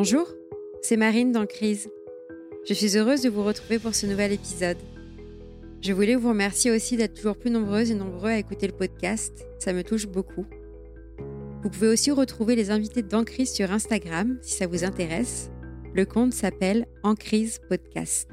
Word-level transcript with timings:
Bonjour, 0.00 0.28
c'est 0.80 0.96
Marine 0.96 1.32
dans 1.32 1.44
Crise. 1.44 1.90
Je 2.68 2.72
suis 2.72 2.96
heureuse 2.96 3.22
de 3.22 3.28
vous 3.28 3.42
retrouver 3.42 3.80
pour 3.80 3.96
ce 3.96 4.06
nouvel 4.06 4.30
épisode. 4.30 4.76
Je 5.82 5.92
voulais 5.92 6.14
vous 6.14 6.28
remercier 6.28 6.70
aussi 6.70 6.96
d'être 6.96 7.14
toujours 7.14 7.36
plus 7.36 7.50
nombreuses 7.50 7.90
et 7.90 7.96
nombreux 7.96 8.30
à 8.30 8.38
écouter 8.38 8.68
le 8.68 8.74
podcast, 8.74 9.44
ça 9.58 9.72
me 9.72 9.82
touche 9.82 10.06
beaucoup. 10.06 10.46
Vous 11.64 11.68
pouvez 11.68 11.88
aussi 11.88 12.12
retrouver 12.12 12.54
les 12.54 12.70
invités 12.70 13.02
de 13.02 13.22
Crise 13.24 13.52
sur 13.52 13.72
Instagram 13.72 14.38
si 14.40 14.54
ça 14.54 14.68
vous 14.68 14.84
intéresse. 14.84 15.50
Le 15.94 16.06
compte 16.06 16.32
s'appelle 16.32 16.86
En 17.02 17.16
Crise 17.16 17.58
Podcast. 17.68 18.28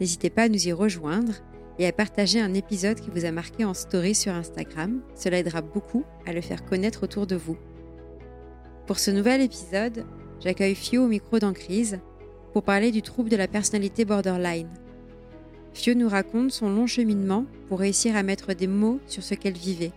N'hésitez 0.00 0.28
pas 0.28 0.42
à 0.42 0.48
nous 0.50 0.68
y 0.68 0.72
rejoindre 0.74 1.32
et 1.78 1.86
à 1.86 1.92
partager 1.92 2.42
un 2.42 2.52
épisode 2.52 3.00
qui 3.00 3.08
vous 3.08 3.24
a 3.24 3.32
marqué 3.32 3.64
en 3.64 3.72
story 3.72 4.14
sur 4.14 4.34
Instagram. 4.34 5.00
Cela 5.14 5.38
aidera 5.38 5.62
beaucoup 5.62 6.04
à 6.26 6.34
le 6.34 6.42
faire 6.42 6.66
connaître 6.66 7.04
autour 7.04 7.26
de 7.26 7.36
vous. 7.36 7.56
Pour 8.86 8.98
ce 8.98 9.10
nouvel 9.10 9.40
épisode, 9.40 10.04
j'accueille 10.42 10.74
Fio 10.74 11.04
au 11.04 11.08
micro 11.08 11.38
d'Encrise 11.38 12.00
pour 12.52 12.62
parler 12.62 12.90
du 12.90 13.02
trouble 13.02 13.28
de 13.28 13.36
la 13.36 13.48
personnalité 13.48 14.04
borderline. 14.04 14.68
Fio 15.72 15.94
nous 15.94 16.08
raconte 16.08 16.50
son 16.50 16.68
long 16.68 16.86
cheminement 16.86 17.46
pour 17.68 17.78
réussir 17.78 18.16
à 18.16 18.22
mettre 18.22 18.54
des 18.54 18.66
mots 18.66 18.98
sur 19.06 19.22
ce 19.22 19.34
qu'elle 19.34 19.56
vivait. 19.56 19.92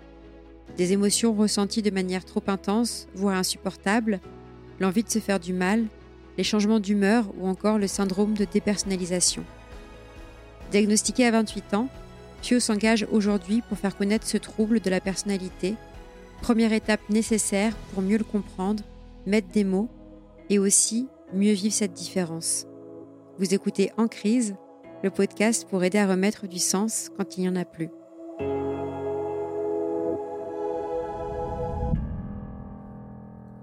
Des 0.77 0.93
émotions 0.93 1.33
ressenties 1.33 1.81
de 1.81 1.89
manière 1.91 2.25
trop 2.25 2.43
intense, 2.47 3.07
voire 3.15 3.35
insupportable, 3.35 4.19
l'envie 4.79 5.03
de 5.03 5.09
se 5.09 5.19
faire 5.19 5.39
du 5.39 5.53
mal, 5.53 5.85
les 6.37 6.43
changements 6.43 6.79
d'humeur 6.79 7.25
ou 7.39 7.47
encore 7.47 7.79
le 7.79 7.87
syndrome 7.87 8.33
de 8.33 8.45
dépersonnalisation. 8.45 9.43
Diagnostiquée 10.71 11.25
à 11.25 11.31
28 11.31 11.73
ans, 11.73 11.89
Fio 12.41 12.59
s'engage 12.59 13.07
aujourd'hui 13.11 13.61
pour 13.67 13.77
faire 13.77 13.95
connaître 13.95 14.27
ce 14.27 14.37
trouble 14.37 14.79
de 14.79 14.89
la 14.89 14.99
personnalité 14.99 15.75
Première 16.43 16.73
étape 16.73 17.09
nécessaire 17.09 17.73
pour 17.93 18.03
mieux 18.03 18.17
le 18.17 18.25
comprendre, 18.25 18.83
mettre 19.25 19.47
des 19.53 19.63
mots 19.63 19.87
et 20.53 20.59
aussi 20.59 21.07
mieux 21.33 21.53
vivre 21.53 21.73
cette 21.73 21.93
différence. 21.93 22.67
Vous 23.39 23.55
écoutez 23.55 23.91
En 23.97 24.07
crise, 24.07 24.55
le 25.01 25.09
podcast 25.09 25.67
pour 25.67 25.83
aider 25.83 25.97
à 25.97 26.07
remettre 26.07 26.45
du 26.45 26.59
sens 26.59 27.09
quand 27.17 27.37
il 27.37 27.41
n'y 27.41 27.49
en 27.49 27.55
a 27.55 27.65
plus. 27.65 27.89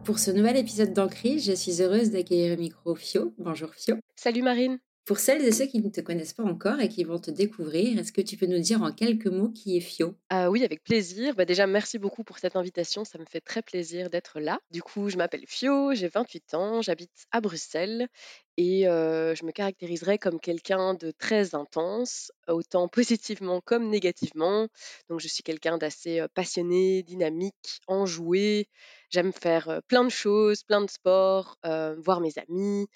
Pour 0.02 0.18
ce 0.18 0.32
nouvel 0.32 0.56
épisode 0.56 0.92
d'En 0.92 1.06
crise, 1.06 1.44
je 1.44 1.52
suis 1.52 1.80
heureuse 1.80 2.10
d'accueillir 2.10 2.56
le 2.56 2.60
micro 2.60 2.96
Fio. 2.96 3.32
Bonjour 3.38 3.72
Fio. 3.72 3.94
Salut 4.16 4.42
Marine. 4.42 4.80
Pour 5.04 5.18
celles 5.18 5.44
et 5.44 5.52
ceux 5.52 5.66
qui 5.66 5.80
ne 5.80 5.88
te 5.88 6.00
connaissent 6.00 6.34
pas 6.34 6.44
encore 6.44 6.80
et 6.80 6.88
qui 6.88 7.04
vont 7.04 7.18
te 7.18 7.30
découvrir, 7.30 7.98
est-ce 7.98 8.12
que 8.12 8.20
tu 8.20 8.36
peux 8.36 8.46
nous 8.46 8.60
dire 8.60 8.82
en 8.82 8.92
quelques 8.92 9.26
mots 9.26 9.50
qui 9.50 9.76
est 9.76 9.80
Fio? 9.80 10.14
Ah 10.28 10.48
oui, 10.50 10.64
avec 10.64 10.84
plaisir. 10.84 11.34
Bah 11.34 11.44
déjà, 11.44 11.66
merci 11.66 11.98
beaucoup 11.98 12.22
pour 12.22 12.38
cette 12.38 12.54
invitation. 12.54 13.04
Ça 13.04 13.18
me 13.18 13.24
fait 13.24 13.40
très 13.40 13.62
plaisir 13.62 14.10
d'être 14.10 14.38
là. 14.38 14.60
Du 14.70 14.82
coup, 14.82 15.08
je 15.08 15.16
m'appelle 15.16 15.44
Fio, 15.48 15.92
j'ai 15.92 16.06
28 16.06 16.54
ans, 16.54 16.82
j'habite 16.82 17.10
à 17.32 17.40
Bruxelles 17.40 18.06
et 18.56 18.82
je 18.84 19.44
me 19.44 19.50
caractériserais 19.50 20.18
comme 20.18 20.38
quelqu'un 20.38 20.94
de 20.94 21.10
très 21.10 21.54
intense, 21.56 22.30
autant 22.46 22.86
positivement 22.88 23.60
comme 23.60 23.88
négativement. 23.88 24.68
Donc, 25.08 25.18
je 25.20 25.26
suis 25.26 25.42
quelqu'un 25.42 25.78
d'assez 25.78 26.24
passionné, 26.34 27.02
dynamique, 27.02 27.80
enjoué. 27.88 28.68
J'aime 29.08 29.32
faire 29.32 29.80
plein 29.88 30.04
de 30.04 30.10
choses, 30.10 30.62
plein 30.62 30.82
de 30.82 30.90
sports, 30.90 31.58
voir 31.64 32.20
mes 32.20 32.34
amis 32.38 32.86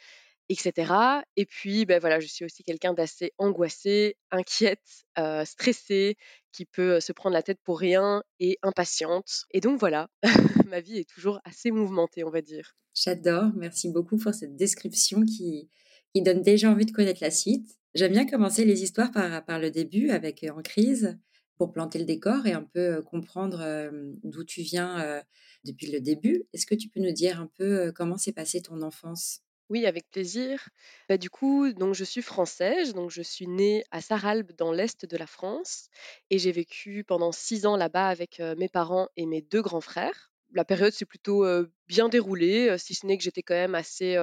etc. 0.48 1.22
Et 1.36 1.46
puis, 1.46 1.86
ben 1.86 2.00
voilà, 2.00 2.20
je 2.20 2.26
suis 2.26 2.44
aussi 2.44 2.62
quelqu'un 2.62 2.92
d'assez 2.92 3.32
angoissé, 3.38 4.16
inquiète, 4.30 5.04
euh, 5.18 5.44
stressé, 5.44 6.16
qui 6.52 6.66
peut 6.66 7.00
se 7.00 7.12
prendre 7.12 7.34
la 7.34 7.42
tête 7.42 7.58
pour 7.64 7.78
rien 7.78 8.22
et 8.40 8.58
impatiente. 8.62 9.44
Et 9.50 9.60
donc 9.60 9.80
voilà, 9.80 10.08
ma 10.68 10.80
vie 10.80 10.98
est 10.98 11.08
toujours 11.08 11.40
assez 11.44 11.70
mouvementée, 11.70 12.24
on 12.24 12.30
va 12.30 12.42
dire. 12.42 12.76
J'adore, 12.94 13.50
merci 13.56 13.90
beaucoup 13.90 14.16
pour 14.16 14.34
cette 14.34 14.56
description 14.56 15.24
qui, 15.24 15.70
donne 16.16 16.42
déjà 16.42 16.70
envie 16.70 16.86
de 16.86 16.92
connaître 16.92 17.22
la 17.22 17.32
suite. 17.32 17.76
J'aime 17.94 18.12
bien 18.12 18.26
commencer 18.26 18.64
les 18.64 18.84
histoires 18.84 19.10
par, 19.10 19.44
par 19.44 19.58
le 19.58 19.70
début 19.70 20.10
avec 20.10 20.44
En 20.44 20.62
crise 20.62 21.18
pour 21.56 21.72
planter 21.72 21.98
le 21.98 22.04
décor 22.04 22.46
et 22.46 22.52
un 22.52 22.62
peu 22.62 23.02
comprendre 23.02 23.90
d'où 24.22 24.44
tu 24.44 24.62
viens 24.62 25.22
depuis 25.64 25.90
le 25.90 26.00
début. 26.00 26.44
Est-ce 26.52 26.66
que 26.66 26.74
tu 26.74 26.88
peux 26.88 27.00
nous 27.00 27.12
dire 27.12 27.40
un 27.40 27.50
peu 27.58 27.92
comment 27.92 28.16
s'est 28.16 28.32
passée 28.32 28.62
ton 28.62 28.82
enfance? 28.82 29.43
Oui, 29.70 29.86
avec 29.86 30.10
plaisir. 30.10 30.68
Bah, 31.08 31.16
du 31.16 31.30
coup, 31.30 31.72
donc 31.72 31.94
je 31.94 32.04
suis 32.04 32.22
française, 32.22 32.92
donc 32.94 33.10
je 33.10 33.22
suis 33.22 33.46
née 33.48 33.82
à 33.90 34.00
Sarralbe 34.00 34.52
dans 34.52 34.72
l'est 34.72 35.06
de 35.06 35.16
la 35.16 35.26
France 35.26 35.88
et 36.30 36.38
j'ai 36.38 36.52
vécu 36.52 37.02
pendant 37.04 37.32
six 37.32 37.64
ans 37.66 37.76
là-bas 37.76 38.08
avec 38.08 38.40
mes 38.40 38.68
parents 38.68 39.08
et 39.16 39.26
mes 39.26 39.40
deux 39.42 39.62
grands 39.62 39.80
frères. 39.80 40.30
La 40.52 40.64
période 40.64 40.92
s'est 40.92 41.06
plutôt 41.06 41.44
bien 41.88 42.08
déroulée, 42.08 42.76
si 42.78 42.94
ce 42.94 43.06
n'est 43.06 43.16
que 43.16 43.24
j'étais 43.24 43.42
quand 43.42 43.54
même 43.54 43.74
assez 43.74 44.16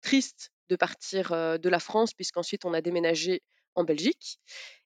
triste 0.00 0.50
de 0.70 0.76
partir 0.76 1.30
de 1.58 1.68
la 1.68 1.80
France 1.80 2.14
puisqu'ensuite 2.14 2.64
on 2.64 2.72
a 2.72 2.80
déménagé 2.80 3.42
en 3.74 3.82
Belgique. 3.84 4.38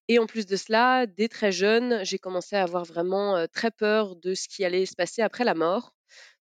Et 0.09 0.19
en 0.19 0.27
plus 0.27 0.47
de 0.47 0.57
cela, 0.57 1.07
dès 1.07 1.29
très 1.29 1.53
jeune, 1.53 2.05
j'ai 2.05 2.19
commencé 2.19 2.57
à 2.57 2.63
avoir 2.63 2.85
vraiment 2.85 3.47
très 3.53 3.71
peur 3.71 4.17
de 4.17 4.35
ce 4.35 4.49
qui 4.49 4.65
allait 4.65 4.87
se 4.87 4.95
passer 4.97 5.23
après 5.23 5.45
la 5.45 5.55
mort. 5.55 5.93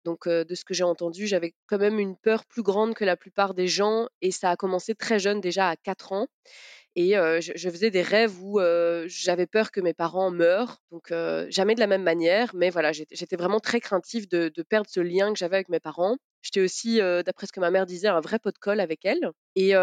Donc, 0.06 0.30
de 0.30 0.56
ce 0.56 0.64
que 0.64 0.74
j'ai 0.74 0.84
entendu, 0.84 1.28
j'avais 1.28 1.54
quand 1.68 1.80
même 1.80 2.00
une 2.00 2.16
peur 2.16 2.46
plus 2.46 2.62
grande 2.62 2.94
que 2.94 3.04
la 3.04 3.18
plupart 3.18 3.56
des 3.56 3.68
gens 3.68 4.08
et 4.22 4.32
ça 4.32 4.52
a 4.52 4.56
commencé 4.56 4.96
très 4.96 5.20
jeune, 5.20 5.42
déjà 5.42 5.70
à 5.70 5.76
4 5.76 6.14
ans. 6.14 6.28
Et 6.98 7.12
je, 7.12 7.70
faisais 7.70 7.92
des 7.92 8.02
rêves 8.02 8.42
où 8.42 8.60
j'avais 9.08 9.48
peur 9.48 9.72
que 9.72 9.82
mes 9.82 9.94
parents 9.94 10.32
meurent, 10.32 10.78
donc 10.92 11.12
jamais 11.50 11.76
de 11.76 11.80
la 11.82 11.88
même 11.88 12.04
manière, 12.04 12.56
mais 12.56 12.70
voilà, 12.70 12.94
j'étais 12.94 13.36
vraiment 13.36 13.60
très 13.60 13.82
craintive 13.82 14.30
de, 14.30 14.50
perdre 14.70 14.90
ce 14.90 15.02
lien 15.02 15.34
que 15.34 15.38
j'avais 15.38 15.58
avec 15.58 15.70
mes 15.70 15.82
parents. 15.82 16.16
J'étais 16.42 16.62
aussi, 16.62 17.00
d'après 17.00 17.48
ce 17.48 17.52
que 17.52 17.60
ma 17.60 17.72
mère 17.72 17.86
disait, 17.86 18.08
un 18.08 18.22
vrai 18.22 18.40
pot 18.40 18.52
de 18.52 18.58
colle 18.58 18.80
avec 18.80 19.04
elle. 19.04 19.32
Et, 19.56 19.74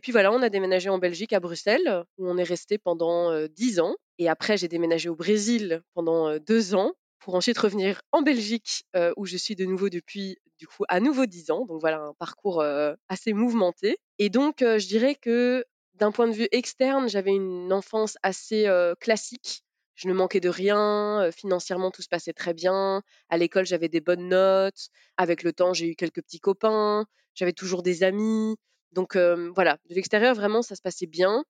puis 0.00 0.12
voilà, 0.12 0.30
on 0.30 0.42
a 0.42 0.48
déménagé 0.48 0.90
en 0.90 0.98
Belgique, 0.98 1.32
à 1.32 1.40
Bruxelles, 1.40 2.04
où 2.18 2.30
on 2.30 2.36
est 2.36 2.44
resté 2.44 2.78
pendant 2.78 3.46
10 3.48 3.80
ans. 3.80 3.96
Et 4.18 4.28
après, 4.28 4.56
j'ai 4.56 4.68
déménagé 4.68 5.08
au 5.08 5.16
Brésil 5.16 5.82
pendant 5.94 6.38
deux 6.38 6.74
ans 6.74 6.92
pour 7.20 7.34
ensuite 7.34 7.58
revenir 7.58 8.02
en 8.12 8.22
Belgique 8.22 8.84
où 9.16 9.26
je 9.26 9.36
suis 9.36 9.54
de 9.54 9.64
nouveau 9.64 9.88
depuis 9.88 10.38
du 10.58 10.66
coup 10.66 10.84
à 10.88 11.00
nouveau 11.00 11.26
10 11.26 11.50
ans. 11.50 11.64
Donc 11.66 11.80
voilà 11.80 11.98
un 12.00 12.14
parcours 12.14 12.64
assez 13.08 13.32
mouvementé. 13.32 13.98
Et 14.18 14.28
donc 14.28 14.56
je 14.60 14.86
dirais 14.86 15.14
que 15.14 15.64
d'un 15.94 16.12
point 16.12 16.28
de 16.28 16.32
vue 16.32 16.48
externe, 16.50 17.08
j'avais 17.08 17.32
une 17.32 17.72
enfance 17.72 18.16
assez 18.22 18.66
classique. 19.00 19.64
Je 19.94 20.08
ne 20.08 20.14
manquais 20.14 20.40
de 20.40 20.48
rien, 20.48 21.28
financièrement 21.30 21.90
tout 21.90 22.00
se 22.00 22.08
passait 22.08 22.32
très 22.32 22.54
bien. 22.54 23.02
À 23.28 23.36
l'école, 23.36 23.66
j'avais 23.66 23.90
des 23.90 24.00
bonnes 24.00 24.28
notes. 24.28 24.88
Avec 25.18 25.42
le 25.42 25.52
temps, 25.52 25.74
j'ai 25.74 25.88
eu 25.88 25.94
quelques 25.94 26.22
petits 26.22 26.40
copains. 26.40 27.04
J'avais 27.34 27.52
toujours 27.52 27.82
des 27.82 28.02
amis. 28.02 28.56
Donc 28.92 29.16
voilà, 29.54 29.76
de 29.90 29.94
l'extérieur, 29.94 30.34
vraiment, 30.34 30.62
ça 30.62 30.74
se 30.74 30.80
passait 30.80 31.06
bien. 31.06 31.44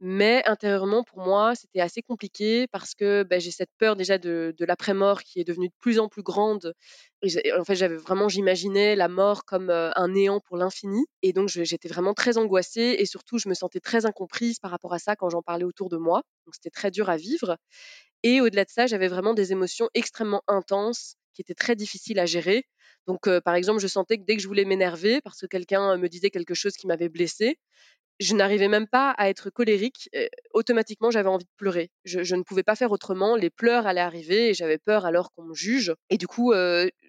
Mais 0.00 0.42
intérieurement, 0.46 1.04
pour 1.04 1.20
moi, 1.20 1.54
c'était 1.54 1.80
assez 1.80 2.02
compliqué 2.02 2.66
parce 2.72 2.94
que 2.94 3.22
bah, 3.22 3.38
j'ai 3.38 3.50
cette 3.50 3.70
peur 3.78 3.96
déjà 3.96 4.18
de, 4.18 4.54
l'après-mort 4.58 5.22
qui 5.22 5.40
est 5.40 5.44
devenue 5.44 5.68
de 5.68 5.74
plus 5.80 5.98
en 5.98 6.08
plus 6.08 6.22
grande. 6.22 6.74
en 7.22 7.64
fait, 7.64 7.74
j'avais 7.74 7.96
vraiment, 7.96 8.28
j'imaginais 8.28 8.96
la 8.96 9.08
mort 9.08 9.44
comme 9.44 9.70
un 9.70 10.08
néant 10.08 10.40
pour 10.40 10.56
l'infini. 10.56 11.06
Et 11.22 11.32
donc, 11.32 11.48
j'étais 11.48 11.88
vraiment 11.88 12.12
très 12.12 12.38
angoissée 12.38 12.96
et 12.98 13.06
surtout, 13.06 13.38
je 13.38 13.48
me 13.48 13.54
sentais 13.54 13.80
très 13.80 14.04
incomprise 14.04 14.58
par 14.58 14.70
rapport 14.72 14.92
à 14.92 14.98
ça 14.98 15.16
quand 15.16 15.30
j'en 15.30 15.42
parlais 15.42 15.64
autour 15.64 15.88
de 15.88 15.96
moi. 15.96 16.22
Donc, 16.46 16.54
c'était 16.54 16.70
très 16.70 16.90
dur 16.90 17.08
à 17.08 17.16
vivre. 17.16 17.56
Et 18.24 18.40
au-delà 18.40 18.64
de 18.64 18.70
ça, 18.70 18.86
j'avais 18.86 19.08
vraiment 19.08 19.34
des 19.34 19.52
émotions 19.52 19.88
extrêmement 19.94 20.42
intenses 20.48 21.16
qui 21.34 21.42
étaient 21.42 21.54
très 21.54 21.76
difficiles 21.76 22.18
à 22.18 22.26
gérer. 22.26 22.64
Donc, 23.06 23.28
par 23.40 23.54
exemple, 23.54 23.80
je 23.80 23.86
sentais 23.86 24.18
que 24.18 24.24
dès 24.24 24.36
que 24.36 24.42
je 24.42 24.48
voulais 24.48 24.64
m'énerver 24.64 25.20
parce 25.20 25.40
que 25.40 25.46
quelqu'un 25.46 25.96
me 25.98 26.08
disait 26.08 26.30
quelque 26.30 26.54
chose 26.54 26.74
qui 26.74 26.86
m'avait 26.86 27.08
blessée, 27.08 27.58
je 28.20 28.34
n'arrivais 28.34 28.68
même 28.68 28.86
pas 28.86 29.10
à 29.12 29.28
être 29.28 29.50
colérique. 29.50 30.08
automatiquement, 30.52 31.10
j'avais 31.10 31.28
envie 31.28 31.44
de 31.44 31.50
pleurer. 31.56 31.90
Je, 32.04 32.34
ne 32.34 32.42
pouvais 32.42 32.62
pas 32.62 32.76
faire 32.76 32.92
autrement. 32.92 33.36
Les 33.36 33.50
pleurs 33.50 33.86
allaient 33.86 34.00
arriver 34.00 34.50
et 34.50 34.54
j'avais 34.54 34.78
peur 34.78 35.04
alors 35.04 35.32
qu'on 35.32 35.44
me 35.44 35.54
juge. 35.54 35.94
Et 36.10 36.18
du 36.18 36.26
coup, 36.26 36.52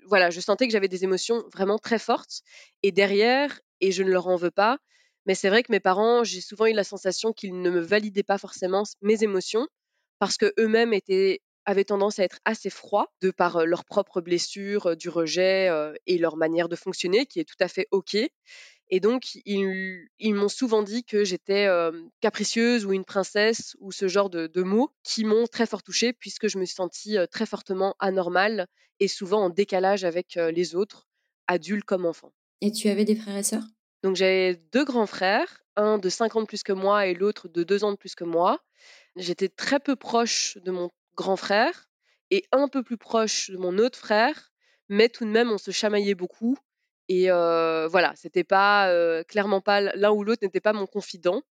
voilà, 0.08 0.30
je 0.30 0.40
sentais 0.40 0.68
que 0.68 0.74
j'avais 0.74 0.88
des 0.88 1.04
émotions 1.04 1.44
vraiment 1.54 1.78
très 1.78 2.00
fortes. 2.00 2.42
Et 2.84 2.92
derrière, 2.92 3.60
et 3.82 3.92
je 3.92 4.04
ne 4.04 4.12
leur 4.12 4.28
en 4.28 4.36
veux 4.36 4.52
pas, 4.52 4.80
mais 5.26 5.36
c'est 5.36 5.50
vrai 5.50 5.64
que 5.64 5.72
mes 5.72 5.80
parents, 5.80 6.24
j'ai 6.24 6.42
souvent 6.42 6.66
eu 6.68 6.74
la 6.74 6.84
sensation 6.84 7.34
qu'ils 7.34 7.60
ne 7.60 7.70
me 7.70 7.80
validaient 7.80 8.24
pas 8.24 8.38
forcément 8.38 8.84
mes 9.02 9.24
émotions 9.24 9.68
parce 10.20 10.38
que 10.38 10.54
eux-mêmes 10.60 10.94
avaient 11.66 11.84
tendance 11.84 12.20
à 12.20 12.24
être 12.24 12.40
assez 12.46 12.70
froids 12.70 13.12
de 13.22 13.32
par 13.32 13.66
leurs 13.66 13.86
propres 13.86 14.22
blessures, 14.22 14.96
du 14.96 15.10
rejet 15.10 15.70
et 16.06 16.18
leur 16.18 16.38
manière 16.38 16.70
de 16.70 16.76
fonctionner, 16.76 17.26
qui 17.26 17.40
est 17.40 17.44
tout 17.44 17.56
à 17.60 17.68
fait 17.68 17.88
OK. 17.92 18.16
Et 18.90 19.00
donc, 19.00 19.36
ils, 19.46 20.34
m'ont 20.36 20.50
souvent 20.50 20.84
dit 20.84 21.04
que 21.04 21.24
j'étais 21.24 21.68
capricieuse 22.22 22.86
ou 22.86 22.94
une 22.94 23.06
princesse 23.06 23.76
ou 23.80 23.92
ce 23.92 24.08
genre 24.08 24.30
de, 24.30 24.64
mots 24.64 24.92
qui 25.04 25.24
m'ont 25.26 25.48
très 25.48 25.66
fort 25.66 25.84
touchée 25.84 26.14
puisque 26.14 26.48
je 26.48 26.58
me 26.60 26.66
suis 26.66 26.76
sentie 26.76 27.18
très 27.32 27.46
fortement 27.46 27.96
anormale 28.00 28.68
et 29.00 29.08
souvent 29.08 29.46
en 29.46 29.50
décalage 29.50 30.04
avec 30.04 30.36
les 30.36 30.76
autres, 30.76 31.08
adultes 31.48 31.86
comme 31.86 32.06
enfants. 32.06 32.32
Et 32.62 32.72
tu 32.72 32.88
avais 32.90 33.06
des 33.06 33.16
frères 33.16 33.38
et 33.38 33.44
sœurs? 33.44 33.66
Donc, 34.04 34.16
j'avais 34.16 34.56
deux 34.72 34.86
grands 34.86 35.08
frères, 35.08 35.64
un 35.76 35.98
de 35.98 36.10
5 36.10 36.36
ans 36.36 36.42
de 36.42 36.48
plus 36.48 36.64
que 36.64 36.74
moi 36.74 37.08
et 37.08 37.16
l'autre 37.16 37.48
de 37.48 37.64
2 37.64 37.84
ans 37.84 37.92
de 37.92 37.98
plus 37.98 38.14
que 38.14 38.24
moi. 38.24 38.64
J'étais 39.16 39.50
très 39.50 39.80
peu 39.80 39.96
proche 39.96 40.58
de 40.64 40.72
mon 40.72 40.92
grand 41.16 41.38
frère 41.38 41.90
et 42.30 42.46
un 42.52 42.68
peu 42.68 42.84
plus 42.84 42.98
proche 42.98 43.50
de 43.50 43.58
mon 43.58 43.78
autre 43.78 43.98
frère, 43.98 44.52
mais 44.90 45.10
tout 45.10 45.26
de 45.26 45.32
même, 45.32 45.52
on 45.52 45.58
se 45.58 45.72
chamaillait 45.72 46.16
beaucoup 46.16 46.58
Et 47.10 47.30
voilà, 47.30 48.14
c'était 48.16 48.44
pas 48.44 49.24
clairement 49.26 49.62
pas 49.62 49.82
l'un 49.82 50.12
ou 50.12 50.24
l'autre 50.24 50.44
n'était 50.44 50.62
pas 50.62 50.74
mon 50.74 50.88
confident. 50.88 51.42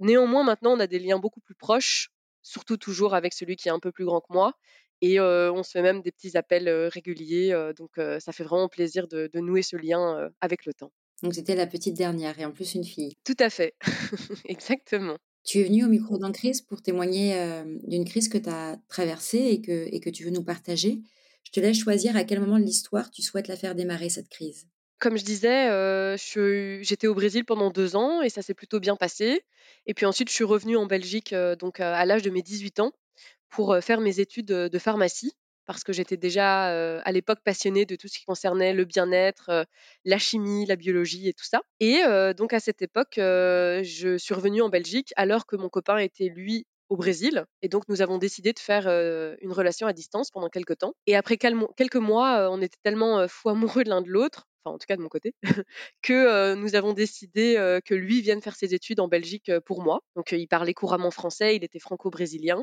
Néanmoins, 0.00 0.44
maintenant, 0.44 0.72
on 0.72 0.80
a 0.80 0.86
des 0.86 0.98
liens 0.98 1.18
beaucoup 1.18 1.40
plus 1.40 1.54
proches, 1.54 2.10
surtout 2.42 2.76
toujours 2.76 3.14
avec 3.14 3.32
celui 3.32 3.56
qui 3.56 3.68
est 3.68 3.72
un 3.72 3.80
peu 3.80 3.92
plus 3.92 4.04
grand 4.04 4.20
que 4.20 4.32
moi. 4.32 4.54
Et 5.00 5.20
on 5.20 5.62
se 5.62 5.70
fait 5.70 5.82
même 5.82 6.00
des 6.00 6.12
petits 6.12 6.36
appels 6.36 6.68
réguliers. 6.68 7.72
donc, 7.76 7.92
ça 7.96 8.32
fait 8.32 8.44
vraiment 8.44 8.68
plaisir 8.68 9.08
de, 9.08 9.30
nouer 9.34 9.62
ce 9.62 9.76
lien 9.76 10.30
avec 10.40 10.64
le 10.66 10.72
temps. 10.72 10.92
Donc, 11.22 11.34
c'était 11.34 11.54
la 11.54 11.66
petite 11.66 11.94
dernière 11.94 12.38
et 12.38 12.44
en 12.44 12.52
plus 12.52 12.74
une 12.74 12.84
fille. 12.84 13.14
Tout 13.24 13.36
à 13.38 13.50
fait. 13.50 13.74
Exactement. 14.46 15.16
Tu 15.44 15.60
es 15.60 15.64
venue 15.64 15.84
au 15.84 15.88
micro 15.88 16.16
d'un 16.18 16.32
crise 16.32 16.62
pour 16.62 16.82
témoigner 16.82 17.36
d'une 17.82 18.04
crise 18.04 18.28
que 18.28 18.38
tu 18.38 18.48
as 18.48 18.78
traversée 18.88 19.38
et 19.38 19.60
que, 19.60 19.88
et 19.92 20.00
que 20.00 20.10
tu 20.10 20.24
veux 20.24 20.30
nous 20.30 20.44
partager. 20.44 21.02
Je 21.44 21.52
te 21.52 21.60
laisse 21.60 21.78
choisir 21.78 22.16
à 22.16 22.24
quel 22.24 22.40
moment 22.40 22.58
de 22.58 22.64
l'histoire 22.64 23.10
tu 23.10 23.22
souhaites 23.22 23.48
la 23.48 23.56
faire 23.56 23.74
démarrer, 23.74 24.08
cette 24.08 24.28
crise. 24.28 24.66
Comme 24.98 25.16
je 25.18 25.24
disais, 25.24 26.16
j'étais 26.82 27.06
au 27.06 27.14
Brésil 27.14 27.44
pendant 27.44 27.70
deux 27.70 27.96
ans 27.96 28.22
et 28.22 28.30
ça 28.30 28.42
s'est 28.42 28.54
plutôt 28.54 28.80
bien 28.80 28.96
passé. 28.96 29.42
Et 29.86 29.94
puis 29.94 30.06
ensuite, 30.06 30.28
je 30.28 30.34
suis 30.34 30.44
revenue 30.44 30.76
en 30.76 30.86
Belgique 30.86 31.34
donc 31.58 31.80
à 31.80 32.04
l'âge 32.04 32.22
de 32.22 32.30
mes 32.30 32.42
18 32.42 32.80
ans 32.80 32.92
pour 33.50 33.76
faire 33.82 34.00
mes 34.00 34.20
études 34.20 34.46
de 34.46 34.78
pharmacie 34.78 35.32
parce 35.66 35.82
que 35.82 35.94
j'étais 35.94 36.16
déjà 36.18 36.66
à 37.00 37.12
l'époque 37.12 37.40
passionnée 37.44 37.86
de 37.86 37.96
tout 37.96 38.08
ce 38.08 38.18
qui 38.18 38.24
concernait 38.24 38.72
le 38.72 38.84
bien-être, 38.84 39.66
la 40.04 40.18
chimie, 40.18 40.66
la 40.66 40.76
biologie 40.76 41.28
et 41.28 41.34
tout 41.34 41.44
ça. 41.44 41.60
Et 41.80 42.00
donc 42.36 42.52
à 42.52 42.60
cette 42.60 42.82
époque, 42.82 43.14
je 43.16 44.16
suis 44.18 44.34
revenue 44.34 44.62
en 44.62 44.68
Belgique 44.68 45.12
alors 45.16 45.46
que 45.46 45.56
mon 45.56 45.68
copain 45.68 45.98
était 45.98 46.28
lui 46.28 46.66
au 46.94 46.96
Brésil. 46.96 47.44
Et 47.60 47.68
donc, 47.68 47.88
nous 47.88 48.02
avons 48.02 48.18
décidé 48.18 48.52
de 48.52 48.58
faire 48.58 48.86
une 48.88 49.52
relation 49.52 49.86
à 49.86 49.92
distance 49.92 50.30
pendant 50.30 50.48
quelques 50.48 50.78
temps. 50.78 50.94
Et 51.06 51.16
après 51.16 51.36
quelques 51.36 51.96
mois, 51.96 52.48
on 52.50 52.60
était 52.62 52.78
tellement 52.82 53.26
fou 53.28 53.50
amoureux 53.50 53.82
de 53.82 53.90
l'un 53.90 54.00
de 54.00 54.08
l'autre, 54.08 54.46
enfin 54.64 54.76
en 54.76 54.78
tout 54.78 54.86
cas 54.86 54.96
de 54.96 55.02
mon 55.02 55.08
côté, 55.08 55.34
que 56.02 56.54
nous 56.54 56.76
avons 56.76 56.92
décidé 56.92 57.54
que 57.84 57.94
lui 57.94 58.22
vienne 58.22 58.40
faire 58.40 58.54
ses 58.54 58.74
études 58.74 59.00
en 59.00 59.08
Belgique 59.08 59.50
pour 59.66 59.82
moi. 59.82 60.00
Donc, 60.14 60.32
il 60.32 60.46
parlait 60.46 60.72
couramment 60.72 61.10
français, 61.10 61.56
il 61.56 61.64
était 61.64 61.80
franco-brésilien. 61.80 62.62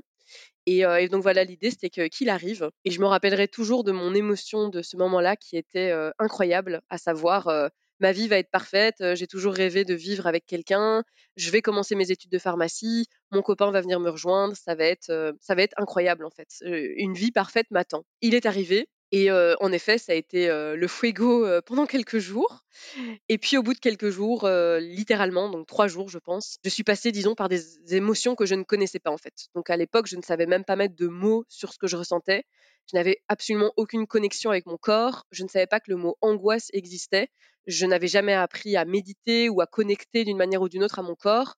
Et, 0.65 0.83
donc 1.09 1.23
voilà, 1.23 1.43
l'idée 1.43 1.71
c'était 1.71 2.09
qu'il 2.09 2.29
arrive. 2.29 2.69
Et 2.85 2.91
je 2.91 3.01
me 3.01 3.07
rappellerai 3.07 3.49
toujours 3.49 3.83
de 3.83 3.91
mon 3.91 4.13
émotion 4.13 4.69
de 4.69 4.81
ce 4.81 4.95
moment-là 4.95 5.35
qui 5.35 5.57
était 5.57 5.91
incroyable, 6.19 6.81
à 6.89 6.97
savoir 6.97 7.69
ma 8.01 8.11
vie 8.11 8.27
va 8.27 8.37
être 8.37 8.51
parfaite, 8.51 8.97
j'ai 9.15 9.27
toujours 9.27 9.53
rêvé 9.53 9.85
de 9.85 9.93
vivre 9.93 10.27
avec 10.27 10.45
quelqu'un, 10.45 11.03
je 11.37 11.51
vais 11.51 11.61
commencer 11.61 11.95
mes 11.95 12.11
études 12.11 12.31
de 12.31 12.39
pharmacie, 12.39 13.07
mon 13.31 13.41
copain 13.41 13.71
va 13.71 13.81
venir 13.81 13.99
me 13.99 14.09
rejoindre, 14.09 14.55
ça 14.55 14.75
va 14.75 14.85
être, 14.85 15.33
ça 15.39 15.55
va 15.55 15.61
être 15.61 15.75
incroyable 15.77 16.25
en 16.25 16.31
fait. 16.31 16.49
une 16.61 17.13
vie 17.13 17.31
parfaite 17.31 17.67
m'attend. 17.71 18.03
Il 18.21 18.35
est 18.35 18.45
arrivé, 18.45 18.87
et 19.11 19.31
en 19.31 19.71
effet, 19.71 19.97
ça 19.97 20.13
a 20.13 20.15
été 20.15 20.47
le 20.47 20.87
fuego 20.87 21.45
pendant 21.65 21.85
quelques 21.85 22.19
jours. 22.19 22.63
Et 23.29 23.37
puis 23.37 23.57
au 23.57 23.63
bout 23.63 23.73
de 23.73 23.79
quelques 23.79 24.09
jours, 24.09 24.47
littéralement, 24.79 25.49
donc 25.49 25.67
trois 25.67 25.87
jours, 25.87 26.09
je 26.09 26.17
pense, 26.19 26.57
je 26.63 26.69
suis 26.69 26.83
passée, 26.83 27.11
disons, 27.11 27.35
par 27.35 27.49
des 27.49 27.93
émotions 27.93 28.35
que 28.35 28.45
je 28.45 28.55
ne 28.55 28.63
connaissais 28.63 28.99
pas 28.99 29.11
en 29.11 29.17
fait. 29.17 29.33
Donc 29.55 29.69
à 29.69 29.77
l'époque, 29.77 30.07
je 30.07 30.15
ne 30.15 30.21
savais 30.21 30.45
même 30.45 30.63
pas 30.63 30.75
mettre 30.75 30.95
de 30.95 31.07
mots 31.07 31.43
sur 31.49 31.73
ce 31.73 31.77
que 31.77 31.87
je 31.87 31.97
ressentais. 31.97 32.43
Je 32.91 32.97
n'avais 32.97 33.21
absolument 33.27 33.71
aucune 33.77 34.07
connexion 34.07 34.49
avec 34.49 34.65
mon 34.65 34.77
corps. 34.77 35.25
Je 35.31 35.43
ne 35.43 35.49
savais 35.49 35.67
pas 35.67 35.79
que 35.79 35.91
le 35.91 35.97
mot 35.97 36.17
angoisse 36.21 36.69
existait. 36.73 37.29
Je 37.67 37.85
n'avais 37.85 38.07
jamais 38.07 38.33
appris 38.33 38.75
à 38.75 38.85
méditer 38.85 39.49
ou 39.49 39.61
à 39.61 39.67
connecter 39.67 40.23
d'une 40.23 40.37
manière 40.37 40.61
ou 40.61 40.69
d'une 40.69 40.83
autre 40.83 40.99
à 40.99 41.03
mon 41.03 41.15
corps. 41.15 41.55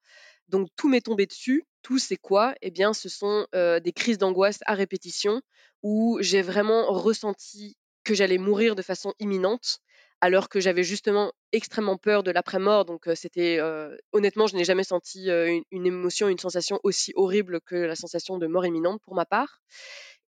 Donc 0.49 0.67
tout 0.75 0.89
m'est 0.89 1.01
tombé 1.01 1.25
dessus. 1.25 1.65
Tout, 1.81 1.97
c'est 1.97 2.17
quoi? 2.17 2.55
Eh 2.61 2.71
bien, 2.71 2.93
ce 2.93 3.09
sont 3.09 3.47
des 3.53 3.93
crises 3.93 4.17
d'angoisse 4.17 4.59
à 4.65 4.73
répétition 4.73 5.41
où 5.83 6.17
j'ai 6.21 6.41
vraiment 6.41 6.87
ressenti 6.91 7.77
que 8.03 8.13
j'allais 8.13 8.37
mourir 8.37 8.75
de 8.75 8.81
façon 8.81 9.13
imminente, 9.19 9.79
alors 10.21 10.49
que 10.49 10.59
j'avais 10.59 10.83
justement 10.83 11.33
extrêmement 11.51 11.97
peur 11.97 12.23
de 12.23 12.31
l'après-mort. 12.31 12.85
Donc 12.85 13.09
c'était 13.15 13.59
honnêtement, 14.13 14.47
je 14.47 14.55
n'ai 14.55 14.63
jamais 14.63 14.83
senti 14.83 15.29
une, 15.29 15.85
émotion, 15.85 16.29
une 16.29 16.39
sensation 16.39 16.79
aussi 16.83 17.11
horrible 17.15 17.59
que 17.61 17.75
la 17.75 17.95
sensation 17.95 18.37
de 18.37 18.47
mort 18.47 18.65
imminente 18.65 19.01
pour 19.03 19.15
ma 19.15 19.25
part. 19.25 19.61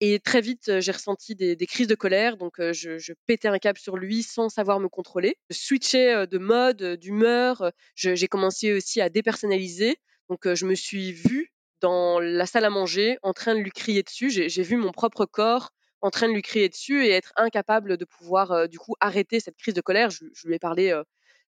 Et 0.02 0.20
très 0.20 0.42
vite, 0.42 0.80
j'ai 0.82 0.92
ressenti 0.92 1.36
des, 1.36 1.56
crises 1.66 1.88
de 1.88 1.96
colère, 1.96 2.36
donc 2.36 2.56
je, 2.60 3.14
pétais 3.26 3.48
un 3.48 3.60
câble 3.60 3.80
sur 3.80 3.96
lui 3.96 4.24
sans 4.24 4.50
savoir 4.50 4.82
me 4.82 4.90
contrôler. 4.90 5.38
Je 5.50 5.58
switchais 5.58 6.28
de 6.28 6.38
mode, 6.38 6.84
d'humeur. 7.00 7.72
J'ai 7.96 8.28
commencé 8.28 8.74
aussi 8.74 9.00
à 9.00 9.10
dépersonnaliser. 9.10 9.96
Donc 10.30 10.54
je 10.54 10.66
me 10.66 10.76
suis 10.76 11.14
vue 11.14 11.54
dans 11.82 12.20
la 12.20 12.46
salle 12.46 12.66
à 12.66 12.70
manger 12.70 13.18
en 13.24 13.34
train 13.34 13.56
de 13.56 13.60
lui 13.60 13.72
crier 13.72 14.04
dessus. 14.04 14.30
J'ai 14.30 14.64
vu 14.64 14.78
mon 14.78 14.92
propre 14.92 15.26
corps 15.26 15.72
en 16.02 16.10
train 16.10 16.28
de 16.28 16.34
lui 16.34 16.42
crier 16.42 16.70
dessus 16.70 17.06
et 17.06 17.12
être 17.12 17.34
incapable 17.36 17.98
de 17.98 18.06
pouvoir 18.06 18.68
du 18.70 18.80
coup 18.80 18.96
arrêter 19.00 19.40
cette 19.40 19.58
crise 19.58 19.74
de 19.74 19.82
colère. 19.82 20.10
Je, 20.10 20.26
lui 20.46 20.56
ai 20.56 20.60
parlé, 20.60 20.94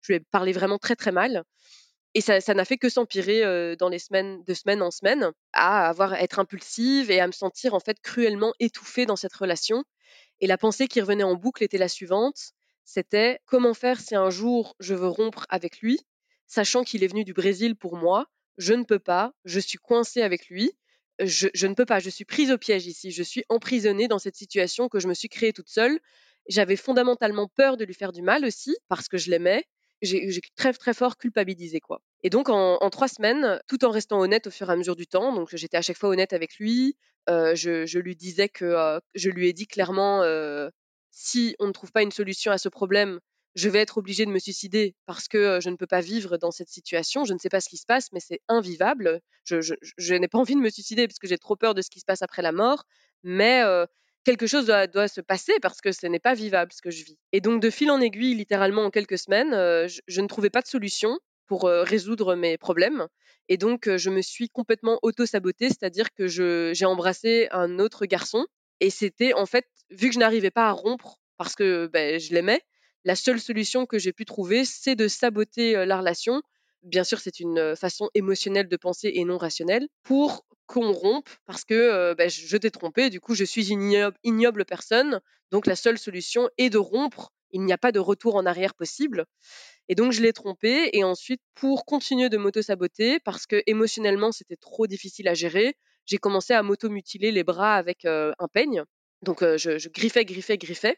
je 0.01 0.13
lui 0.13 0.17
ai 0.17 0.19
parlé 0.31 0.51
vraiment 0.51 0.77
très 0.77 0.95
très 0.95 1.11
mal. 1.11 1.43
Et 2.13 2.21
ça, 2.21 2.39
n'a 2.53 2.65
fait 2.65 2.77
que 2.77 2.89
s'empirer 2.89 3.75
dans 3.77 3.89
les 3.89 3.99
semaines, 3.99 4.43
de 4.43 4.53
semaine 4.53 4.81
en 4.81 4.91
semaine, 4.91 5.31
à 5.53 5.87
avoir 5.87 6.13
être 6.15 6.39
impulsive 6.39 7.11
et 7.11 7.19
à 7.19 7.27
me 7.27 7.31
sentir 7.31 7.73
en 7.73 7.79
fait 7.79 7.99
cruellement 8.01 8.53
étouffée 8.59 9.05
dans 9.05 9.15
cette 9.15 9.33
relation. 9.33 9.83
Et 10.39 10.47
la 10.47 10.57
pensée 10.57 10.87
qui 10.87 11.01
revenait 11.01 11.23
en 11.23 11.35
boucle 11.35 11.63
était 11.63 11.77
la 11.77 11.89
suivante 11.89 12.53
c'était 12.87 13.41
comment 13.45 13.73
faire 13.73 13.99
si 13.99 14.15
un 14.15 14.29
jour 14.29 14.77
je 14.79 14.95
veux 14.95 15.09
rompre 15.09 15.45
avec 15.49 15.81
lui, 15.81 15.99
sachant 16.47 16.85
qu'il 16.85 17.03
est 17.03 17.07
venu 17.07 17.25
du 17.25 17.33
Brésil 17.33 17.75
pour 17.75 17.97
moi, 17.97 18.27
je 18.57 18.73
ne 18.73 18.83
peux 18.83 18.99
pas, 18.99 19.33
je 19.45 19.59
suis 19.59 19.77
coincée 19.77 20.21
avec 20.21 20.47
lui, 20.47 20.71
je, 21.19 21.47
je, 21.53 21.67
ne 21.67 21.73
peux 21.73 21.85
pas, 21.85 21.99
je 21.99 22.09
suis 22.09 22.25
prise 22.25 22.51
au 22.51 22.57
piège 22.57 22.87
ici, 22.87 23.11
je 23.11 23.23
suis 23.23 23.43
emprisonnée 23.49 24.07
dans 24.07 24.19
cette 24.19 24.35
situation 24.35 24.89
que 24.89 24.99
je 24.99 25.07
me 25.07 25.13
suis 25.13 25.29
créée 25.29 25.53
toute 25.53 25.69
seule. 25.69 25.99
J'avais 26.47 26.75
fondamentalement 26.75 27.47
peur 27.47 27.75
de 27.77 27.83
lui 27.83 27.93
faire 27.93 28.11
du 28.11 28.21
mal 28.21 28.45
aussi, 28.45 28.77
parce 28.87 29.07
que 29.07 29.17
je 29.17 29.29
l'aimais, 29.29 29.65
j'ai 30.01 30.41
très 30.55 30.73
très 30.73 30.93
fort 30.93 31.17
culpabilisé 31.17 31.79
quoi. 31.79 32.01
Et 32.23 32.29
donc 32.29 32.49
en, 32.49 32.89
trois 32.89 33.07
semaines, 33.07 33.59
tout 33.67 33.83
en 33.85 33.89
restant 33.89 34.19
honnête 34.19 34.47
au 34.47 34.51
fur 34.51 34.69
et 34.69 34.73
à 34.73 34.75
mesure 34.75 34.95
du 34.95 35.07
temps, 35.07 35.33
donc 35.33 35.49
j'étais 35.53 35.77
à 35.77 35.81
chaque 35.81 35.97
fois 35.97 36.09
honnête 36.09 36.33
avec 36.33 36.57
lui, 36.57 36.95
euh, 37.29 37.55
je, 37.55 37.99
lui 37.99 38.15
disais 38.15 38.47
que 38.47 38.65
euh, 38.65 38.99
je 39.15 39.29
lui 39.29 39.47
ai 39.49 39.53
dit 39.53 39.67
clairement 39.67 40.23
euh, 40.23 40.69
si 41.11 41.55
on 41.59 41.67
ne 41.67 41.71
trouve 41.71 41.91
pas 41.91 42.03
une 42.03 42.11
solution 42.11 42.51
à 42.51 42.57
ce 42.57 42.69
problème, 42.69 43.19
je 43.55 43.69
vais 43.69 43.79
être 43.79 43.97
obligée 43.97 44.25
de 44.25 44.31
me 44.31 44.39
suicider 44.39 44.95
parce 45.05 45.27
que 45.27 45.59
je 45.61 45.69
ne 45.69 45.75
peux 45.75 45.87
pas 45.87 46.01
vivre 46.01 46.37
dans 46.37 46.51
cette 46.51 46.69
situation. 46.69 47.25
Je 47.25 47.33
ne 47.33 47.39
sais 47.39 47.49
pas 47.49 47.59
ce 47.61 47.69
qui 47.69 47.77
se 47.77 47.85
passe, 47.85 48.11
mais 48.11 48.19
c'est 48.19 48.41
invivable. 48.47 49.19
Je, 49.45 50.13
n'ai 50.13 50.27
pas 50.27 50.37
envie 50.37 50.55
de 50.55 50.59
me 50.59 50.69
suicider 50.69 51.07
parce 51.07 51.19
que 51.19 51.27
j'ai 51.27 51.37
trop 51.37 51.55
peur 51.55 51.73
de 51.73 51.81
ce 51.81 51.89
qui 51.89 51.99
se 51.99 52.05
passe 52.05 52.21
après 52.21 52.41
la 52.41 52.51
mort, 52.51 52.83
mais 53.23 53.63
quelque 54.23 54.45
chose 54.45 54.65
doit, 54.65 55.07
se 55.07 55.21
passer 55.21 55.53
parce 55.61 55.81
que 55.81 55.91
ce 55.91 56.05
n'est 56.05 56.19
pas 56.19 56.33
vivable 56.33 56.71
ce 56.71 56.81
que 56.81 56.91
je 56.91 57.03
vis. 57.03 57.17
Et 57.31 57.41
donc 57.41 57.61
de 57.61 57.69
fil 57.69 57.89
en 57.89 57.99
aiguille, 57.99 58.35
littéralement 58.35 58.83
en 58.83 58.89
quelques 58.91 59.17
semaines, 59.17 59.51
je, 59.87 60.21
ne 60.21 60.27
trouvais 60.27 60.49
pas 60.49 60.61
de 60.61 60.67
solution 60.67 61.17
pour 61.47 61.63
résoudre 61.63 62.35
mes 62.35 62.57
problèmes. 62.57 63.07
Et 63.49 63.57
donc 63.57 63.89
je 63.89 64.09
me 64.09 64.21
suis 64.21 64.49
complètement 64.49 64.99
auto-sabotée, 65.01 65.69
c'est-à-dire 65.69 66.13
que 66.13 66.27
j'ai 66.27 66.85
embrassé 66.85 67.47
un 67.51 67.79
autre 67.79 68.05
garçon. 68.05 68.45
Et 68.79 68.89
c'était 68.91 69.33
en 69.33 69.45
fait, 69.45 69.65
vu 69.89 70.09
que 70.09 70.13
je 70.13 70.19
n'arrivais 70.19 70.51
pas 70.51 70.67
à 70.67 70.71
rompre 70.71 71.17
parce 71.37 71.55
que 71.55 71.87
ben, 71.87 72.19
je 72.19 72.33
l'aimais, 72.33 72.61
la 73.07 73.15
seule 73.15 73.39
solution 73.39 73.85
que 73.85 73.97
j'ai 73.97 74.11
pu 74.11 74.25
trouver, 74.25 74.65
c'est 74.65 74.95
de 74.95 75.07
saboter 75.07 75.85
la 75.85 75.97
relation. 75.97 76.41
Bien 76.83 77.05
sûr, 77.05 77.21
c'est 77.21 77.39
une 77.39 77.73
façon 77.77 78.09
émotionnelle 78.15 78.67
de 78.67 78.75
penser 78.75 79.09
et 79.15 79.23
non 79.23 79.37
rationnelle 79.37 79.87
pour 80.03 80.45
qu'on 80.65 80.91
rompe 80.91 81.29
parce 81.45 81.63
que 81.63 82.13
bah, 82.15 82.27
je 82.27 82.57
t'ai 82.57 82.69
trompé, 82.69 83.09
du 83.09 83.21
coup 83.21 83.33
je 83.33 83.45
suis 83.45 83.71
une 83.71 84.11
ignoble, 84.25 84.65
personne, 84.65 85.21
donc 85.51 85.67
la 85.67 85.77
seule 85.77 85.97
solution 85.97 86.49
est 86.57 86.69
de 86.69 86.77
rompre, 86.77 87.31
il 87.51 87.61
n'y 87.61 87.71
a 87.71 87.77
pas 87.77 87.93
de 87.93 87.99
retour 87.99 88.35
en 88.35 88.45
arrière 88.45 88.75
possible. 88.75 89.25
Et 89.87 89.95
donc 89.95 90.11
je 90.11 90.21
l'ai 90.21 90.33
trompé 90.33 90.89
et 90.91 91.05
ensuite 91.05 91.41
pour 91.55 91.85
continuer 91.85 92.27
de 92.27 92.35
m'auto-saboter 92.35 93.21
parce 93.21 93.45
que 93.45 93.63
émotionnellement 93.67 94.33
c'était 94.33 94.57
trop 94.57 94.85
difficile 94.85 95.29
à 95.29 95.33
gérer, 95.33 95.77
j'ai 96.05 96.17
commencé 96.17 96.53
à 96.53 96.61
m'auto-mutiler 96.61 97.31
les 97.31 97.45
bras 97.45 97.75
avec 97.75 98.03
un 98.03 98.47
peigne. 98.51 98.83
Donc 99.21 99.39
je, 99.41 99.87
griffais, 99.87 100.25
griffais, 100.25 100.57
griffais. 100.57 100.97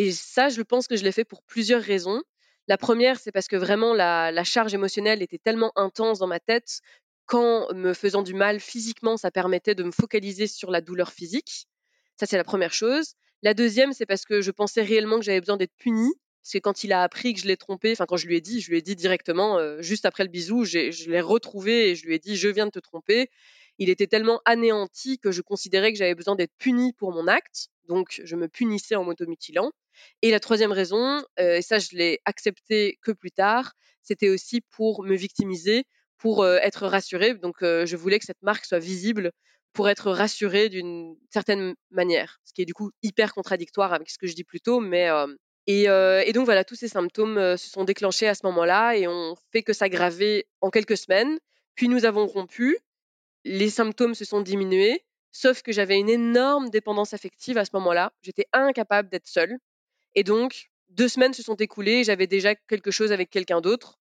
Et 0.00 0.12
ça, 0.12 0.48
je 0.48 0.62
pense 0.62 0.86
que 0.86 0.96
je 0.96 1.02
l'ai 1.02 1.10
fait 1.10 1.24
pour 1.24 1.42
plusieurs 1.42 1.82
raisons. 1.82 2.22
La 2.68 2.78
première, 2.78 3.18
c'est 3.18 3.32
parce 3.32 3.48
que 3.48 3.56
vraiment 3.56 3.94
la, 3.94 4.44
charge 4.44 4.72
émotionnelle 4.72 5.22
était 5.22 5.38
tellement 5.38 5.72
intense 5.74 6.20
dans 6.20 6.28
ma 6.28 6.38
tête 6.38 6.82
quand 7.26 7.74
me 7.74 7.92
faisant 7.94 8.22
du 8.22 8.32
mal 8.32 8.60
physiquement, 8.60 9.16
ça 9.16 9.32
permettait 9.32 9.74
de 9.74 9.82
me 9.82 9.90
focaliser 9.90 10.46
sur 10.46 10.70
la 10.70 10.80
douleur 10.80 11.10
physique. 11.10 11.66
Ça, 12.16 12.26
c'est 12.26 12.36
la 12.36 12.44
première 12.44 12.72
chose. 12.72 13.14
La 13.42 13.54
deuxième, 13.54 13.92
c'est 13.92 14.06
parce 14.06 14.24
que 14.24 14.40
je 14.40 14.52
pensais 14.52 14.82
réellement 14.82 15.18
que 15.18 15.24
j'avais 15.24 15.40
besoin 15.40 15.56
d'être 15.56 15.74
punie. 15.76 16.14
Parce 16.44 16.52
que 16.52 16.58
quand 16.58 16.84
il 16.84 16.92
a 16.92 17.02
appris 17.02 17.34
que 17.34 17.40
je 17.40 17.48
l'ai 17.48 17.56
trompé, 17.56 17.90
enfin 17.90 18.06
quand 18.06 18.16
je 18.16 18.28
lui 18.28 18.36
ai 18.36 18.40
dit, 18.40 18.60
je 18.60 18.70
lui 18.70 18.78
ai 18.78 18.82
dit 18.82 18.94
directement, 18.94 19.58
euh, 19.58 19.82
juste 19.82 20.06
après 20.06 20.22
le 20.22 20.30
bisou, 20.30 20.64
je 20.64 21.10
l'ai 21.10 21.20
retrouvé 21.20 21.90
et 21.90 21.96
je 21.96 22.06
lui 22.06 22.14
ai 22.14 22.20
dit, 22.20 22.36
je 22.36 22.48
viens 22.48 22.66
de 22.66 22.70
te 22.70 22.78
tromper. 22.78 23.30
Il 23.78 23.90
était 23.90 24.06
tellement 24.06 24.40
anéanti 24.44 25.18
que 25.18 25.32
je 25.32 25.42
considérais 25.42 25.92
que 25.92 25.98
j'avais 25.98 26.14
besoin 26.14 26.36
d'être 26.36 26.54
punie 26.56 26.92
pour 26.92 27.10
mon 27.10 27.26
acte. 27.26 27.68
Donc, 27.88 28.20
je 28.22 28.36
me 28.36 28.48
punissais 28.48 28.94
en 28.94 29.04
m'automutilant. 29.04 29.72
Et 30.22 30.30
la 30.30 30.40
troisième 30.40 30.72
raison, 30.72 31.22
euh, 31.40 31.56
et 31.56 31.62
ça 31.62 31.78
je 31.78 31.90
l'ai 31.92 32.20
accepté 32.24 32.98
que 33.02 33.12
plus 33.12 33.30
tard, 33.30 33.72
c'était 34.02 34.28
aussi 34.30 34.60
pour 34.60 35.02
me 35.04 35.16
victimiser 35.16 35.84
pour 36.18 36.44
être 36.46 36.86
rassurée. 36.88 37.34
Donc, 37.34 37.56
je 37.60 37.96
voulais 37.96 38.18
que 38.18 38.24
cette 38.24 38.42
marque 38.42 38.64
soit 38.64 38.80
visible 38.80 39.30
pour 39.72 39.88
être 39.88 40.10
rassurée 40.10 40.68
d'une 40.68 41.14
certaine 41.32 41.74
manière, 41.90 42.40
ce 42.44 42.52
qui 42.52 42.62
est 42.62 42.64
du 42.64 42.74
coup 42.74 42.90
hyper 43.02 43.32
contradictoire 43.32 43.92
avec 43.92 44.10
ce 44.10 44.18
que 44.18 44.26
je 44.26 44.34
dis 44.34 44.42
plus 44.44 44.60
tôt, 44.60 44.80
mais 44.80 45.08
Et, 45.68 45.88
euh, 45.90 46.22
et 46.24 46.32
donc 46.32 46.46
voilà, 46.46 46.64
tous 46.64 46.76
ces 46.76 46.88
symptômes 46.88 47.36
euh, 47.36 47.58
se 47.58 47.68
sont 47.68 47.84
déclenchés 47.84 48.26
à 48.26 48.34
ce 48.34 48.40
moment-là 48.46 48.96
et 48.96 49.06
ont 49.06 49.36
fait 49.52 49.62
que 49.62 49.74
s'aggraver 49.74 50.46
en 50.62 50.70
quelques 50.70 50.96
semaines. 50.96 51.38
Puis 51.74 51.88
nous 51.88 52.06
avons 52.06 52.26
rompu, 52.26 52.78
les 53.44 53.68
symptômes 53.68 54.14
se 54.14 54.24
sont 54.24 54.40
diminués, 54.40 55.04
sauf 55.30 55.60
que 55.62 55.70
j'avais 55.72 55.98
une 55.98 56.08
énorme 56.08 56.70
dépendance 56.70 57.12
affective 57.12 57.58
à 57.58 57.66
ce 57.66 57.70
moment-là. 57.74 58.12
J'étais 58.22 58.46
incapable 58.54 59.10
d'être 59.10 59.28
seule. 59.28 59.58
Et 60.14 60.24
donc, 60.24 60.70
deux 60.88 61.08
semaines 61.08 61.34
se 61.34 61.42
sont 61.42 61.56
écoulées, 61.56 62.04
j'avais 62.04 62.26
déjà 62.26 62.54
quelque 62.54 62.90
chose 62.90 63.12
avec 63.12 63.30
quelqu'un 63.30 63.60
d'autre. 63.60 63.98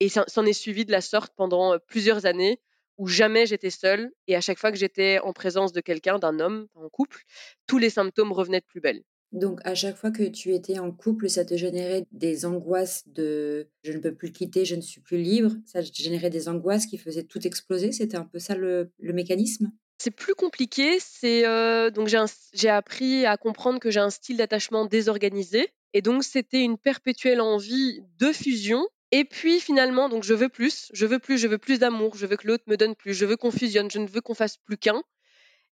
Et 0.00 0.08
ça 0.08 0.24
s'en 0.28 0.44
est 0.44 0.52
suivi 0.52 0.84
de 0.84 0.92
la 0.92 1.00
sorte 1.00 1.32
pendant 1.36 1.78
plusieurs 1.86 2.26
années 2.26 2.60
où 2.98 3.06
jamais 3.06 3.46
j'étais 3.46 3.70
seule. 3.70 4.10
Et 4.26 4.36
à 4.36 4.40
chaque 4.40 4.58
fois 4.58 4.70
que 4.70 4.78
j'étais 4.78 5.18
en 5.20 5.32
présence 5.32 5.72
de 5.72 5.80
quelqu'un, 5.80 6.18
d'un 6.18 6.38
homme, 6.40 6.66
en 6.74 6.88
couple, 6.88 7.22
tous 7.66 7.78
les 7.78 7.90
symptômes 7.90 8.32
revenaient 8.32 8.60
de 8.60 8.66
plus 8.66 8.80
belle. 8.80 9.02
Donc, 9.32 9.60
à 9.64 9.74
chaque 9.74 9.96
fois 9.96 10.10
que 10.10 10.22
tu 10.22 10.54
étais 10.54 10.78
en 10.78 10.92
couple, 10.92 11.28
ça 11.28 11.44
te 11.44 11.56
générait 11.56 12.06
des 12.12 12.46
angoisses 12.46 13.02
de 13.08 13.68
je 13.82 13.92
ne 13.92 13.98
peux 13.98 14.14
plus 14.14 14.28
le 14.28 14.32
quitter, 14.32 14.64
je 14.64 14.76
ne 14.76 14.80
suis 14.80 15.00
plus 15.00 15.18
libre. 15.18 15.52
Ça 15.66 15.80
générait 15.82 16.30
des 16.30 16.48
angoisses 16.48 16.86
qui 16.86 16.96
faisaient 16.96 17.24
tout 17.24 17.44
exploser. 17.46 17.92
C'était 17.92 18.16
un 18.16 18.24
peu 18.24 18.38
ça 18.38 18.54
le 18.54 18.90
mécanisme? 19.00 19.72
C'est 19.98 20.10
plus 20.10 20.34
compliqué. 20.34 20.98
C'est 21.00 21.46
euh, 21.46 21.90
donc 21.90 22.08
j'ai, 22.08 22.68
appris 22.68 23.26
à 23.26 23.36
comprendre 23.36 23.80
que 23.80 23.90
j'ai 23.90 24.00
un 24.00 24.10
style 24.10 24.36
d'attachement 24.36 24.84
désorganisé. 24.84 25.72
Et 25.92 26.02
donc, 26.02 26.24
c'était 26.24 26.62
une 26.62 26.76
perpétuelle 26.76 27.40
envie 27.40 28.00
de 28.18 28.32
fusion. 28.32 28.86
Et 29.12 29.24
puis 29.24 29.60
finalement, 29.60 30.08
donc 30.08 30.24
je 30.24 30.34
veux 30.34 30.48
plus, 30.48 30.90
je 30.92 31.06
veux 31.06 31.20
plus, 31.20 31.38
je 31.38 31.46
veux 31.46 31.58
plus 31.58 31.78
d'amour, 31.78 32.16
je 32.16 32.26
veux 32.26 32.36
que 32.36 32.46
l'autre 32.46 32.64
me 32.66 32.76
donne 32.76 32.96
plus, 32.96 33.14
je 33.14 33.24
veux 33.24 33.36
qu'on 33.36 33.52
fusionne, 33.52 33.90
je 33.90 34.00
ne 34.00 34.06
veux 34.08 34.20
qu'on 34.20 34.34
fasse 34.34 34.56
plus 34.56 34.76
qu'un. 34.76 35.02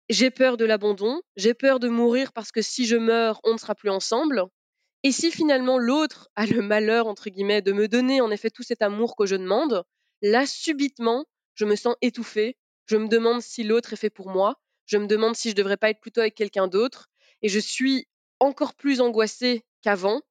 J'ai 0.09 0.31
peur 0.31 0.55
de 0.55 0.63
l'abandon, 0.63 1.21
j'ai 1.35 1.53
peur 1.53 1.79
de 1.79 1.89
mourir 1.89 2.31
parce 2.31 2.53
que 2.53 2.61
si 2.61 2.85
je 2.85 2.95
meurs, 2.95 3.41
on 3.43 3.53
ne 3.53 3.57
sera 3.57 3.75
plus 3.75 3.89
ensemble. 3.89 4.45
Et 5.03 5.11
si 5.11 5.31
finalement 5.31 5.77
l'autre 5.77 6.29
a 6.35 6.45
le 6.45 6.61
malheur, 6.61 7.07
entre 7.07 7.29
guillemets, 7.29 7.61
de 7.61 7.73
me 7.73 7.87
donner 7.87 8.21
en 8.21 8.31
effet 8.31 8.49
tout 8.49 8.63
cet 8.63 8.81
amour 8.81 9.15
que 9.17 9.25
je 9.25 9.35
demande, 9.35 9.83
là, 10.21 10.45
subitement, 10.45 11.25
je 11.55 11.65
me 11.65 11.75
sens 11.75 11.95
étouffée. 12.01 12.57
Je 12.87 12.97
me 12.97 13.07
demande 13.07 13.41
si 13.41 13.63
l'autre 13.63 13.93
est 13.93 13.97
fait 13.97 14.09
pour 14.09 14.29
moi. 14.29 14.55
Je 14.85 14.97
me 14.97 15.07
demande 15.07 15.35
si 15.35 15.49
je 15.49 15.55
devrais 15.55 15.77
pas 15.77 15.89
être 15.89 15.99
plutôt 15.99 16.21
avec 16.21 16.35
quelqu'un 16.35 16.67
d'autre. 16.67 17.09
Et 17.41 17.49
je 17.49 17.59
suis 17.59 18.07
encore 18.39 18.73
plus 18.73 19.01
angoissée 19.01 19.63
qu'avant. 19.81 20.21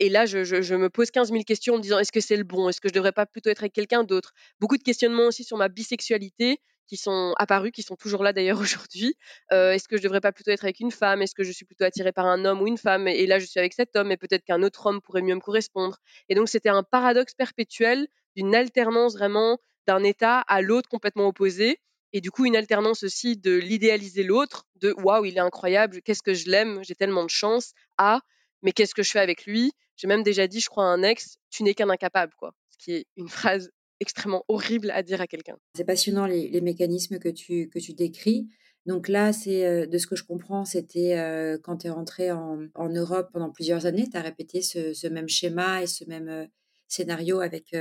Et 0.00 0.08
là, 0.08 0.26
je, 0.26 0.74
me 0.74 0.88
pose 0.88 1.10
15 1.10 1.30
000 1.30 1.42
questions 1.44 1.74
en 1.74 1.76
me 1.76 1.82
disant 1.82 1.98
est-ce 1.98 2.10
que 2.10 2.20
c'est 2.20 2.36
le 2.36 2.44
bon? 2.44 2.68
Est-ce 2.68 2.80
que 2.80 2.88
je 2.88 2.94
devrais 2.94 3.12
pas 3.12 3.26
plutôt 3.26 3.50
être 3.50 3.62
avec 3.62 3.72
quelqu'un 3.72 4.02
d'autre? 4.02 4.32
Beaucoup 4.58 4.78
de 4.78 4.82
questionnements 4.82 5.26
aussi 5.26 5.44
sur 5.44 5.56
ma 5.56 5.68
bisexualité 5.68 6.58
qui 6.86 6.96
sont 6.96 7.34
apparus, 7.38 7.70
qui 7.70 7.82
sont 7.82 7.96
toujours 7.96 8.24
là 8.24 8.32
d'ailleurs 8.32 8.58
aujourd'hui. 8.60 9.14
Euh, 9.52 9.72
est-ce 9.72 9.86
que 9.86 9.96
je 9.96 10.02
devrais 10.02 10.20
pas 10.20 10.32
plutôt 10.32 10.50
être 10.50 10.64
avec 10.64 10.80
une 10.80 10.90
femme? 10.90 11.22
Est-ce 11.22 11.34
que 11.34 11.44
je 11.44 11.52
suis 11.52 11.64
plutôt 11.64 11.84
attirée 11.84 12.12
par 12.12 12.26
un 12.26 12.44
homme 12.44 12.62
ou 12.62 12.66
une 12.66 12.78
femme? 12.78 13.06
Et 13.06 13.26
là, 13.26 13.38
je 13.38 13.44
suis 13.44 13.60
avec 13.60 13.74
cet 13.74 13.94
homme, 13.94 14.10
et 14.10 14.16
peut-être 14.16 14.44
qu'un 14.44 14.62
autre 14.62 14.86
homme 14.86 15.00
pourrait 15.00 15.22
mieux 15.22 15.36
me 15.36 15.40
correspondre. 15.40 15.98
Et 16.28 16.34
donc, 16.34 16.48
c'était 16.48 16.70
un 16.70 16.82
paradoxe 16.82 17.34
perpétuel 17.34 18.08
d'une 18.36 18.54
alternance 18.54 19.14
vraiment 19.14 19.58
d'un 19.86 20.02
état 20.02 20.40
à 20.40 20.62
l'autre 20.62 20.88
complètement 20.88 21.28
opposé. 21.28 21.78
Et 22.12 22.20
du 22.20 22.30
coup, 22.30 22.44
une 22.44 22.56
alternance 22.56 23.02
aussi 23.02 23.36
de 23.36 23.56
l'idéaliser 23.56 24.22
l'autre, 24.22 24.66
de 24.76 24.94
waouh, 24.98 25.24
il 25.24 25.36
est 25.36 25.40
incroyable, 25.40 26.02
qu'est-ce 26.02 26.22
que 26.22 26.34
je 26.34 26.50
l'aime, 26.50 26.80
j'ai 26.82 26.94
tellement 26.94 27.24
de 27.24 27.30
chance, 27.30 27.72
à 27.98 28.20
mais 28.62 28.72
qu'est-ce 28.72 28.94
que 28.94 29.02
je 29.02 29.10
fais 29.10 29.20
avec 29.20 29.46
lui? 29.46 29.72
J'ai 29.96 30.08
même 30.08 30.22
déjà 30.22 30.46
dit, 30.46 30.60
je 30.60 30.68
crois, 30.68 30.84
à 30.84 30.88
un 30.88 31.02
ex, 31.02 31.36
tu 31.50 31.62
n'es 31.62 31.74
qu'un 31.74 31.90
incapable, 31.90 32.32
quoi. 32.36 32.52
Ce 32.70 32.78
qui 32.78 32.92
est 32.92 33.06
une 33.16 33.28
phrase 33.28 33.70
extrêmement 34.00 34.44
horrible 34.48 34.90
à 34.90 35.02
dire 35.02 35.20
à 35.20 35.26
quelqu'un. 35.26 35.56
C'est 35.76 35.84
passionnant 35.84 36.26
les, 36.26 36.60
mécanismes 36.60 37.18
que 37.18 37.28
tu, 37.28 37.68
que 37.68 37.78
tu 37.78 37.92
décris. 37.92 38.48
Donc 38.86 39.08
là, 39.08 39.32
c'est 39.32 39.66
euh, 39.66 39.86
de 39.86 39.98
ce 39.98 40.06
que 40.06 40.16
je 40.16 40.24
comprends, 40.24 40.64
c'était 40.64 41.18
euh, 41.18 41.58
quand 41.62 41.78
tu 41.78 41.86
es 41.86 41.90
rentré 41.90 42.32
en, 42.32 42.58
Europe 42.76 43.28
pendant 43.32 43.50
plusieurs 43.50 43.84
années, 43.84 44.08
tu 44.10 44.16
as 44.16 44.22
répété 44.22 44.62
ce, 44.62 45.06
même 45.08 45.28
schéma 45.28 45.82
et 45.82 45.86
ce 45.86 46.04
même 46.06 46.28
euh, 46.28 46.46
scénario 46.88 47.40
avec 47.40 47.76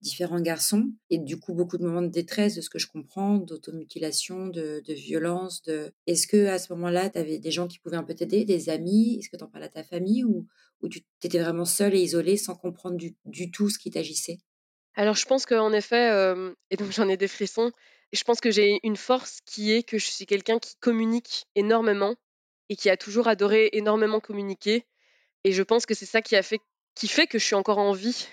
différents 0.00 0.40
garçons. 0.40 0.90
Et 1.10 1.18
du 1.18 1.38
coup, 1.38 1.54
beaucoup 1.54 1.78
de 1.78 1.84
moments 1.84 2.02
de 2.02 2.08
détresse, 2.08 2.54
de 2.54 2.60
ce 2.60 2.70
que 2.70 2.78
je 2.78 2.86
comprends, 2.86 3.38
d'automutilation, 3.38 4.46
de, 4.46 4.82
de 4.86 4.94
violence. 4.94 5.62
De... 5.62 5.92
Est-ce 6.06 6.26
que 6.26 6.46
à 6.46 6.58
ce 6.58 6.72
moment-là, 6.74 7.10
tu 7.10 7.18
avais 7.18 7.38
des 7.38 7.50
gens 7.50 7.66
qui 7.66 7.78
pouvaient 7.78 7.96
un 7.96 8.04
peu 8.04 8.14
t'aider, 8.14 8.44
des 8.44 8.68
amis? 8.68 9.18
Est-ce 9.18 9.28
que 9.28 9.36
tu 9.36 9.44
en 9.44 9.48
parlais 9.48 9.66
à 9.66 9.70
ta 9.70 9.82
famille 9.82 10.24
ou, 10.24 10.46
ou 10.82 10.88
tu 10.88 11.02
étais 11.22 11.38
vraiment 11.38 11.64
seule 11.64 11.94
et 11.94 12.00
isolée 12.00 12.36
sans 12.36 12.54
comprendre 12.54 12.96
du, 12.96 13.16
du 13.24 13.50
tout 13.50 13.70
ce 13.70 13.78
qui 13.78 13.90
t'agissait? 13.90 14.38
Alors, 14.94 15.14
je 15.14 15.26
pense 15.26 15.44
qu'en 15.44 15.72
effet, 15.72 16.34
et 16.70 16.76
donc 16.76 16.90
j'en 16.92 17.08
ai 17.08 17.16
des 17.16 17.28
frissons, 17.28 17.70
je 18.12 18.22
pense 18.24 18.40
que 18.40 18.50
j'ai 18.50 18.78
une 18.82 18.96
force 18.96 19.40
qui 19.44 19.72
est 19.72 19.82
que 19.82 19.98
je 19.98 20.06
suis 20.06 20.26
quelqu'un 20.26 20.58
qui 20.58 20.76
communique 20.76 21.44
énormément 21.54 22.14
et 22.68 22.76
qui 22.76 22.88
a 22.88 22.96
toujours 22.96 23.28
adoré 23.28 23.68
énormément 23.72 24.20
communiquer. 24.20 24.86
Et 25.44 25.52
je 25.52 25.62
pense 25.62 25.86
que 25.86 25.94
c'est 25.94 26.06
ça 26.06 26.22
qui 26.22 26.34
a 26.34 26.42
fait, 26.42 26.60
qui 26.94 27.08
fait 27.08 27.26
que 27.26 27.38
je 27.38 27.44
suis 27.44 27.54
encore 27.54 27.78
en 27.78 27.92
vie 27.92 28.26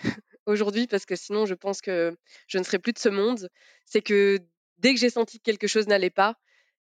aujourd'hui, 0.46 0.88
parce 0.88 1.06
que 1.06 1.16
sinon, 1.16 1.46
je 1.46 1.54
pense 1.54 1.82
que 1.82 2.16
je 2.48 2.58
ne 2.58 2.64
serais 2.64 2.80
plus 2.80 2.94
de 2.94 3.00
ce 3.00 3.10
monde. 3.10 3.50
C'est 3.86 4.02
que 4.02 4.40
dès 4.78 4.94
que 4.94 5.00
j'ai 5.00 5.10
senti 5.10 5.40
que 5.40 5.44
quelque 5.44 5.68
chose 5.68 5.88
n'allait 5.88 6.10
pas, 6.10 6.36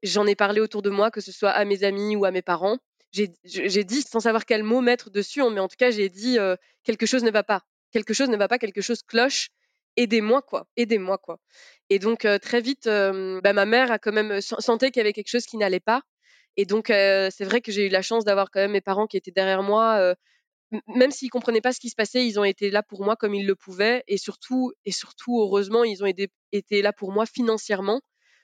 j'en 0.02 0.26
ai 0.26 0.35
parlé 0.35 0.61
autour 0.61 0.83
de 0.83 0.90
moi, 0.90 1.11
que 1.11 1.21
ce 1.21 1.33
soit 1.33 1.50
à 1.50 1.64
mes 1.64 1.85
amis 1.85 2.17
ou 2.17 2.25
à 2.25 2.31
mes 2.31 2.43
parents. 2.43 2.79
J'ai 3.12 3.85
dit, 3.85 4.02
sans 4.02 4.21
savoir 4.21 4.47
quel 4.47 4.62
mot 4.62 4.81
mettre 4.81 5.11
dessus, 5.11 5.43
mais 5.50 5.61
en 5.61 5.69
tout 5.69 5.76
cas, 5.76 5.90
j'ai 5.90 6.09
dit 6.09 6.38
quelque 6.85 7.07
chose 7.07 7.25
ne 7.25 7.31
va 7.31 7.43
pas. 7.43 7.62
Quelque 7.90 8.14
chose 8.14 8.29
ne 8.29 8.37
va 8.37 8.47
pas, 8.47 8.59
quelque 8.59 8.81
chose 8.81 9.02
cloche. 9.02 9.49
Aidez-moi, 9.97 10.43
quoi. 10.43 10.69
Aidez-moi, 10.76 11.19
quoi. 11.19 11.40
Et 11.88 11.99
donc, 11.99 12.26
très 12.40 12.61
vite, 12.61 12.85
bah, 12.87 13.52
ma 13.52 13.67
mère 13.67 13.90
a 13.90 13.99
quand 13.99 14.12
même 14.12 14.40
sentait 14.40 14.93
qu'il 14.93 15.00
y 15.00 15.02
avait 15.02 15.12
quelque 15.12 15.29
chose 15.29 15.45
qui 15.45 15.57
n'allait 15.57 15.81
pas. 15.81 16.02
Et 16.57 16.64
donc, 16.64 16.87
c'est 16.87 17.45
vrai 17.45 17.61
que 17.61 17.73
j'ai 17.73 17.87
eu 17.87 17.88
la 17.88 18.00
chance 18.00 18.25
d'avoir 18.25 18.50
quand 18.50 18.61
même 18.61 18.73
mes 18.73 18.81
parents 18.81 19.09
qui 19.09 19.17
étaient 19.17 19.33
derrière 19.33 19.64
moi, 19.64 20.14
même 20.87 21.11
s'ils 21.11 21.31
comprenaient 21.31 21.61
pas 21.61 21.73
ce 21.73 21.81
qui 21.81 21.91
se 21.91 21.95
passait, 21.95 22.27
ils 22.27 22.39
ont 22.39 22.45
été 22.45 22.71
là 22.71 22.83
pour 22.83 23.05
moi 23.05 23.17
comme 23.17 23.35
ils 23.35 23.47
le 23.47 23.55
pouvaient, 23.55 24.05
et 24.09 24.17
surtout, 24.17 24.73
et 24.85 24.93
surtout, 24.93 25.41
heureusement, 25.41 25.85
ils 25.85 26.03
ont 26.03 26.07
été 26.53 26.83
là 26.83 26.93
pour 26.93 27.12
moi 27.12 27.27
financièrement, 27.27 28.00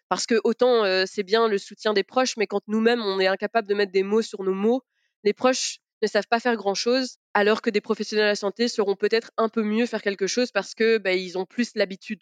parce 0.08 0.26
que 0.26 0.40
autant 0.44 0.84
euh, 0.84 1.04
c'est 1.06 1.22
bien 1.22 1.48
le 1.48 1.58
soutien 1.58 1.92
des 1.92 2.04
proches, 2.04 2.36
mais 2.36 2.46
quand 2.46 2.62
nous-mêmes 2.68 3.02
on 3.02 3.20
est 3.20 3.26
incapable 3.26 3.68
de 3.68 3.74
mettre 3.74 3.92
des 3.92 4.02
mots 4.02 4.22
sur 4.22 4.42
nos 4.42 4.54
mots, 4.54 4.82
les 5.24 5.32
proches 5.32 5.78
ne 6.02 6.06
savent 6.06 6.28
pas 6.28 6.40
faire 6.40 6.56
grand-chose, 6.56 7.16
alors 7.34 7.62
que 7.62 7.70
des 7.70 7.80
professionnels 7.80 8.26
de 8.26 8.30
la 8.30 8.36
santé 8.36 8.68
sauront 8.68 8.96
peut-être 8.96 9.30
un 9.36 9.48
peu 9.48 9.62
mieux 9.62 9.86
faire 9.86 10.02
quelque 10.02 10.26
chose 10.26 10.52
parce 10.52 10.74
que 10.74 10.98
bah, 10.98 11.14
ils 11.14 11.38
ont 11.38 11.46
plus 11.46 11.72
l'habitude. 11.74 12.20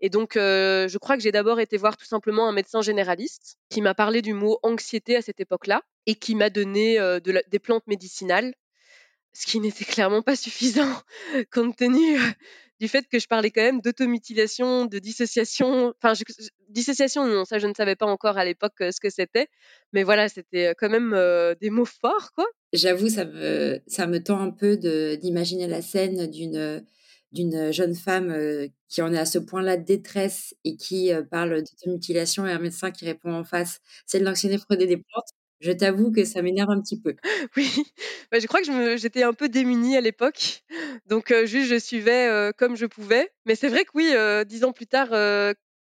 Et 0.00 0.10
donc, 0.10 0.36
euh, 0.36 0.88
je 0.88 0.98
crois 0.98 1.16
que 1.16 1.22
j'ai 1.22 1.32
d'abord 1.32 1.60
été 1.60 1.76
voir 1.76 1.96
tout 1.96 2.04
simplement 2.04 2.48
un 2.48 2.52
médecin 2.52 2.82
généraliste 2.82 3.56
qui 3.70 3.80
m'a 3.80 3.94
parlé 3.94 4.20
du 4.20 4.34
mot 4.34 4.58
anxiété 4.62 5.16
à 5.16 5.22
cette 5.22 5.40
époque-là 5.40 5.82
et 6.06 6.16
qui 6.16 6.34
m'a 6.34 6.50
donné 6.50 6.98
euh, 6.98 7.20
des 7.20 7.58
plantes 7.58 7.86
médicinales 7.86 8.52
ce 9.34 9.46
qui 9.46 9.60
n'était 9.60 9.84
clairement 9.84 10.22
pas 10.22 10.36
suffisant 10.36 10.88
compte 11.52 11.76
tenu 11.76 12.16
euh, 12.16 12.30
du 12.80 12.88
fait 12.88 13.06
que 13.08 13.18
je 13.18 13.26
parlais 13.26 13.50
quand 13.50 13.62
même 13.62 13.80
d'automutilation, 13.80 14.86
de 14.86 14.98
dissociation. 14.98 15.92
Enfin, 16.02 16.14
dissociation, 16.68 17.26
non, 17.26 17.44
ça 17.44 17.58
je 17.58 17.66
ne 17.66 17.74
savais 17.74 17.96
pas 17.96 18.06
encore 18.06 18.38
à 18.38 18.44
l'époque 18.44 18.80
euh, 18.80 18.90
ce 18.92 19.00
que 19.00 19.10
c'était. 19.10 19.48
Mais 19.92 20.04
voilà, 20.04 20.28
c'était 20.28 20.68
euh, 20.68 20.74
quand 20.78 20.88
même 20.88 21.14
des 21.60 21.70
mots 21.70 21.84
forts, 21.84 22.30
quoi. 22.34 22.46
J'avoue, 22.72 23.08
ça 23.08 23.24
me, 23.24 23.80
ça 23.86 24.06
me 24.06 24.22
tend 24.22 24.40
un 24.40 24.50
peu 24.50 24.76
d'imaginer 24.76 25.66
la 25.66 25.82
scène 25.82 26.26
d'une 26.28 26.84
d'une 27.32 27.72
jeune 27.72 27.96
femme 27.96 28.32
qui 28.88 29.02
en 29.02 29.12
est 29.12 29.18
à 29.18 29.26
ce 29.26 29.40
point-là 29.40 29.76
de 29.76 29.84
détresse 29.84 30.54
et 30.62 30.76
qui 30.76 31.10
parle 31.32 31.64
d'automutilation 31.64 32.46
et 32.46 32.52
un 32.52 32.60
médecin 32.60 32.92
qui 32.92 33.06
répond 33.06 33.32
en 33.34 33.42
face, 33.42 33.80
c'est 34.06 34.20
de 34.20 34.24
l'anxiété, 34.24 34.56
prenez 34.68 34.86
des 34.86 34.98
plantes. 34.98 35.30
Je 35.64 35.72
t'avoue 35.72 36.12
que 36.12 36.24
ça 36.24 36.42
m'énerve 36.42 36.68
un 36.70 36.80
petit 36.80 37.00
peu. 37.00 37.16
Oui, 37.56 37.70
bah, 38.30 38.38
je 38.38 38.46
crois 38.46 38.60
que 38.60 38.96
j'étais 38.98 39.22
un 39.22 39.32
peu 39.32 39.48
démunie 39.48 39.96
à 39.96 40.02
l'époque. 40.02 40.62
Donc, 41.06 41.32
juste, 41.46 41.68
je 41.70 41.78
suivais 41.78 42.52
comme 42.58 42.76
je 42.76 42.84
pouvais. 42.84 43.30
Mais 43.46 43.54
c'est 43.54 43.68
vrai 43.68 43.84
que 43.86 43.90
oui, 43.94 44.12
dix 44.46 44.64
ans 44.64 44.72
plus 44.72 44.86
tard, 44.86 45.08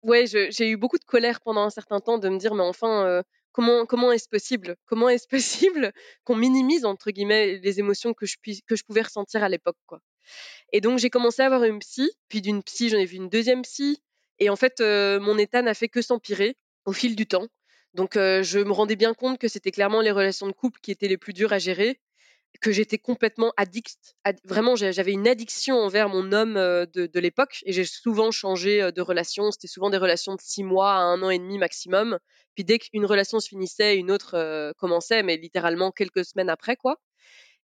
ouais, 0.02 0.26
j'ai 0.26 0.68
eu 0.68 0.76
beaucoup 0.76 0.98
de 0.98 1.04
colère 1.04 1.40
pendant 1.40 1.62
un 1.62 1.70
certain 1.70 2.00
temps 2.00 2.18
de 2.18 2.28
me 2.28 2.36
dire, 2.38 2.54
mais 2.56 2.64
enfin, 2.64 3.22
comment, 3.52 3.86
comment 3.86 4.10
est-ce 4.10 4.28
possible? 4.28 4.74
Comment 4.86 5.08
est-ce 5.08 5.28
possible 5.76 5.92
qu'on 6.24 6.34
minimise, 6.34 6.84
entre 6.84 7.12
guillemets, 7.12 7.58
les 7.62 7.78
émotions 7.78 8.12
que 8.12 8.26
je, 8.26 8.36
puis- 8.42 8.62
que 8.66 8.74
je 8.74 8.82
pouvais 8.82 9.02
ressentir 9.02 9.44
à 9.44 9.48
l'époque. 9.48 9.76
Et 10.72 10.80
donc, 10.80 10.98
j'ai 10.98 11.10
commencé 11.10 11.42
à 11.42 11.46
avoir 11.46 11.62
une 11.64 11.78
psy. 11.78 12.10
Puis 12.28 12.40
d'une 12.42 12.62
psy, 12.64 12.88
j'en 12.88 12.98
ai 12.98 13.04
vu 13.06 13.16
une 13.16 13.28
deuxième 13.28 13.62
psy. 13.62 14.02
Et 14.40 14.50
en 14.50 14.56
fait, 14.56 14.80
mon 14.80 15.38
état 15.38 15.62
n'a 15.62 15.74
fait 15.74 15.88
que 15.88 16.02
s'empirer 16.02 16.56
au 16.86 16.92
fil 16.92 17.14
du 17.14 17.26
temps. 17.26 17.46
Donc, 17.94 18.16
euh, 18.16 18.42
je 18.42 18.58
me 18.60 18.72
rendais 18.72 18.96
bien 18.96 19.14
compte 19.14 19.38
que 19.38 19.48
c'était 19.48 19.72
clairement 19.72 20.00
les 20.00 20.10
relations 20.12 20.46
de 20.46 20.52
couple 20.52 20.80
qui 20.80 20.90
étaient 20.92 21.08
les 21.08 21.18
plus 21.18 21.32
dures 21.32 21.52
à 21.52 21.58
gérer, 21.58 22.00
que 22.60 22.72
j'étais 22.72 22.98
complètement 22.98 23.52
addict. 23.56 24.16
ad- 24.24 24.40
vraiment, 24.44 24.76
j'avais 24.76 25.12
une 25.12 25.28
addiction 25.28 25.76
envers 25.76 26.08
mon 26.08 26.32
homme 26.32 26.54
de, 26.54 27.06
de 27.06 27.20
l'époque 27.20 27.60
et 27.66 27.72
j'ai 27.72 27.84
souvent 27.84 28.30
changé 28.32 28.92
de 28.92 29.02
relation. 29.02 29.50
C'était 29.52 29.68
souvent 29.68 29.90
des 29.90 29.98
relations 29.98 30.34
de 30.36 30.40
six 30.42 30.64
mois 30.64 30.92
à 30.94 30.98
un 31.00 31.22
an 31.22 31.30
et 31.30 31.38
demi 31.38 31.58
maximum. 31.58 32.18
Puis 32.54 32.64
dès 32.64 32.78
qu'une 32.78 33.06
relation 33.06 33.40
se 33.40 33.48
finissait, 33.48 33.96
une 33.98 34.10
autre 34.12 34.72
commençait, 34.78 35.22
mais 35.22 35.36
littéralement 35.38 35.92
quelques 35.92 36.24
semaines 36.24 36.50
après, 36.50 36.76
quoi. 36.76 37.00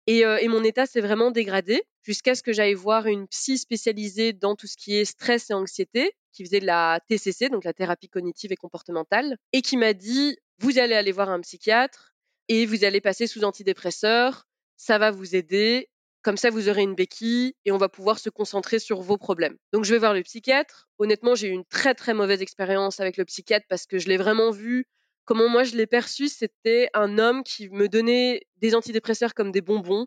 Et, 0.06 0.48
mon 0.48 0.62
état 0.62 0.86
s'est 0.86 1.00
vraiment 1.00 1.30
dégradé 1.30 1.82
jusqu'à 2.04 2.34
ce 2.34 2.42
que 2.42 2.52
j'aille 2.52 2.75
voir 2.75 3.06
une 3.06 3.26
psy 3.26 3.58
spécialisée 3.58 4.32
dans 4.32 4.54
tout 4.54 4.68
ce 4.68 4.76
qui 4.76 4.96
est 4.96 5.04
stress 5.04 5.50
et 5.50 5.54
anxiété, 5.54 6.12
qui 6.32 6.44
faisait 6.44 6.60
de 6.60 6.66
la 6.66 7.00
TCC, 7.08 7.48
donc 7.48 7.64
la 7.64 7.72
thérapie 7.72 8.08
cognitive 8.08 8.52
et 8.52 8.56
comportementale, 8.56 9.36
et 9.52 9.62
qui 9.62 9.76
m'a 9.76 9.94
dit, 9.94 10.36
vous 10.58 10.78
allez 10.78 10.94
aller 10.94 11.12
voir 11.12 11.30
un 11.30 11.40
psychiatre 11.40 12.14
et 12.48 12.66
vous 12.66 12.84
allez 12.84 13.00
passer 13.00 13.26
sous 13.26 13.42
antidépresseurs, 13.42 14.46
ça 14.76 14.98
va 14.98 15.10
vous 15.10 15.34
aider. 15.34 15.88
Comme 16.22 16.36
ça, 16.36 16.50
vous 16.50 16.68
aurez 16.68 16.82
une 16.82 16.94
béquille 16.94 17.54
et 17.64 17.72
on 17.72 17.76
va 17.76 17.88
pouvoir 17.88 18.18
se 18.18 18.30
concentrer 18.30 18.78
sur 18.78 19.00
vos 19.00 19.16
problèmes. 19.16 19.56
Donc, 19.72 19.84
je 19.84 19.92
vais 19.92 19.98
voir 19.98 20.12
le 20.12 20.22
psychiatre. 20.22 20.88
Honnêtement, 20.98 21.34
j'ai 21.34 21.48
eu 21.48 21.52
une 21.52 21.64
très 21.64 21.94
très 21.94 22.14
mauvaise 22.14 22.42
expérience 22.42 23.00
avec 23.00 23.16
le 23.16 23.25
psychiatre 23.25 23.66
parce 23.68 23.86
que 23.86 23.98
je 23.98 24.08
l'ai 24.08 24.16
vraiment 24.16 24.50
vu. 24.50 24.86
Comment 25.26 25.49
moi 25.49 25.64
je 25.64 25.76
l'ai 25.76 25.87
perçu, 25.88 26.28
c'était 26.28 26.88
un 26.95 27.18
homme 27.18 27.42
qui 27.42 27.68
me 27.68 27.88
donnait 27.88 28.47
des 28.59 28.76
antidépresseurs 28.76 29.35
comme 29.35 29.50
des 29.50 29.61
bonbons, 29.61 30.06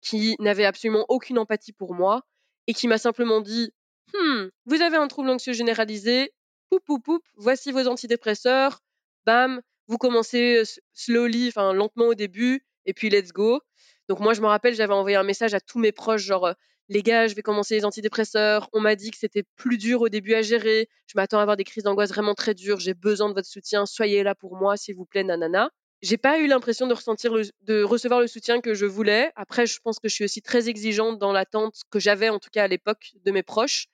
qui 0.00 0.34
n'avait 0.40 0.64
absolument 0.64 1.04
aucune 1.08 1.38
empathie 1.38 1.72
pour 1.72 1.94
moi 1.94 2.22
et 2.66 2.72
qui 2.72 2.88
m'a 2.88 2.96
simplement 2.96 3.42
dit 3.42 3.72
Hum, 4.14 4.50
vous 4.64 4.80
avez 4.80 4.96
un 4.96 5.08
trouble 5.08 5.28
anxieux 5.28 5.52
généralisé, 5.52 6.32
poup 6.70 6.80
poup 6.80 7.00
poup, 7.00 7.22
voici 7.36 7.70
vos 7.70 7.86
antidépresseurs, 7.86 8.80
bam, 9.26 9.60
vous 9.88 9.98
commencez 9.98 10.62
slowly, 10.94 11.48
enfin 11.48 11.74
lentement 11.74 12.06
au 12.06 12.14
début, 12.14 12.64
et 12.86 12.94
puis 12.94 13.10
let's 13.10 13.32
go. 13.32 13.60
Donc 14.08 14.20
moi 14.20 14.32
je 14.32 14.40
me 14.40 14.46
rappelle, 14.46 14.74
j'avais 14.74 14.94
envoyé 14.94 15.16
un 15.16 15.22
message 15.22 15.52
à 15.52 15.60
tous 15.60 15.78
mes 15.78 15.92
proches, 15.92 16.22
genre 16.22 16.54
les 16.88 17.02
gars, 17.02 17.26
je 17.26 17.34
vais 17.34 17.42
commencer 17.42 17.74
les 17.74 17.84
antidépresseurs. 17.84 18.68
On 18.72 18.80
m'a 18.80 18.94
dit 18.94 19.10
que 19.10 19.18
c'était 19.18 19.42
plus 19.56 19.78
dur 19.78 20.02
au 20.02 20.08
début 20.08 20.34
à 20.34 20.42
gérer. 20.42 20.88
Je 21.06 21.14
m'attends 21.16 21.38
à 21.38 21.42
avoir 21.42 21.56
des 21.56 21.64
crises 21.64 21.84
d'angoisse 21.84 22.10
vraiment 22.10 22.34
très 22.34 22.54
dures. 22.54 22.78
J'ai 22.78 22.94
besoin 22.94 23.28
de 23.28 23.34
votre 23.34 23.48
soutien. 23.48 23.86
Soyez 23.86 24.22
là 24.22 24.34
pour 24.34 24.56
moi, 24.56 24.76
s'il 24.76 24.94
vous 24.94 25.04
plaît, 25.04 25.24
nanana. 25.24 25.70
J'ai 26.02 26.18
pas 26.18 26.38
eu 26.38 26.46
l'impression 26.46 26.86
de 26.86 26.94
ressentir 26.94 27.32
de 27.62 27.82
recevoir 27.82 28.20
le 28.20 28.26
soutien 28.26 28.60
que 28.60 28.74
je 28.74 28.86
voulais. 28.86 29.32
Après, 29.34 29.66
je 29.66 29.80
pense 29.80 29.98
que 29.98 30.08
je 30.08 30.14
suis 30.14 30.24
aussi 30.24 30.42
très 30.42 30.68
exigeante 30.68 31.18
dans 31.18 31.32
l'attente 31.32 31.80
que 31.90 31.98
j'avais, 31.98 32.28
en 32.28 32.38
tout 32.38 32.50
cas 32.52 32.64
à 32.64 32.68
l'époque, 32.68 33.12
de 33.24 33.30
mes 33.30 33.42
proches. 33.42 33.86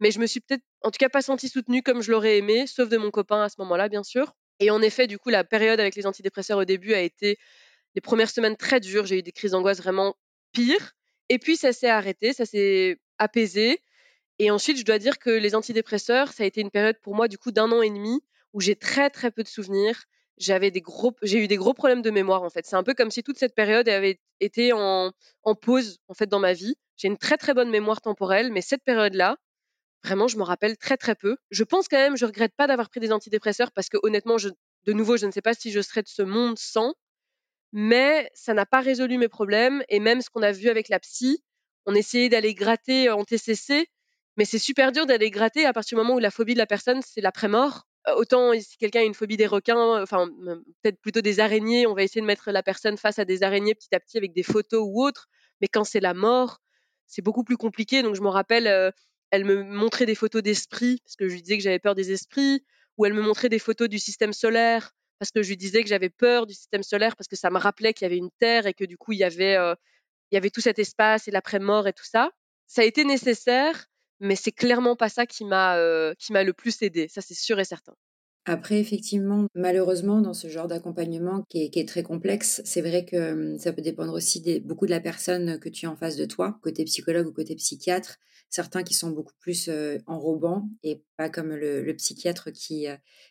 Mais 0.00 0.10
je 0.10 0.18
me 0.18 0.26
suis 0.26 0.40
peut-être, 0.40 0.64
en 0.82 0.90
tout 0.90 0.98
cas, 0.98 1.08
pas 1.08 1.22
sentie 1.22 1.48
soutenue 1.48 1.82
comme 1.82 2.02
je 2.02 2.10
l'aurais 2.10 2.38
aimé, 2.38 2.66
sauf 2.66 2.88
de 2.88 2.96
mon 2.96 3.10
copain 3.10 3.42
à 3.42 3.48
ce 3.48 3.54
moment-là, 3.58 3.88
bien 3.88 4.02
sûr. 4.02 4.34
Et 4.60 4.70
en 4.70 4.82
effet, 4.82 5.06
du 5.06 5.18
coup, 5.18 5.30
la 5.30 5.44
période 5.44 5.80
avec 5.80 5.94
les 5.94 6.06
antidépresseurs 6.06 6.58
au 6.58 6.64
début 6.64 6.92
a 6.94 7.00
été 7.00 7.38
les 7.94 8.00
premières 8.00 8.30
semaines 8.30 8.56
très 8.56 8.80
dures. 8.80 9.06
J'ai 9.06 9.18
eu 9.18 9.22
des 9.22 9.32
crises 9.32 9.52
d'angoisse 9.52 9.78
vraiment 9.78 10.16
pires. 10.52 10.92
Et 11.28 11.38
puis, 11.38 11.56
ça 11.56 11.72
s'est 11.72 11.88
arrêté, 11.88 12.32
ça 12.32 12.44
s'est 12.44 12.98
apaisé. 13.18 13.80
Et 14.38 14.50
ensuite, 14.50 14.78
je 14.78 14.84
dois 14.84 14.98
dire 14.98 15.18
que 15.18 15.30
les 15.30 15.54
antidépresseurs, 15.54 16.32
ça 16.32 16.42
a 16.42 16.46
été 16.46 16.60
une 16.60 16.70
période 16.70 16.98
pour 17.00 17.14
moi, 17.14 17.28
du 17.28 17.38
coup, 17.38 17.52
d'un 17.52 17.70
an 17.70 17.82
et 17.82 17.90
demi 17.90 18.20
où 18.52 18.60
j'ai 18.60 18.76
très, 18.76 19.10
très 19.10 19.30
peu 19.30 19.42
de 19.42 19.48
souvenirs. 19.48 20.04
J'avais 20.38 20.70
des 20.70 20.80
gros, 20.80 21.14
j'ai 21.22 21.38
eu 21.38 21.46
des 21.46 21.56
gros 21.56 21.74
problèmes 21.74 22.02
de 22.02 22.10
mémoire, 22.10 22.42
en 22.42 22.50
fait. 22.50 22.66
C'est 22.66 22.76
un 22.76 22.82
peu 22.82 22.94
comme 22.94 23.10
si 23.10 23.22
toute 23.22 23.38
cette 23.38 23.54
période 23.54 23.88
avait 23.88 24.20
été 24.40 24.72
en, 24.72 25.12
pause, 25.60 25.98
en 26.08 26.14
fait, 26.14 26.26
dans 26.26 26.40
ma 26.40 26.52
vie. 26.52 26.76
J'ai 26.96 27.08
une 27.08 27.18
très, 27.18 27.36
très 27.36 27.54
bonne 27.54 27.70
mémoire 27.70 28.00
temporelle, 28.00 28.52
mais 28.52 28.60
cette 28.60 28.82
période-là, 28.82 29.36
vraiment, 30.04 30.28
je 30.28 30.36
me 30.36 30.42
rappelle 30.42 30.76
très, 30.76 30.96
très 30.96 31.14
peu. 31.14 31.36
Je 31.50 31.64
pense 31.64 31.88
quand 31.88 31.96
même, 31.96 32.16
je 32.16 32.26
regrette 32.26 32.52
pas 32.56 32.66
d'avoir 32.66 32.90
pris 32.90 33.00
des 33.00 33.12
antidépresseurs 33.12 33.72
parce 33.72 33.88
que, 33.88 33.98
honnêtement, 34.02 34.38
je, 34.38 34.48
de 34.84 34.92
nouveau, 34.92 35.16
je 35.16 35.26
ne 35.26 35.30
sais 35.30 35.42
pas 35.42 35.54
si 35.54 35.70
je 35.70 35.80
serais 35.80 36.02
de 36.02 36.08
ce 36.08 36.22
monde 36.22 36.58
sans 36.58 36.94
mais 37.74 38.30
ça 38.34 38.54
n'a 38.54 38.66
pas 38.66 38.80
résolu 38.80 39.18
mes 39.18 39.28
problèmes. 39.28 39.82
Et 39.88 39.98
même 39.98 40.22
ce 40.22 40.30
qu'on 40.30 40.42
a 40.42 40.52
vu 40.52 40.68
avec 40.68 40.88
la 40.88 41.00
psy, 41.00 41.42
on 41.86 41.94
essayait 41.94 42.28
d'aller 42.28 42.54
gratter 42.54 43.10
en 43.10 43.24
TCC, 43.24 43.88
mais 44.36 44.44
c'est 44.44 44.60
super 44.60 44.92
dur 44.92 45.06
d'aller 45.06 45.28
gratter 45.30 45.66
à 45.66 45.72
partir 45.72 45.98
du 45.98 46.04
moment 46.04 46.14
où 46.14 46.20
la 46.20 46.30
phobie 46.30 46.54
de 46.54 46.58
la 46.58 46.66
personne, 46.66 47.02
c'est 47.02 47.20
l'après-mort. 47.20 47.82
Euh, 48.08 48.14
autant 48.14 48.52
si 48.58 48.78
quelqu'un 48.78 49.00
a 49.00 49.02
une 49.02 49.14
phobie 49.14 49.36
des 49.36 49.48
requins, 49.48 50.00
enfin 50.00 50.28
peut-être 50.82 51.00
plutôt 51.00 51.20
des 51.20 51.40
araignées, 51.40 51.86
on 51.88 51.94
va 51.94 52.04
essayer 52.04 52.20
de 52.20 52.26
mettre 52.26 52.52
la 52.52 52.62
personne 52.62 52.96
face 52.96 53.18
à 53.18 53.24
des 53.24 53.42
araignées 53.42 53.74
petit 53.74 53.92
à 53.92 53.98
petit 53.98 54.18
avec 54.18 54.32
des 54.32 54.44
photos 54.44 54.82
ou 54.86 55.02
autres. 55.04 55.26
Mais 55.60 55.66
quand 55.66 55.84
c'est 55.84 56.00
la 56.00 56.14
mort, 56.14 56.60
c'est 57.08 57.22
beaucoup 57.22 57.42
plus 57.42 57.56
compliqué. 57.56 58.04
Donc 58.04 58.14
je 58.14 58.22
me 58.22 58.28
rappelle, 58.28 58.68
euh, 58.68 58.92
elle 59.32 59.44
me 59.44 59.64
montrait 59.64 60.06
des 60.06 60.14
photos 60.14 60.44
d'esprits, 60.44 61.00
parce 61.04 61.16
que 61.16 61.28
je 61.28 61.34
lui 61.34 61.42
disais 61.42 61.56
que 61.56 61.62
j'avais 61.64 61.80
peur 61.80 61.96
des 61.96 62.12
esprits, 62.12 62.64
ou 62.98 63.04
elle 63.04 63.14
me 63.14 63.22
montrait 63.22 63.48
des 63.48 63.58
photos 63.58 63.88
du 63.88 63.98
système 63.98 64.32
solaire 64.32 64.92
parce 65.18 65.30
que 65.30 65.42
je 65.42 65.48
lui 65.48 65.56
disais 65.56 65.82
que 65.82 65.88
j'avais 65.88 66.10
peur 66.10 66.46
du 66.46 66.54
système 66.54 66.82
solaire 66.82 67.16
parce 67.16 67.28
que 67.28 67.36
ça 67.36 67.50
me 67.50 67.58
rappelait 67.58 67.92
qu'il 67.92 68.04
y 68.04 68.10
avait 68.10 68.18
une 68.18 68.30
Terre 68.38 68.66
et 68.66 68.74
que 68.74 68.84
du 68.84 68.96
coup 68.96 69.12
il 69.12 69.18
y 69.18 69.24
avait, 69.24 69.54
il 69.54 70.34
y 70.34 70.36
avait 70.36 70.50
tout 70.50 70.60
cet 70.60 70.78
espace 70.78 71.28
et 71.28 71.30
l'après-mort 71.30 71.88
et 71.88 71.92
tout 71.92 72.04
ça. 72.04 72.30
Ça 72.66 72.82
a 72.82 72.84
été 72.84 73.04
nécessaire, 73.04 73.86
mais 74.20 74.36
c'est 74.36 74.52
clairement 74.52 74.96
pas 74.96 75.08
ça 75.08 75.26
qui 75.26 75.44
m'a 75.44 75.78
qui 76.18 76.32
m'a 76.32 76.44
le 76.44 76.52
plus 76.52 76.82
aidé. 76.82 77.08
Ça 77.08 77.20
c'est 77.20 77.34
sûr 77.34 77.60
et 77.60 77.64
certain. 77.64 77.94
Après, 78.46 78.78
effectivement, 78.78 79.46
malheureusement, 79.54 80.20
dans 80.20 80.34
ce 80.34 80.48
genre 80.48 80.68
d'accompagnement 80.68 81.44
qui 81.48 81.70
est, 81.72 81.88
très 81.88 82.02
complexe, 82.02 82.60
c'est 82.66 82.82
vrai 82.82 83.06
que 83.06 83.56
ça 83.58 83.72
peut 83.72 83.80
dépendre 83.80 84.12
aussi 84.12 84.60
beaucoup 84.60 84.84
de 84.84 84.90
la 84.90 85.00
personne 85.00 85.58
que 85.58 85.70
tu 85.70 85.86
as 85.86 85.90
en 85.90 85.96
face 85.96 86.16
de 86.16 86.26
toi, 86.26 86.58
côté 86.62 86.84
psychologue 86.84 87.26
ou 87.26 87.32
côté 87.32 87.54
psychiatre. 87.54 88.18
Certains 88.54 88.84
qui 88.84 88.94
sont 88.94 89.10
beaucoup 89.10 89.32
plus 89.40 89.68
enrobants 90.06 90.68
et 90.84 91.02
pas 91.16 91.28
comme 91.28 91.52
le, 91.56 91.92
psychiatre 91.96 92.52
qui, 92.52 92.86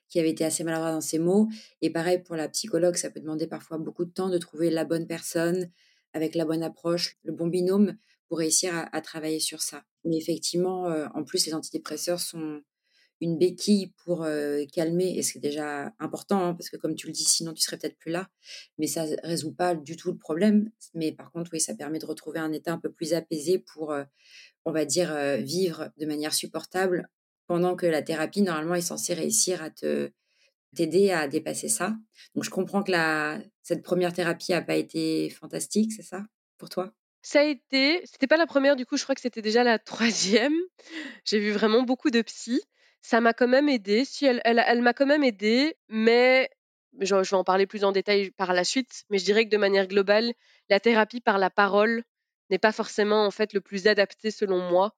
qui 0.10 0.20
avait 0.20 0.32
été 0.32 0.44
assez 0.44 0.66
maladroit 0.66 0.92
dans 0.92 1.00
ses 1.00 1.18
mots. 1.18 1.48
Et 1.82 1.90
pareil 1.90 2.22
pour 2.22 2.36
la 2.36 2.50
psychologue, 2.50 2.98
ça 2.98 3.10
peut 3.10 3.22
demander 3.22 3.48
parfois 3.48 3.78
beaucoup 3.78 4.04
de 4.04 4.12
temps 4.12 4.28
de 4.28 4.38
trouver 4.38 4.70
la 4.70 4.84
bonne 4.84 5.08
personne 5.08 5.72
avec 6.12 6.36
la 6.36 6.44
bonne 6.44 6.62
approche, 6.62 7.16
le 7.24 7.32
bon 7.32 7.48
binôme 7.48 7.96
pour 8.28 8.40
réussir 8.40 8.74
à, 8.92 9.00
travailler 9.00 9.40
sur 9.40 9.62
ça. 9.62 9.86
Mais 10.04 10.18
effectivement, 10.18 10.88
en 11.16 11.24
plus, 11.24 11.46
les 11.46 11.54
antidépresseurs 11.54 12.20
sont 12.20 12.62
une 13.22 13.38
béquille 13.38 13.94
pour 14.04 14.28
calmer, 14.74 15.18
et 15.18 15.24
c'est 15.24 15.40
déjà 15.40 15.94
important, 16.00 16.48
hein, 16.48 16.54
parce 16.54 16.70
que 16.70 16.76
comme 16.76 16.96
tu 16.96 17.08
le 17.08 17.14
dis, 17.14 17.24
sinon 17.24 17.54
tu 17.54 17.62
serais 17.62 17.78
peut-être 17.78 17.98
plus 17.98 18.12
là, 18.12 18.30
mais 18.78 18.88
ça 18.88 19.08
ne 19.08 19.16
résout 19.24 19.54
pas 19.54 19.76
du 19.76 19.96
tout 19.96 20.12
le 20.12 20.18
problème. 20.18 20.70
Mais 20.94 21.14
par 21.14 21.32
contre, 21.32 21.52
oui, 21.54 21.62
ça 21.62 21.74
permet 21.74 22.00
de 22.00 22.06
retrouver 22.06 22.40
un 22.40 22.52
état 22.52 22.74
un 22.74 22.80
peu 22.80 22.92
plus 22.92 23.14
apaisé 23.14 23.60
pour, 23.60 23.96
on 24.66 24.72
va 24.72 24.86
dire, 24.86 25.16
vivre 25.38 25.90
de 25.98 26.06
manière 26.06 26.34
supportable, 26.34 27.10
pendant 27.48 27.76
que 27.76 27.86
la 27.86 28.02
thérapie, 28.02 28.42
normalement, 28.42 28.76
est 28.76 28.82
censée 28.82 29.14
réussir 29.14 29.62
à 29.62 29.70
te 29.70 30.12
t'aider 30.76 31.12
à 31.12 31.28
dépasser 31.28 31.70
ça. 31.70 31.96
Donc 32.34 32.44
je 32.44 32.50
comprends 32.50 32.82
que 32.82 32.92
cette 33.62 33.84
première 33.84 34.12
thérapie 34.12 34.54
n'a 34.54 34.62
pas 34.64 34.76
été 34.76 35.30
fantastique, 35.30 35.92
c'est 35.92 36.02
ça, 36.02 36.24
pour 36.58 36.70
toi? 36.70 36.92
Ça 37.22 37.42
a 37.42 37.44
été, 37.44 38.02
c'était 38.06 38.28
pas 38.28 38.38
la 38.38 38.48
première, 38.48 38.76
du 38.76 38.86
coup, 38.86 38.98
je 38.98 39.04
crois 39.04 39.14
que 39.14 39.22
c'était 39.22 39.42
déjà 39.42 39.64
la 39.64 39.78
troisième. 39.78 40.56
J'ai 41.26 41.40
vu 41.40 41.52
vraiment 41.52 41.84
beaucoup 41.84 42.10
de 42.10 42.22
psy 42.22 42.62
ça 43.04 43.20
m'a 43.22 43.34
quand 43.34 43.48
même 43.48 43.70
aidé. 43.70 44.06
Si 44.06 44.26
elle, 44.26 44.42
elle, 44.44 44.82
m'a 44.82 44.94
quand 44.94 45.06
même 45.06 45.24
aidé, 45.24 45.76
mais 45.90 46.50
je, 47.00 47.14
vais 47.14 47.34
en 47.34 47.44
parler 47.44 47.68
plus 47.68 47.84
en 47.84 47.92
détail 47.92 48.32
par 48.32 48.54
la 48.54 48.64
suite. 48.64 49.04
Mais 49.10 49.20
je 49.20 49.26
dirais 49.26 49.46
que 49.46 49.50
de 49.50 49.58
manière 49.58 49.88
globale, 49.88 50.34
la 50.70 50.80
thérapie 50.80 51.22
par 51.22 51.38
la 51.38 51.50
parole 51.50 52.04
n'est 52.50 52.60
pas 52.60 52.72
forcément 52.72 53.26
en 53.26 53.32
fait 53.32 53.54
le 53.54 53.62
plus 53.62 53.88
adapté 53.88 54.32
selon 54.32 54.60
moi, 54.70 54.96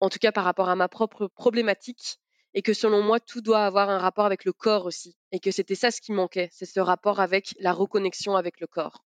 en 0.00 0.08
tout 0.08 0.18
cas 0.18 0.32
par 0.32 0.44
rapport 0.44 0.68
à 0.68 0.76
ma 0.76 0.88
propre 0.88 1.28
problématique, 1.28 2.18
et 2.54 2.62
que 2.62 2.72
selon 2.72 3.02
moi 3.02 3.20
tout 3.20 3.40
doit 3.40 3.66
avoir 3.66 3.90
un 3.90 3.98
rapport 3.98 4.26
avec 4.26 4.44
le 4.44 4.52
corps 4.52 4.86
aussi, 4.86 5.16
et 5.32 5.40
que 5.40 5.50
c'était 5.50 5.74
ça 5.74 5.90
ce 5.90 6.00
qui 6.00 6.12
manquait, 6.12 6.48
c'est 6.52 6.66
ce 6.66 6.80
rapport 6.80 7.20
avec 7.20 7.54
la 7.60 7.72
reconnexion 7.72 8.36
avec 8.36 8.60
le 8.60 8.66
corps. 8.66 9.04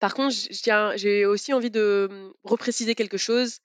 Par 0.00 0.14
contre, 0.14 0.34
j'ai 0.96 1.26
aussi 1.26 1.52
envie 1.52 1.70
de 1.70 2.08
hum, 2.10 2.32
repréciser 2.44 2.94
quelque 2.94 3.18
chose 3.18 3.60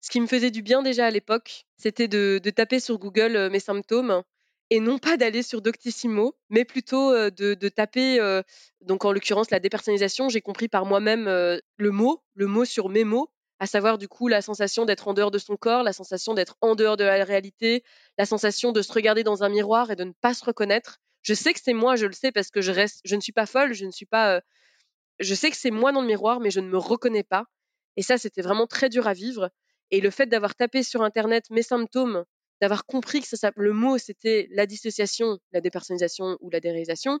ce 0.00 0.10
qui 0.10 0.20
me 0.20 0.26
faisait 0.26 0.50
du 0.50 0.62
bien 0.62 0.82
déjà 0.82 1.06
à 1.06 1.10
l'époque, 1.10 1.66
c'était 1.76 2.08
de, 2.08 2.40
taper 2.54 2.80
sur 2.80 2.98
Google 2.98 3.48
mes 3.50 3.60
symptômes 3.60 4.22
et 4.70 4.80
non 4.80 4.98
pas 4.98 5.16
d'aller 5.16 5.42
sur 5.42 5.62
Doctissimo, 5.62 6.36
mais 6.50 6.64
plutôt 6.64 7.12
de, 7.30 7.68
taper, 7.68 8.42
donc 8.82 9.04
en 9.04 9.12
l'occurrence 9.12 9.50
la 9.50 9.60
dépersonnalisation, 9.60 10.28
j'ai 10.28 10.40
compris 10.40 10.68
par 10.68 10.84
moi-même 10.84 11.24
le 11.24 11.90
mot, 11.90 12.22
le 12.34 12.46
mot 12.46 12.64
sur 12.64 12.88
mes 12.88 13.04
mots, 13.04 13.30
à 13.60 13.66
savoir 13.66 13.98
du 13.98 14.08
coup 14.08 14.28
la 14.28 14.42
sensation 14.42 14.84
d'être 14.84 15.08
en 15.08 15.14
dehors 15.14 15.30
de 15.30 15.38
son 15.38 15.56
corps, 15.56 15.82
la 15.82 15.92
sensation 15.92 16.34
d'être 16.34 16.56
en 16.60 16.74
dehors 16.74 16.96
de 16.96 17.04
la 17.04 17.24
réalité, 17.24 17.82
la 18.16 18.26
sensation 18.26 18.72
de 18.72 18.82
se 18.82 18.92
regarder 18.92 19.24
dans 19.24 19.42
un 19.42 19.48
miroir 19.48 19.90
et 19.90 19.96
de 19.96 20.04
ne 20.04 20.12
pas 20.20 20.34
se 20.34 20.44
reconnaître. 20.44 20.98
Je 21.22 21.34
sais 21.34 21.52
que 21.52 21.60
c'est 21.62 21.72
moi, 21.72 21.96
je 21.96 22.06
le 22.06 22.12
sais 22.12 22.30
parce 22.30 22.50
que 22.50 22.60
je 22.60 22.70
reste, 22.70 23.00
je 23.04 23.16
ne 23.16 23.20
suis 23.20 23.32
pas 23.32 23.46
folle, 23.46 23.72
je 23.72 23.84
ne 23.84 23.90
suis 23.90 24.06
pas, 24.06 24.40
je 25.18 25.34
sais 25.34 25.50
que 25.50 25.56
c'est 25.56 25.70
moi 25.70 25.92
dans 25.92 26.00
le 26.00 26.06
miroir, 26.06 26.40
mais 26.40 26.50
je 26.50 26.60
ne 26.60 26.68
me 26.68 26.78
reconnais 26.78 27.24
pas. 27.24 27.44
Et 27.96 28.02
ça, 28.02 28.16
c'était 28.16 28.42
vraiment 28.42 28.66
très 28.66 28.88
dur 28.88 29.08
à 29.08 29.12
vivre. 29.12 29.50
Et 29.90 30.00
le 30.00 30.10
fait 30.10 30.26
d'avoir 30.26 30.54
tapé 30.54 30.82
sur 30.82 31.02
Internet 31.02 31.50
mes 31.50 31.62
symptômes, 31.62 32.24
d'avoir 32.60 32.86
compris 32.86 33.20
que 33.20 33.26
le 33.56 33.72
mot 33.72 33.98
c'était 33.98 34.48
la 34.50 34.66
dissociation, 34.66 35.38
la 35.52 35.60
dépersonnalisation 35.60 36.38
ou 36.40 36.50
la 36.50 36.60
déréalisation, 36.60 37.20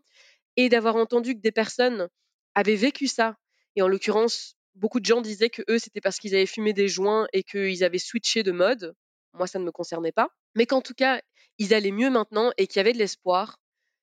et 0.56 0.68
d'avoir 0.68 0.96
entendu 0.96 1.34
que 1.34 1.40
des 1.40 1.52
personnes 1.52 2.08
avaient 2.54 2.76
vécu 2.76 3.06
ça. 3.06 3.36
Et 3.76 3.82
en 3.82 3.88
l'occurrence, 3.88 4.56
beaucoup 4.74 5.00
de 5.00 5.06
gens 5.06 5.20
disaient 5.20 5.50
que 5.50 5.62
eux 5.68 5.78
c'était 5.78 6.00
parce 6.00 6.18
qu'ils 6.18 6.34
avaient 6.34 6.46
fumé 6.46 6.72
des 6.72 6.88
joints 6.88 7.26
et 7.32 7.42
qu'ils 7.42 7.84
avaient 7.84 7.98
switché 7.98 8.42
de 8.42 8.52
mode. 8.52 8.94
Moi, 9.34 9.46
ça 9.46 9.58
ne 9.58 9.64
me 9.64 9.70
concernait 9.70 10.12
pas. 10.12 10.28
Mais 10.54 10.66
qu'en 10.66 10.80
tout 10.80 10.94
cas, 10.94 11.20
ils 11.58 11.74
allaient 11.74 11.92
mieux 11.92 12.10
maintenant 12.10 12.50
et 12.56 12.66
qu'il 12.66 12.78
y 12.78 12.80
avait 12.80 12.92
de 12.92 12.98
l'espoir. 12.98 13.58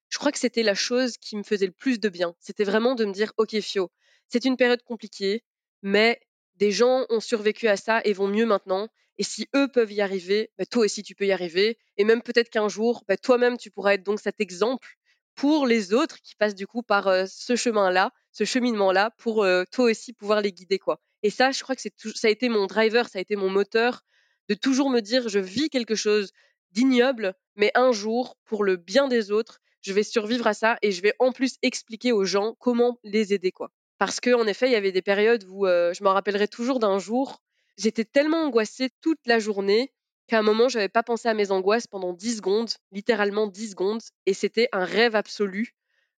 Je 0.10 0.18
crois 0.18 0.32
que 0.32 0.40
c'était 0.40 0.64
la 0.64 0.76
chose 0.76 1.18
qui 1.18 1.36
me 1.36 1.44
faisait 1.44 1.66
le 1.66 1.72
plus 1.72 2.00
de 2.00 2.10
bien. 2.10 2.36
C'était 2.40 2.64
vraiment 2.64 2.96
de 2.96 3.06
me 3.06 3.12
dire, 3.12 3.34
OK, 3.38 3.60
Fio, 3.60 3.92
c'est 4.30 4.46
une 4.46 4.56
période 4.56 4.84
compliquée, 4.84 5.44
mais 5.82 6.20
des 6.56 6.72
gens 6.72 7.06
ont 7.10 7.20
survécu 7.20 7.68
à 7.68 7.76
ça 7.76 8.02
et 8.06 8.14
vont 8.14 8.28
mieux 8.28 8.46
maintenant. 8.46 8.88
Et 9.18 9.24
si 9.24 9.48
eux 9.56 9.68
peuvent 9.68 9.92
y 9.92 10.02
arriver, 10.02 10.52
bah, 10.58 10.66
toi 10.66 10.86
aussi 10.86 11.04
tu 11.04 11.16
peux 11.16 11.26
y 11.26 11.32
arriver. 11.32 11.78
Et 11.98 12.04
même 12.04 12.22
peut-être 12.22 12.50
qu'un 12.50 12.68
jour, 12.68 13.04
bah, 13.08 13.18
toi-même 13.18 13.58
tu 13.58 13.72
pourras 13.72 13.94
être 13.94 14.04
donc 14.04 14.20
cet 14.20 14.42
exemple 14.42 14.98
pour 15.36 15.68
les 15.68 15.94
autres 15.94 16.22
qui 16.22 16.36
passent 16.36 16.56
du 16.56 16.68
coup 16.68 16.82
par 16.82 17.08
euh, 17.08 17.26
ce 17.28 17.56
chemin-là, 17.56 18.12
ce 18.32 18.46
cheminement-là, 18.46 19.12
pour 19.18 19.44
euh, 19.44 19.64
toi 19.72 19.86
aussi 19.92 20.14
pouvoir 20.14 20.42
les 20.42 20.52
guider 20.52 20.80
quoi. 20.80 21.00
Et 21.24 21.30
ça, 21.30 21.52
je 21.52 21.62
crois 21.64 21.76
que 21.76 21.82
ça 21.82 22.28
a 22.28 22.32
été 22.32 22.50
mon 22.50 22.68
driver, 22.68 23.08
ça 23.10 23.20
a 23.20 23.22
été 23.22 23.36
mon 23.36 23.50
moteur 23.50 24.02
de 24.50 24.54
toujours 24.54 24.90
me 24.90 25.02
dire 25.02 25.28
je 25.28 25.40
vis 25.40 25.70
quelque 25.70 25.96
chose 25.96 26.32
d'ignoble, 26.72 27.34
mais 27.56 27.72
un 27.76 27.92
jour, 27.92 28.38
pour 28.46 28.64
le 28.64 28.76
bien 28.76 29.08
des 29.08 29.32
autres, 29.32 29.60
je 29.82 29.94
vais 29.94 30.04
survivre 30.04 30.48
à 30.48 30.54
ça 30.54 30.78
et 30.82 30.92
je 30.92 31.02
vais 31.02 31.14
en 31.20 31.32
plus 31.32 31.58
expliquer 31.62 32.12
aux 32.12 32.26
gens 32.26 32.56
comment 32.60 33.00
les 33.04 33.34
aider 33.34 33.52
quoi. 33.52 33.72
Parce 33.98 34.20
qu'en 34.20 34.46
effet, 34.46 34.68
il 34.68 34.74
y 34.74 34.76
avait 34.76 34.92
des 34.92 35.02
périodes 35.02 35.46
où 35.46 35.66
je 35.66 36.04
me 36.04 36.10
rappellerai 36.10 36.48
toujours 36.48 36.80
d'un 36.80 37.00
jour, 37.00 37.42
j'étais 37.78 38.06
tellement 38.06 38.44
angoissée 38.44 38.90
toute 39.02 39.20
la 39.26 39.40
journée 39.40 39.94
qu'à 40.28 40.40
un 40.40 40.44
moment, 40.44 40.70
je 40.70 40.78
n'avais 40.78 40.90
pas 40.90 41.04
pensé 41.04 41.28
à 41.28 41.34
mes 41.34 41.52
angoisses 41.52 41.88
pendant 41.88 42.14
10 42.14 42.38
secondes, 42.38 42.72
littéralement 42.92 43.48
10 43.48 43.72
secondes, 43.72 44.02
et 44.26 44.34
c'était 44.34 44.70
un 44.72 44.86
rêve 44.86 45.16
absolu 45.16 45.76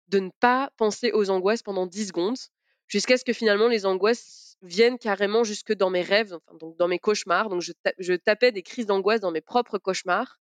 de 0.08 0.20
ne 0.20 0.30
pas 0.40 0.70
penser 0.76 1.10
aux 1.12 1.30
angoisses 1.30 1.62
pendant 1.62 1.86
10 1.86 2.08
secondes, 2.08 2.38
jusqu'à 2.86 3.16
ce 3.16 3.24
que 3.24 3.32
finalement 3.32 3.66
les 3.68 3.84
angoisses 3.86 4.56
viennent 4.62 4.98
carrément 4.98 5.44
jusque 5.44 5.72
dans 5.72 5.90
mes 5.90 6.02
rêves, 6.02 6.38
donc 6.60 6.76
dans 6.76 6.88
mes 6.88 6.98
cauchemars. 6.98 7.48
Donc 7.48 7.62
je 7.62 8.14
tapais 8.14 8.52
des 8.52 8.62
crises 8.62 8.86
d'angoisse 8.86 9.20
dans 9.20 9.32
mes 9.32 9.40
propres 9.40 9.78
cauchemars. 9.78 10.38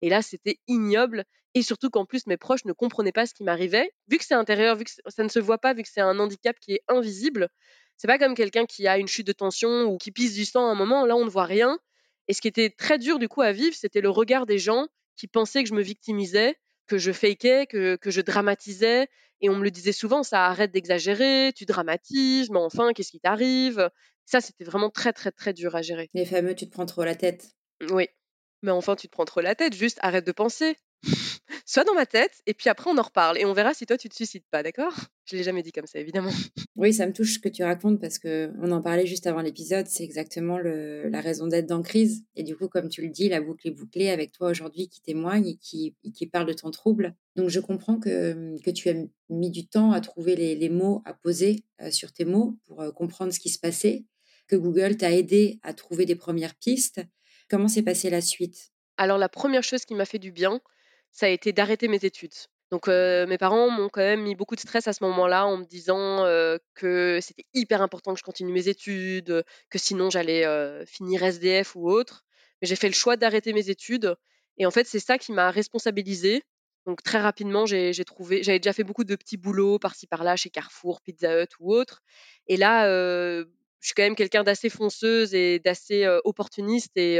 Et 0.00 0.08
là, 0.08 0.22
c'était 0.22 0.58
ignoble. 0.68 1.24
Et 1.54 1.62
surtout 1.62 1.90
qu'en 1.90 2.04
plus, 2.04 2.26
mes 2.26 2.36
proches 2.36 2.64
ne 2.64 2.72
comprenaient 2.72 3.12
pas 3.12 3.26
ce 3.26 3.34
qui 3.34 3.42
m'arrivait. 3.42 3.90
Vu 4.08 4.18
que 4.18 4.24
c'est 4.24 4.34
intérieur, 4.34 4.76
vu 4.76 4.84
que 4.84 4.90
ça 5.08 5.24
ne 5.24 5.28
se 5.28 5.38
voit 5.38 5.58
pas, 5.58 5.74
vu 5.74 5.82
que 5.82 5.88
c'est 5.88 6.00
un 6.00 6.18
handicap 6.20 6.56
qui 6.60 6.74
est 6.74 6.82
invisible, 6.88 7.48
c'est 7.98 8.06
pas 8.06 8.18
comme 8.18 8.34
quelqu'un 8.34 8.64
qui 8.64 8.86
a 8.86 8.96
une 8.96 9.08
chute 9.08 9.26
de 9.26 9.32
tension 9.32 9.84
ou 9.84 9.98
qui 9.98 10.12
pisse 10.12 10.32
du 10.32 10.44
sang 10.44 10.66
à 10.68 10.70
un 10.70 10.74
moment. 10.74 11.04
Là, 11.04 11.16
on 11.16 11.24
ne 11.24 11.30
voit 11.30 11.44
rien. 11.44 11.78
Et 12.28 12.32
ce 12.32 12.40
qui 12.40 12.48
était 12.48 12.70
très 12.70 12.98
dur 12.98 13.18
du 13.18 13.28
coup 13.28 13.42
à 13.42 13.52
vivre, 13.52 13.74
c'était 13.74 14.00
le 14.00 14.08
regard 14.08 14.46
des 14.46 14.58
gens 14.58 14.86
qui 15.16 15.26
pensaient 15.26 15.64
que 15.64 15.68
je 15.68 15.74
me 15.74 15.82
victimisais, 15.82 16.56
que 16.86 16.96
je 16.96 17.10
fakeais, 17.10 17.66
que, 17.66 17.96
que 17.96 18.10
je 18.10 18.20
dramatisais. 18.20 19.08
Et 19.40 19.50
on 19.50 19.56
me 19.56 19.64
le 19.64 19.70
disait 19.70 19.92
souvent, 19.92 20.22
ça 20.22 20.46
arrête 20.46 20.70
d'exagérer, 20.70 21.52
tu 21.54 21.64
dramatises, 21.64 22.50
mais 22.50 22.58
enfin, 22.58 22.92
qu'est-ce 22.92 23.10
qui 23.10 23.20
t'arrive? 23.20 23.90
Ça, 24.24 24.40
c'était 24.40 24.64
vraiment 24.64 24.90
très, 24.90 25.12
très, 25.12 25.32
très 25.32 25.52
dur 25.52 25.74
à 25.74 25.82
gérer. 25.82 26.08
Les 26.14 26.26
fameux, 26.26 26.54
tu 26.54 26.66
te 26.66 26.72
prends 26.72 26.86
trop 26.86 27.04
la 27.04 27.14
tête. 27.14 27.46
Oui. 27.90 28.08
Mais 28.62 28.72
enfin, 28.72 28.96
tu 28.96 29.06
te 29.06 29.12
prends 29.12 29.24
trop 29.24 29.40
la 29.40 29.54
tête, 29.54 29.74
juste 29.74 29.98
arrête 30.02 30.26
de 30.26 30.32
penser. 30.32 30.76
Sois 31.66 31.84
dans 31.84 31.94
ma 31.94 32.06
tête, 32.06 32.42
et 32.46 32.54
puis 32.54 32.68
après, 32.68 32.90
on 32.90 32.98
en 32.98 33.02
reparle. 33.02 33.38
Et 33.38 33.44
on 33.44 33.52
verra 33.52 33.74
si 33.74 33.86
toi, 33.86 33.96
tu 33.96 34.08
te 34.08 34.14
suicides 34.14 34.44
pas, 34.50 34.62
d'accord? 34.62 34.94
Je 35.24 35.36
l'ai 35.36 35.42
jamais 35.42 35.62
dit 35.62 35.72
comme 35.72 35.86
ça, 35.86 35.98
évidemment. 35.98 36.30
Oui, 36.76 36.92
ça 36.92 37.06
me 37.06 37.12
touche 37.12 37.34
ce 37.34 37.38
que 37.38 37.48
tu 37.48 37.64
racontes 37.64 38.00
parce 38.00 38.18
que 38.18 38.52
on 38.62 38.70
en 38.70 38.80
parlait 38.80 39.06
juste 39.06 39.26
avant 39.26 39.40
l'épisode. 39.40 39.86
C'est 39.88 40.04
exactement 40.04 40.58
la 40.58 41.20
raison 41.20 41.46
d'être 41.46 41.66
dans 41.66 41.82
crise. 41.82 42.22
Et 42.36 42.44
du 42.44 42.56
coup, 42.56 42.68
comme 42.68 42.88
tu 42.88 43.02
le 43.02 43.08
dis, 43.08 43.28
la 43.28 43.40
boucle 43.40 43.66
est 43.66 43.72
bouclée 43.72 44.10
avec 44.10 44.32
toi 44.32 44.50
aujourd'hui 44.50 44.88
qui 44.88 45.02
témoigne 45.02 45.48
et 45.48 45.56
qui, 45.56 45.96
qui 46.14 46.26
parle 46.26 46.46
de 46.46 46.52
ton 46.52 46.70
trouble. 46.70 47.14
Donc, 47.36 47.48
je 47.48 47.60
comprends 47.60 47.98
que, 47.98 48.56
que 48.62 48.70
tu 48.70 48.88
as 48.88 48.94
mis 49.28 49.50
du 49.50 49.66
temps 49.66 49.92
à 49.92 50.00
trouver 50.00 50.36
les, 50.36 50.68
mots 50.68 51.02
à 51.04 51.14
poser 51.14 51.64
euh, 51.80 51.90
sur 51.90 52.12
tes 52.12 52.24
mots 52.24 52.56
pour 52.66 52.80
euh, 52.80 52.90
comprendre 52.90 53.32
ce 53.32 53.40
qui 53.40 53.48
se 53.48 53.58
passait, 53.58 54.04
que 54.46 54.56
Google 54.56 54.96
t'a 54.96 55.12
aidé 55.12 55.58
à 55.62 55.74
trouver 55.74 56.06
des 56.06 56.16
premières 56.16 56.54
pistes 56.54 57.00
Comment 57.48 57.68
s'est 57.68 57.82
passée 57.82 58.10
la 58.10 58.20
suite? 58.20 58.72
Alors 58.98 59.16
la 59.16 59.28
première 59.28 59.62
chose 59.62 59.84
qui 59.86 59.94
m'a 59.94 60.04
fait 60.04 60.18
du 60.18 60.32
bien, 60.32 60.60
ça 61.18 61.26
a 61.26 61.30
été 61.30 61.52
d'arrêter 61.52 61.88
mes 61.88 62.04
études. 62.04 62.34
Donc 62.70 62.86
mes 62.86 63.38
parents 63.38 63.70
m'ont 63.70 63.88
quand 63.88 64.02
même 64.02 64.22
mis 64.22 64.36
beaucoup 64.36 64.54
de 64.54 64.60
stress 64.60 64.86
à 64.86 64.92
ce 64.92 65.02
moment-là 65.02 65.46
en 65.46 65.56
me 65.56 65.64
disant 65.64 66.18
que 66.74 67.18
c'était 67.20 67.46
hyper 67.54 67.82
important 67.82 68.12
que 68.12 68.20
je 68.20 68.24
continue 68.24 68.52
mes 68.52 68.68
études, 68.68 69.42
que 69.68 69.78
sinon 69.78 70.10
j'allais 70.10 70.44
finir 70.86 71.24
SDF 71.24 71.74
ou 71.74 71.90
autre. 71.90 72.24
Mais 72.60 72.68
j'ai 72.68 72.76
fait 72.76 72.88
le 72.88 72.94
choix 72.94 73.16
d'arrêter 73.16 73.52
mes 73.52 73.68
études 73.68 74.14
et 74.58 74.66
en 74.66 74.70
fait 74.70 74.86
c'est 74.86 75.00
ça 75.00 75.18
qui 75.18 75.32
m'a 75.32 75.50
responsabilisée. 75.50 76.42
Donc 76.86 77.02
très 77.02 77.18
rapidement 77.18 77.66
j'ai 77.66 78.04
trouvé, 78.04 78.44
j'avais 78.44 78.60
déjà 78.60 78.72
fait 78.72 78.84
beaucoup 78.84 79.04
de 79.04 79.16
petits 79.16 79.38
boulots 79.38 79.80
par-ci 79.80 80.06
par-là 80.06 80.36
chez 80.36 80.50
Carrefour, 80.50 81.00
Pizza 81.00 81.42
Hut 81.42 81.48
ou 81.58 81.74
autre. 81.74 82.00
Et 82.46 82.56
là 82.56 82.86
je 82.86 83.46
suis 83.80 83.94
quand 83.94 84.04
même 84.04 84.14
quelqu'un 84.14 84.44
d'assez 84.44 84.68
fonceuse 84.68 85.34
et 85.34 85.58
d'assez 85.58 86.06
opportuniste 86.22 86.96
et, 86.96 87.18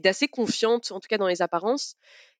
d'assez 0.00 0.26
confiante, 0.26 0.90
en 0.90 0.98
tout 0.98 1.06
cas 1.08 1.18
dans 1.18 1.28
les 1.28 1.42
apparences. 1.42 1.94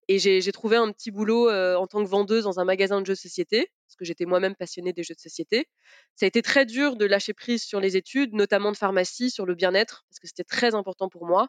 Et 0.09 0.19
j'ai 0.19 0.53
trouvé 0.53 0.77
un 0.77 0.93
petit 0.93 1.11
boulot 1.11 1.51
en 1.51 1.87
tant 1.87 2.05
que 2.05 2.09
vendeuse 2.09 2.45
dans 2.45 2.61
un 2.61 2.65
magasin 2.65 3.01
de 3.01 3.07
jeux 3.07 3.15
de 3.15 3.19
société, 3.19 3.71
parce 3.87 3.97
que 3.97 4.05
j'étais 4.05 4.27
moi-même 4.27 4.55
passionnée 4.55 4.93
des 4.93 5.03
jeux 5.03 5.15
de 5.15 5.21
société. 5.21 5.67
Ça 6.15 6.27
a 6.27 6.29
été 6.29 6.43
très 6.43 6.67
dur 6.67 6.97
de 6.97 7.05
lâcher 7.05 7.33
prise 7.33 7.63
sur 7.63 7.81
les 7.81 7.97
études, 7.97 8.35
notamment 8.35 8.73
de 8.73 8.77
pharmacie, 8.77 9.31
sur 9.31 9.47
le 9.47 9.55
bien-être, 9.55 10.05
parce 10.11 10.21
que 10.21 10.27
c'était 10.27 10.45
très 10.45 10.75
important 10.75 11.09
pour 11.09 11.27
moi. 11.27 11.49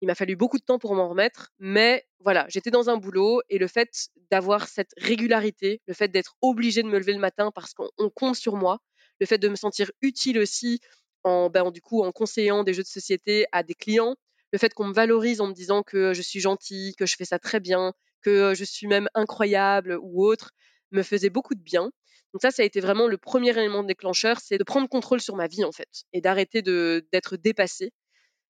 Il 0.00 0.06
m'a 0.06 0.14
fallu 0.14 0.36
beaucoup 0.36 0.58
de 0.58 0.64
temps 0.64 0.78
pour 0.78 0.94
m'en 0.94 1.08
remettre, 1.08 1.52
mais 1.58 2.04
voilà, 2.18 2.46
j'étais 2.48 2.70
dans 2.70 2.90
un 2.90 2.96
boulot 2.96 3.40
et 3.48 3.58
le 3.58 3.68
fait 3.68 4.08
d'avoir 4.30 4.68
cette 4.68 4.90
régularité, 4.98 5.80
le 5.86 5.94
fait 5.94 6.08
d'être 6.08 6.34
obligée 6.42 6.82
de 6.82 6.88
me 6.88 6.98
lever 6.98 7.12
le 7.12 7.20
matin 7.20 7.50
parce 7.54 7.74
qu'on 7.74 8.10
compte 8.10 8.34
sur 8.34 8.56
moi, 8.56 8.80
le 9.20 9.26
fait 9.26 9.38
de 9.38 9.48
me 9.48 9.54
sentir 9.54 9.90
utile 10.02 10.38
aussi 10.38 10.80
en, 11.22 11.48
ben, 11.48 11.70
du 11.70 11.80
coup, 11.80 12.02
en 12.02 12.12
conseillant 12.12 12.64
des 12.64 12.74
jeux 12.74 12.82
de 12.82 12.88
société 12.88 13.46
à 13.52 13.62
des 13.62 13.74
clients, 13.74 14.16
le 14.54 14.58
fait 14.58 14.72
qu'on 14.72 14.84
me 14.86 14.94
valorise 14.94 15.40
en 15.40 15.48
me 15.48 15.52
disant 15.52 15.82
que 15.82 16.14
je 16.14 16.22
suis 16.22 16.38
gentille, 16.38 16.94
que 16.94 17.06
je 17.06 17.16
fais 17.16 17.24
ça 17.24 17.40
très 17.40 17.58
bien, 17.58 17.92
que 18.22 18.54
je 18.54 18.62
suis 18.62 18.86
même 18.86 19.08
incroyable 19.12 19.98
ou 20.00 20.24
autre, 20.24 20.52
me 20.92 21.02
faisait 21.02 21.28
beaucoup 21.28 21.56
de 21.56 21.60
bien. 21.60 21.90
Donc 22.32 22.40
ça, 22.40 22.52
ça 22.52 22.62
a 22.62 22.64
été 22.64 22.78
vraiment 22.78 23.08
le 23.08 23.18
premier 23.18 23.50
élément 23.50 23.82
déclencheur, 23.82 24.38
c'est 24.38 24.56
de 24.56 24.62
prendre 24.62 24.88
contrôle 24.88 25.20
sur 25.20 25.34
ma 25.34 25.48
vie 25.48 25.64
en 25.64 25.72
fait 25.72 25.88
et 26.12 26.20
d'arrêter 26.20 26.62
d'être 26.62 27.36
dépassée. 27.36 27.90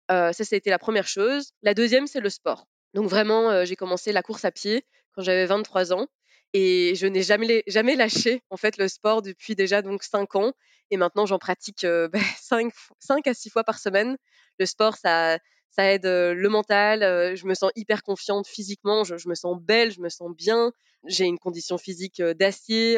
ça, 0.10 0.34
ça 0.34 0.44
a 0.52 0.58
été 0.58 0.70
la 0.70 0.78
première 0.78 1.08
chose. 1.08 1.52
La 1.62 1.74
deuxième, 1.74 2.06
c'est 2.06 2.20
le 2.20 2.30
sport. 2.30 2.66
Donc 2.94 3.08
vraiment, 3.08 3.64
j'ai 3.64 3.78
commencé 3.78 4.12
la 4.12 4.24
course 4.24 4.44
à 4.44 4.52
pied 4.52 4.86
quand 5.14 5.22
j'avais 5.22 5.46
23 5.46 5.94
ans 5.94 6.08
et 6.52 6.96
je 6.96 7.08
n'ai 7.08 7.24
jamais, 7.24 7.64
lâché 7.96 8.42
en 8.50 8.58
fait 8.58 8.76
le 8.76 8.90
sport 8.90 9.22
depuis 9.22 9.56
déjà 9.56 9.82
donc 9.82 10.04
5 10.04 10.36
ans 10.36 10.52
et 10.92 10.98
maintenant 10.98 11.26
j'en 11.26 11.40
pratique 11.40 11.80
5, 11.80 11.88
euh, 11.88 12.10
bah, 12.12 13.22
à 13.26 13.34
6 13.34 13.50
fois 13.52 13.64
par 13.64 13.80
semaine. 13.80 14.18
Le 14.60 14.66
sport, 14.66 14.98
ça, 14.98 15.40
ça 15.76 15.92
aide 15.92 16.06
euh, 16.06 16.34
le 16.34 16.50
mental, 16.50 17.04
euh, 17.04 17.36
je 17.36 17.46
me 17.46 17.54
sens 17.54 17.72
hyper 17.76 18.04
confiante 18.04 18.48
physiquement, 18.48 19.04
je, 19.04 19.28
me 19.28 19.36
sens 19.36 19.60
belle, 19.60 19.92
je 19.92 20.02
me 20.02 20.10
sens 20.10 20.32
bien, 20.36 20.72
j'ai 21.06 21.26
une 21.26 21.40
condition 21.40 21.78
physique 21.78 22.22
d'acier, 22.22 22.96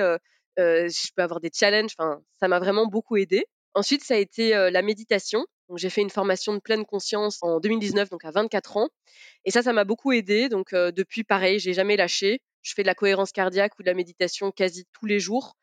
je 0.57 1.11
peux 1.15 1.23
avoir 1.23 1.39
des 1.39 1.49
challenges, 1.53 1.91
enfin 1.97 2.21
ça 2.39 2.47
m'a 2.47 2.59
vraiment 2.59 2.85
beaucoup 2.85 3.17
aidé. 3.17 3.45
Ensuite, 3.73 4.03
ça 4.03 4.13
a 4.13 4.17
été 4.17 4.51
la 4.51 4.81
méditation. 4.81 5.45
Donc, 5.67 5.79
j'ai 5.79 5.89
fait 5.89 6.01
une 6.01 6.09
formation 6.09 6.53
de 6.53 6.59
pleine 6.59 6.85
conscience 6.85 7.39
en 7.41 7.59
2019, 7.59 8.09
donc 8.09 8.23
à 8.23 8.31
24 8.31 8.77
ans. 8.77 8.89
Et 9.43 9.51
ça, 9.51 9.63
ça 9.63 9.73
m'a 9.73 9.83
beaucoup 9.83 10.13
aidé. 10.13 10.47
Donc, 10.47 10.73
depuis, 10.73 11.23
pareil, 11.23 11.59
j'ai 11.59 11.73
jamais 11.73 11.97
lâché. 11.97 12.39
Je 12.61 12.73
fais 12.73 12.83
de 12.83 12.87
la 12.87 12.95
cohérence 12.95 13.31
cardiaque 13.31 13.77
ou 13.79 13.83
de 13.83 13.87
la 13.87 13.93
méditation 13.93 14.51
quasi 14.51 14.85
tous 14.93 15.07
les 15.07 15.19
jours 15.19 15.55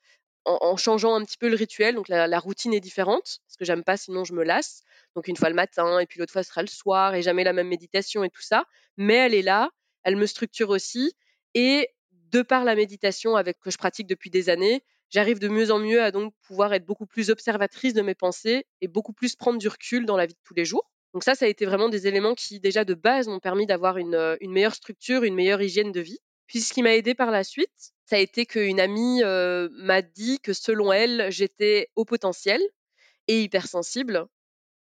en, 0.44 0.76
changeant 0.76 1.14
un 1.14 1.24
petit 1.24 1.38
peu 1.38 1.48
le 1.48 1.56
rituel. 1.56 1.94
Donc 1.94 2.08
la, 2.08 2.38
routine 2.38 2.74
est 2.74 2.80
différente 2.80 3.40
parce 3.46 3.56
que 3.58 3.64
j'aime 3.64 3.84
pas, 3.84 3.96
sinon 3.96 4.24
je 4.24 4.32
me 4.32 4.42
lasse. 4.42 4.82
Donc 5.14 5.28
une 5.28 5.36
fois 5.36 5.48
le 5.48 5.54
matin 5.54 5.98
et 6.00 6.06
puis 6.06 6.18
l'autre 6.18 6.32
fois 6.32 6.42
ce 6.42 6.50
sera 6.50 6.62
le 6.62 6.68
soir 6.68 7.14
et 7.14 7.22
jamais 7.22 7.44
la 7.44 7.52
même 7.52 7.68
méditation 7.68 8.24
et 8.24 8.30
tout 8.30 8.42
ça. 8.42 8.64
Mais 8.96 9.14
elle 9.14 9.34
est 9.34 9.42
là, 9.42 9.70
elle 10.04 10.16
me 10.16 10.26
structure 10.26 10.70
aussi 10.70 11.14
et 11.54 11.88
de 12.30 12.42
par 12.42 12.64
la 12.64 12.74
méditation 12.74 13.36
avec 13.36 13.58
que 13.60 13.70
je 13.70 13.78
pratique 13.78 14.06
depuis 14.06 14.30
des 14.30 14.48
années, 14.48 14.82
j'arrive 15.10 15.38
de 15.38 15.48
mieux 15.48 15.70
en 15.70 15.78
mieux 15.78 16.02
à 16.02 16.10
donc 16.10 16.32
pouvoir 16.46 16.72
être 16.72 16.86
beaucoup 16.86 17.06
plus 17.06 17.30
observatrice 17.30 17.92
de 17.94 18.02
mes 18.02 18.14
pensées 18.14 18.66
et 18.80 18.88
beaucoup 18.88 19.12
plus 19.12 19.36
prendre 19.36 19.58
du 19.58 19.68
recul 19.68 20.06
dans 20.06 20.16
la 20.16 20.26
vie 20.26 20.34
de 20.34 20.40
tous 20.42 20.54
les 20.54 20.64
jours. 20.64 20.90
Donc 21.12 21.24
ça, 21.24 21.34
ça 21.34 21.44
a 21.44 21.48
été 21.48 21.66
vraiment 21.66 21.90
des 21.90 22.06
éléments 22.06 22.34
qui 22.34 22.58
déjà 22.58 22.86
de 22.86 22.94
base 22.94 23.28
m'ont 23.28 23.38
permis 23.38 23.66
d'avoir 23.66 23.98
une, 23.98 24.36
une 24.40 24.50
meilleure 24.50 24.74
structure, 24.74 25.24
une 25.24 25.34
meilleure 25.34 25.60
hygiène 25.60 25.92
de 25.92 26.00
vie. 26.00 26.18
Puis 26.46 26.60
ce 26.60 26.72
qui 26.72 26.82
m'a 26.82 26.94
aidé 26.94 27.14
par 27.14 27.30
la 27.30 27.44
suite, 27.44 27.92
ça 28.12 28.16
a 28.16 28.20
été 28.20 28.44
qu'une 28.44 28.78
amie 28.78 29.22
m'a 29.24 30.02
dit 30.02 30.38
que 30.40 30.52
selon 30.52 30.92
elle, 30.92 31.28
j'étais 31.30 31.88
au 31.96 32.04
potentiel 32.04 32.60
et 33.26 33.40
hypersensible, 33.40 34.26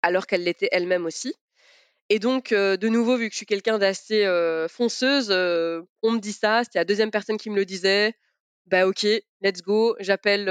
alors 0.02 0.26
qu'elle 0.26 0.44
l'était 0.44 0.68
elle-même 0.72 1.06
aussi. 1.06 1.34
Et 2.10 2.18
donc, 2.18 2.50
de 2.52 2.88
nouveau, 2.88 3.16
vu 3.16 3.28
que 3.28 3.32
je 3.32 3.38
suis 3.38 3.46
quelqu'un 3.46 3.78
d'assez 3.78 4.26
fonceuse, 4.68 5.30
on 5.30 6.10
me 6.10 6.18
dit 6.18 6.34
ça, 6.34 6.64
c'était 6.64 6.80
la 6.80 6.84
deuxième 6.84 7.10
personne 7.10 7.38
qui 7.38 7.48
me 7.48 7.56
le 7.56 7.64
disait. 7.64 8.12
Bah 8.66 8.86
ok, 8.86 9.06
let's 9.40 9.62
go, 9.62 9.96
j'appelle 10.00 10.44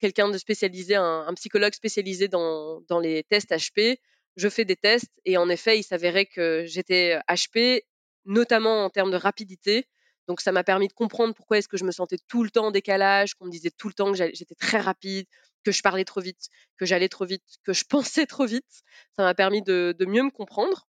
quelqu'un 0.00 0.30
de 0.30 0.38
spécialisé, 0.38 0.94
un, 0.94 1.34
psychologue 1.34 1.74
spécialisé 1.74 2.28
dans 2.28 3.00
les 3.02 3.24
tests 3.24 3.50
HP. 3.50 3.98
Je 4.36 4.48
fais 4.48 4.64
des 4.64 4.76
tests 4.76 5.12
et 5.26 5.36
en 5.36 5.50
effet, 5.50 5.78
il 5.78 5.82
s'avérait 5.82 6.24
que 6.24 6.64
j'étais 6.64 7.18
HP, 7.28 7.82
notamment 8.24 8.86
en 8.86 8.88
termes 8.88 9.10
de 9.10 9.18
rapidité. 9.18 9.86
Donc 10.28 10.40
ça 10.40 10.52
m'a 10.52 10.64
permis 10.64 10.88
de 10.88 10.92
comprendre 10.92 11.34
pourquoi 11.34 11.58
est-ce 11.58 11.68
que 11.68 11.76
je 11.76 11.84
me 11.84 11.92
sentais 11.92 12.16
tout 12.28 12.42
le 12.42 12.50
temps 12.50 12.66
en 12.66 12.70
décalage, 12.70 13.34
qu'on 13.34 13.46
me 13.46 13.50
disait 13.50 13.70
tout 13.70 13.88
le 13.88 13.94
temps 13.94 14.12
que 14.12 14.16
j'étais 14.16 14.54
très 14.54 14.80
rapide, 14.80 15.26
que 15.64 15.72
je 15.72 15.82
parlais 15.82 16.04
trop 16.04 16.20
vite, 16.20 16.48
que 16.78 16.86
j'allais 16.86 17.08
trop 17.08 17.24
vite, 17.24 17.42
que 17.64 17.72
je 17.72 17.84
pensais 17.88 18.26
trop 18.26 18.46
vite. 18.46 18.82
Ça 19.16 19.22
m'a 19.22 19.34
permis 19.34 19.62
de, 19.62 19.94
mieux 20.00 20.22
me 20.22 20.30
comprendre. 20.30 20.86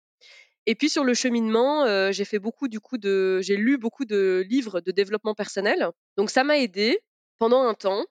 Et 0.67 0.75
puis 0.75 0.89
sur 0.89 1.05
le 1.05 1.15
cheminement, 1.15 1.85
euh, 1.85 2.11
j'ai 2.11 2.25
fait 2.25 2.39
beaucoup 2.39 2.69
du 2.69 2.81
coup 2.81 2.97
de, 2.97 3.41
j'ai 3.43 3.57
lu 3.57 3.77
beaucoup 3.77 4.07
de 4.07 4.45
livres 4.49 4.81
de 4.81 4.93
développement 4.93 5.35
personnel. 5.35 5.89
Donc 6.17 6.31
ça 6.31 6.43
m'a 6.43 6.59
aidé 6.59 7.01
pendant 7.39 7.63
un 7.65 7.75
temps. 7.75 8.05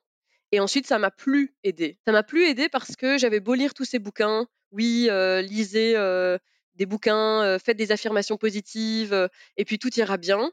Et 0.52 0.60
ensuite, 0.60 0.86
ça 0.86 1.00
m'a 1.00 1.10
plus 1.10 1.52
aidé. 1.64 1.98
Ça 2.06 2.12
m'a 2.12 2.22
plus 2.22 2.44
aidé 2.44 2.68
parce 2.68 2.94
que 2.94 3.18
j'avais 3.18 3.40
beau 3.40 3.54
lire 3.54 3.74
tous 3.74 3.84
ces 3.84 3.98
bouquins. 3.98 4.46
Oui, 4.70 5.08
euh, 5.10 5.42
lisez 5.42 5.96
euh, 5.96 6.38
des 6.76 6.86
bouquins, 6.86 7.58
faites 7.58 7.76
des 7.76 7.90
affirmations 7.90 8.36
positives, 8.36 9.28
et 9.56 9.64
puis 9.64 9.78
tout 9.80 9.92
ira 9.98 10.16
bien. 10.16 10.52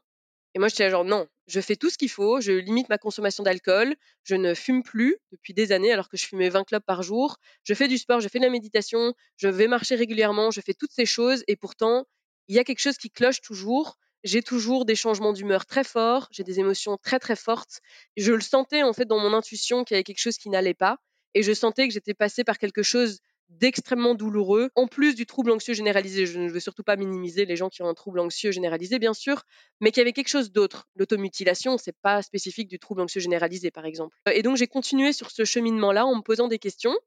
Et 0.53 0.59
moi, 0.59 0.67
j'étais 0.67 0.89
genre, 0.89 1.05
non, 1.05 1.27
je 1.47 1.61
fais 1.61 1.75
tout 1.75 1.89
ce 1.89 1.97
qu'il 1.97 2.09
faut, 2.09 2.41
je 2.41 2.51
limite 2.51 2.89
ma 2.89 2.97
consommation 2.97 3.43
d'alcool, 3.43 3.95
je 4.23 4.35
ne 4.35 4.53
fume 4.53 4.83
plus 4.83 5.17
depuis 5.31 5.53
des 5.53 5.71
années 5.71 5.91
alors 5.93 6.09
que 6.09 6.17
je 6.17 6.25
fumais 6.25 6.49
20 6.49 6.63
clubs 6.65 6.83
par 6.83 7.03
jour, 7.03 7.37
je 7.63 7.73
fais 7.73 7.87
du 7.87 7.97
sport, 7.97 8.19
je 8.19 8.27
fais 8.27 8.39
de 8.39 8.43
la 8.43 8.49
méditation, 8.49 9.13
je 9.37 9.47
vais 9.47 9.67
marcher 9.67 9.95
régulièrement, 9.95 10.51
je 10.51 10.59
fais 10.61 10.73
toutes 10.73 10.91
ces 10.91 11.05
choses 11.05 11.43
et 11.47 11.55
pourtant, 11.55 12.05
il 12.47 12.55
y 12.55 12.59
a 12.59 12.63
quelque 12.63 12.79
chose 12.79 12.97
qui 12.97 13.09
cloche 13.09 13.41
toujours. 13.41 13.97
J'ai 14.23 14.43
toujours 14.43 14.85
des 14.85 14.95
changements 14.95 15.33
d'humeur 15.33 15.65
très 15.65 15.83
forts, 15.83 16.27
j'ai 16.31 16.43
des 16.43 16.59
émotions 16.59 16.97
très 17.01 17.17
très 17.19 17.35
fortes. 17.35 17.79
Je 18.17 18.33
le 18.33 18.41
sentais 18.41 18.83
en 18.83 18.93
fait 18.93 19.05
dans 19.05 19.17
mon 19.19 19.33
intuition 19.33 19.83
qu'il 19.83 19.95
y 19.95 19.97
avait 19.97 20.03
quelque 20.03 20.19
chose 20.19 20.37
qui 20.37 20.49
n'allait 20.49 20.73
pas. 20.75 20.97
et 21.33 21.43
je 21.43 21.53
sentais 21.53 21.87
que 21.87 21.93
j'étais 21.93 22.13
passée 22.13 22.43
par 22.43 22.57
quelque 22.57 22.83
chose 22.83 23.19
d'extrêmement 23.59 24.15
douloureux, 24.15 24.69
en 24.75 24.87
plus 24.87 25.15
du 25.15 25.25
trouble 25.25 25.51
anxieux 25.51 25.73
généralisé. 25.73 26.25
Je 26.25 26.39
ne 26.39 26.49
veux 26.49 26.59
surtout 26.59 26.83
pas 26.83 26.95
minimiser 26.95 27.45
les 27.45 27.55
gens 27.55 27.69
qui 27.69 27.81
ont 27.83 27.87
un 27.87 27.93
trouble 27.93 28.19
anxieux 28.19 28.51
généralisé, 28.51 28.99
bien 28.99 29.13
sûr, 29.13 29.43
mais 29.79 29.91
qu'il 29.91 29.99
y 29.99 30.01
avait 30.01 30.13
quelque 30.13 30.29
chose 30.29 30.51
d'autre. 30.51 30.87
L'automutilation, 30.95 31.77
c'est 31.77 31.95
pas 32.01 32.21
spécifique 32.21 32.67
du 32.67 32.79
trouble 32.79 33.01
anxieux 33.01 33.21
généralisé, 33.21 33.71
par 33.71 33.85
exemple. 33.85 34.17
Et 34.33 34.41
donc 34.41 34.57
j'ai 34.57 34.67
continué 34.67 35.13
sur 35.13 35.31
ce 35.31 35.45
cheminement-là 35.45 36.05
en 36.05 36.15
me 36.15 36.21
posant 36.21 36.47
des 36.47 36.59
questions, 36.59 36.97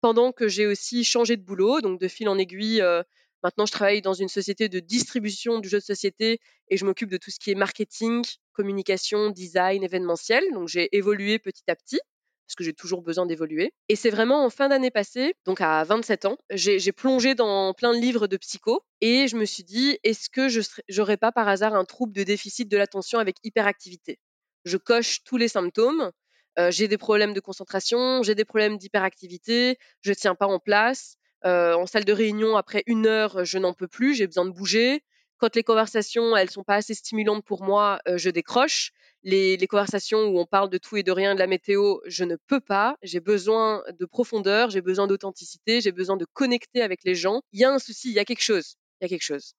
pendant 0.00 0.32
que 0.32 0.48
j'ai 0.48 0.66
aussi 0.66 1.02
changé 1.04 1.36
de 1.36 1.42
boulot, 1.42 1.80
donc 1.80 2.00
de 2.00 2.08
fil 2.08 2.28
en 2.28 2.38
aiguille. 2.38 2.82
Euh, 2.82 3.02
maintenant, 3.42 3.66
je 3.66 3.72
travaille 3.72 4.02
dans 4.02 4.14
une 4.14 4.28
société 4.28 4.68
de 4.68 4.78
distribution 4.78 5.60
du 5.60 5.68
jeu 5.68 5.78
de 5.78 5.84
société 5.84 6.40
et 6.68 6.76
je 6.76 6.84
m'occupe 6.84 7.10
de 7.10 7.16
tout 7.16 7.30
ce 7.30 7.38
qui 7.38 7.50
est 7.50 7.54
marketing, 7.54 8.22
communication, 8.52 9.30
design, 9.30 9.82
événementiel. 9.82 10.44
Donc 10.52 10.68
j'ai 10.68 10.94
évolué 10.94 11.38
petit 11.38 11.64
à 11.68 11.74
petit 11.74 12.00
parce 12.46 12.54
que 12.56 12.64
j'ai 12.64 12.72
toujours 12.72 13.02
besoin 13.02 13.26
d'évoluer. 13.26 13.72
Et 13.88 13.96
c'est 13.96 14.10
vraiment 14.10 14.44
en 14.44 14.50
fin 14.50 14.68
d'année 14.68 14.90
passée, 14.90 15.34
donc 15.44 15.60
à 15.60 15.82
27 15.84 16.24
ans, 16.26 16.38
j'ai 16.50 16.92
plongé 16.92 17.34
dans 17.34 17.74
plein 17.74 17.92
de 17.94 17.98
livres 18.00 18.26
de 18.26 18.36
psycho 18.36 18.82
et 19.00 19.28
je 19.28 19.36
me 19.36 19.44
suis 19.44 19.64
dit, 19.64 19.98
est-ce 20.04 20.28
que 20.30 20.48
je 20.48 20.60
n'aurais 20.96 21.16
pas 21.16 21.32
par 21.32 21.48
hasard 21.48 21.74
un 21.74 21.84
trouble 21.84 22.12
de 22.12 22.22
déficit 22.22 22.68
de 22.70 22.76
l'attention 22.76 23.18
avec 23.18 23.36
hyperactivité? 23.44 24.18
Je 24.64 24.76
coche 24.76 25.22
tous 25.24 25.36
les 25.36 25.48
symptômes. 25.48 26.10
Euh, 26.58 26.70
j'ai 26.70 26.86
des 26.86 26.98
problèmes 26.98 27.32
de 27.32 27.40
concentration, 27.40 28.22
j'ai 28.22 28.36
des 28.36 28.44
problèmes 28.44 28.78
d'hyperactivité, 28.78 29.76
je 30.02 30.12
tiens 30.12 30.36
pas 30.36 30.46
en 30.46 30.60
place. 30.60 31.16
Euh, 31.44 31.74
en 31.74 31.86
salle 31.86 32.04
de 32.04 32.12
réunion, 32.12 32.56
après 32.56 32.82
une 32.86 33.06
heure, 33.06 33.44
je 33.44 33.58
n'en 33.58 33.74
peux 33.74 33.88
plus, 33.88 34.14
j'ai 34.14 34.26
besoin 34.26 34.46
de 34.46 34.50
bouger. 34.50 35.02
Quand 35.44 35.56
les 35.56 35.62
conversations, 35.62 36.34
elles 36.34 36.48
sont 36.48 36.64
pas 36.64 36.76
assez 36.76 36.94
stimulantes 36.94 37.44
pour 37.44 37.62
moi, 37.62 38.00
euh, 38.08 38.16
je 38.16 38.30
décroche 38.30 38.92
les, 39.24 39.58
conversations 39.66 40.22
où 40.28 40.38
on 40.38 40.46
parle 40.46 40.70
de 40.70 40.78
tout 40.78 40.96
et 40.96 41.02
de 41.02 41.12
rien, 41.12 41.34
de 41.34 41.38
la 41.38 41.46
météo, 41.46 41.98
je 42.06 42.24
ne 42.24 42.36
peux 42.46 42.60
pas. 42.60 42.96
J'ai 43.02 43.20
besoin 43.20 43.82
de 43.92 44.06
profondeur, 44.06 44.70
j'ai 44.70 44.80
besoin 44.80 45.06
d'authenticité, 45.06 45.82
j'ai 45.82 45.92
besoin 45.92 46.16
de 46.16 46.24
connecter 46.32 46.80
avec 46.80 47.04
les 47.04 47.14
gens. 47.14 47.42
Il 47.52 47.60
y 47.60 47.64
a 47.64 47.70
un 47.70 47.78
souci, 47.78 48.08
il 48.08 48.14
y 48.14 48.18
a 48.18 48.24
quelque 48.24 48.40
chose. 48.40 48.76
Il 48.98 49.04
y 49.04 49.06
a 49.06 49.08
quelque 49.10 49.20
chose. 49.20 49.52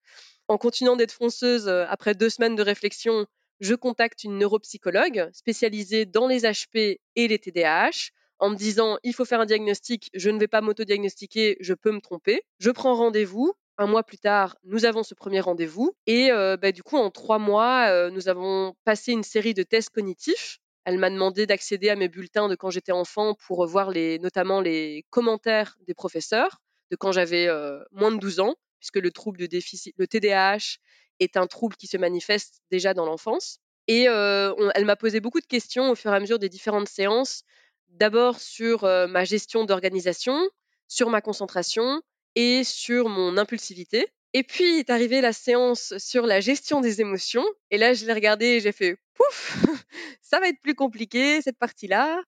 En 0.47 0.57
continuant 0.57 0.95
d'être 0.95 1.11
fonceuse, 1.11 1.67
euh, 1.67 1.85
après 1.87 2.15
deux 2.15 2.31
semaines 2.31 2.55
de 2.55 2.63
réflexion, 2.63 3.27
je 3.59 3.75
contacte 3.75 4.23
une 4.23 4.39
neuropsychologue 4.39 5.29
spécialisée 5.33 6.07
dans 6.07 6.25
les 6.25 6.45
HP 6.45 6.99
et 7.15 7.27
les 7.27 7.37
TDAH 7.37 8.09
en 8.39 8.49
me 8.49 8.55
disant 8.55 8.97
il 9.03 9.13
faut 9.13 9.23
faire 9.23 9.39
un 9.39 9.45
diagnostic, 9.45 10.09
je 10.15 10.31
ne 10.31 10.39
vais 10.39 10.47
pas 10.47 10.61
m'auto-diagnostiquer, 10.61 11.57
je 11.59 11.75
peux 11.75 11.91
me 11.91 12.01
tromper. 12.01 12.41
Je 12.57 12.71
prends 12.71 12.95
rendez-vous, 12.95 13.53
un 13.77 13.87
mois 13.87 14.03
plus 14.03 14.17
tard, 14.17 14.55
nous 14.63 14.85
avons 14.85 15.03
ce 15.03 15.13
premier 15.13 15.39
rendez-vous. 15.39 15.95
Et 16.07 16.31
euh, 16.31 16.57
bah, 16.57 16.71
du 16.71 16.83
coup, 16.83 16.97
en 16.97 17.09
trois 17.11 17.39
mois, 17.39 17.87
euh, 17.89 18.09
nous 18.09 18.29
avons 18.29 18.75
passé 18.83 19.11
une 19.11 19.23
série 19.23 19.53
de 19.53 19.63
tests 19.63 19.89
cognitifs. 19.89 20.59
Elle 20.85 20.97
m'a 20.97 21.09
demandé 21.09 21.45
d'accéder 21.45 21.89
à 21.89 21.95
mes 21.95 22.07
bulletins 22.07 22.47
de 22.47 22.55
quand 22.55 22.69
j'étais 22.69 22.91
enfant 22.91 23.35
pour 23.47 23.65
voir 23.65 23.89
les, 23.89 24.19
notamment 24.19 24.61
les 24.61 25.05
commentaires 25.09 25.77
des 25.87 25.93
professeurs 25.93 26.61
de 26.91 26.95
quand 26.95 27.11
j'avais 27.11 27.47
euh, 27.47 27.79
moins 27.91 28.11
de 28.11 28.17
12 28.17 28.39
ans, 28.39 28.55
puisque 28.79 28.97
le 28.97 29.11
trouble 29.11 29.39
de 29.39 29.47
déficit, 29.47 29.95
le 29.97 30.07
TDAH 30.07 30.77
est 31.19 31.37
un 31.37 31.47
trouble 31.47 31.75
qui 31.75 31.87
se 31.87 31.97
manifeste 31.97 32.61
déjà 32.69 32.93
dans 32.93 33.05
l'enfance. 33.05 33.57
Et 33.87 34.03
elle 34.05 34.85
m'a 34.85 34.95
posé 34.95 35.19
beaucoup 35.19 35.39
de 35.39 35.45
questions 35.45 35.91
au 35.91 35.95
fur 35.95 36.11
et 36.11 36.15
à 36.15 36.19
mesure 36.19 36.39
des 36.39 36.49
différentes 36.49 36.89
séances. 36.89 37.43
D'abord 37.89 38.39
sur 38.39 38.83
ma 38.83 39.23
gestion 39.25 39.63
d'organisation, 39.63 40.39
sur 40.87 41.11
ma 41.11 41.21
concentration, 41.21 42.01
et 42.35 42.63
sur 42.63 43.09
mon 43.09 43.37
impulsivité. 43.37 44.07
Et 44.33 44.43
puis 44.43 44.79
est 44.79 44.89
arrivée 44.89 45.21
la 45.21 45.31
séance 45.31 45.93
sur 45.97 46.25
la 46.25 46.41
gestion 46.41 46.81
des 46.81 46.99
émotions. 46.99 47.45
Et 47.71 47.77
là, 47.77 47.93
je 47.93 48.05
l'ai 48.05 48.13
regardée 48.13 48.47
et 48.47 48.59
j'ai 48.59 48.73
fait 48.73 48.97
pouf, 49.13 49.57
ça 50.21 50.39
va 50.41 50.49
être 50.49 50.59
plus 50.61 50.75
compliqué 50.75 51.41
cette 51.41 51.57
partie-là. 51.57 52.21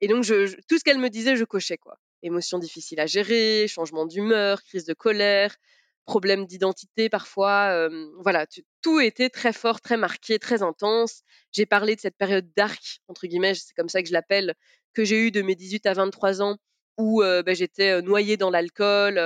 Et 0.00 0.06
donc, 0.06 0.24
tout 0.24 0.78
ce 0.78 0.84
qu'elle 0.84 0.98
me 0.98 1.10
disait, 1.10 1.36
je 1.36 1.44
cochais 1.44 1.76
quoi. 1.76 1.98
Émotions 2.22 2.58
difficiles 2.58 3.00
à 3.00 3.06
gérer, 3.06 3.66
changement 3.68 4.06
d'humeur, 4.06 4.62
crise 4.62 4.84
de 4.84 4.94
colère, 4.94 5.56
problème 6.04 6.46
d'identité 6.46 7.08
parfois. 7.08 7.88
Voilà, 8.18 8.46
tout 8.82 9.00
était 9.00 9.28
très 9.28 9.52
fort, 9.52 9.80
très 9.80 9.96
marqué, 9.96 10.38
très 10.38 10.62
intense. 10.62 11.22
J'ai 11.52 11.66
parlé 11.66 11.96
de 11.96 12.00
cette 12.00 12.16
période 12.16 12.48
dark, 12.56 13.00
entre 13.08 13.26
guillemets, 13.26 13.54
c'est 13.54 13.74
comme 13.74 13.88
ça 13.88 14.02
que 14.02 14.08
je 14.08 14.12
l'appelle, 14.12 14.54
que 14.94 15.04
j'ai 15.04 15.26
eue 15.26 15.30
de 15.30 15.42
mes 15.42 15.54
18 15.54 15.86
à 15.86 15.92
23 15.92 16.42
ans, 16.42 16.56
où 16.98 17.22
bah, 17.22 17.54
j'étais 17.54 18.02
noyée 18.02 18.36
dans 18.36 18.50
l'alcool, 18.50 19.20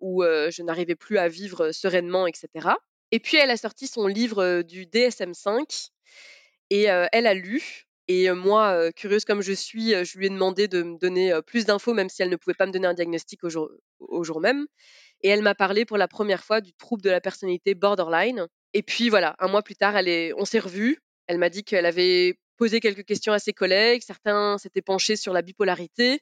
où 0.00 0.22
je 0.22 0.62
n'arrivais 0.62 0.94
plus 0.94 1.18
à 1.18 1.28
vivre 1.28 1.72
sereinement, 1.72 2.26
etc. 2.26 2.68
Et 3.10 3.20
puis 3.20 3.36
elle 3.36 3.50
a 3.50 3.56
sorti 3.56 3.86
son 3.86 4.06
livre 4.06 4.62
du 4.62 4.86
DSM5 4.86 5.88
et 6.70 6.84
elle 6.84 7.26
a 7.26 7.34
lu. 7.34 7.84
Et 8.10 8.30
moi, 8.30 8.90
curieuse 8.92 9.24
comme 9.26 9.42
je 9.42 9.52
suis, 9.52 9.92
je 10.04 10.18
lui 10.18 10.26
ai 10.26 10.30
demandé 10.30 10.66
de 10.66 10.82
me 10.82 10.98
donner 10.98 11.38
plus 11.46 11.66
d'infos, 11.66 11.92
même 11.92 12.08
si 12.08 12.22
elle 12.22 12.30
ne 12.30 12.36
pouvait 12.36 12.54
pas 12.54 12.66
me 12.66 12.72
donner 12.72 12.86
un 12.86 12.94
diagnostic 12.94 13.40
au 13.44 13.50
jour, 14.24 14.40
même. 14.40 14.66
Et 15.22 15.28
elle 15.28 15.42
m'a 15.42 15.54
parlé 15.54 15.84
pour 15.84 15.98
la 15.98 16.08
première 16.08 16.44
fois 16.44 16.60
du 16.60 16.72
trouble 16.74 17.02
de 17.02 17.10
la 17.10 17.20
personnalité 17.20 17.74
borderline. 17.74 18.46
Et 18.72 18.82
puis 18.82 19.08
voilà, 19.08 19.34
un 19.40 19.48
mois 19.48 19.62
plus 19.62 19.74
tard, 19.74 19.96
elle 19.96 20.08
est, 20.08 20.32
on 20.34 20.44
s'est 20.44 20.58
revus. 20.58 20.98
Elle 21.26 21.38
m'a 21.38 21.50
dit 21.50 21.64
qu'elle 21.64 21.86
avait 21.86 22.38
posé 22.56 22.80
quelques 22.80 23.04
questions 23.04 23.32
à 23.32 23.38
ses 23.38 23.52
collègues. 23.52 24.02
Certains 24.02 24.58
s'étaient 24.58 24.82
penchés 24.82 25.16
sur 25.16 25.32
la 25.32 25.42
bipolarité. 25.42 26.20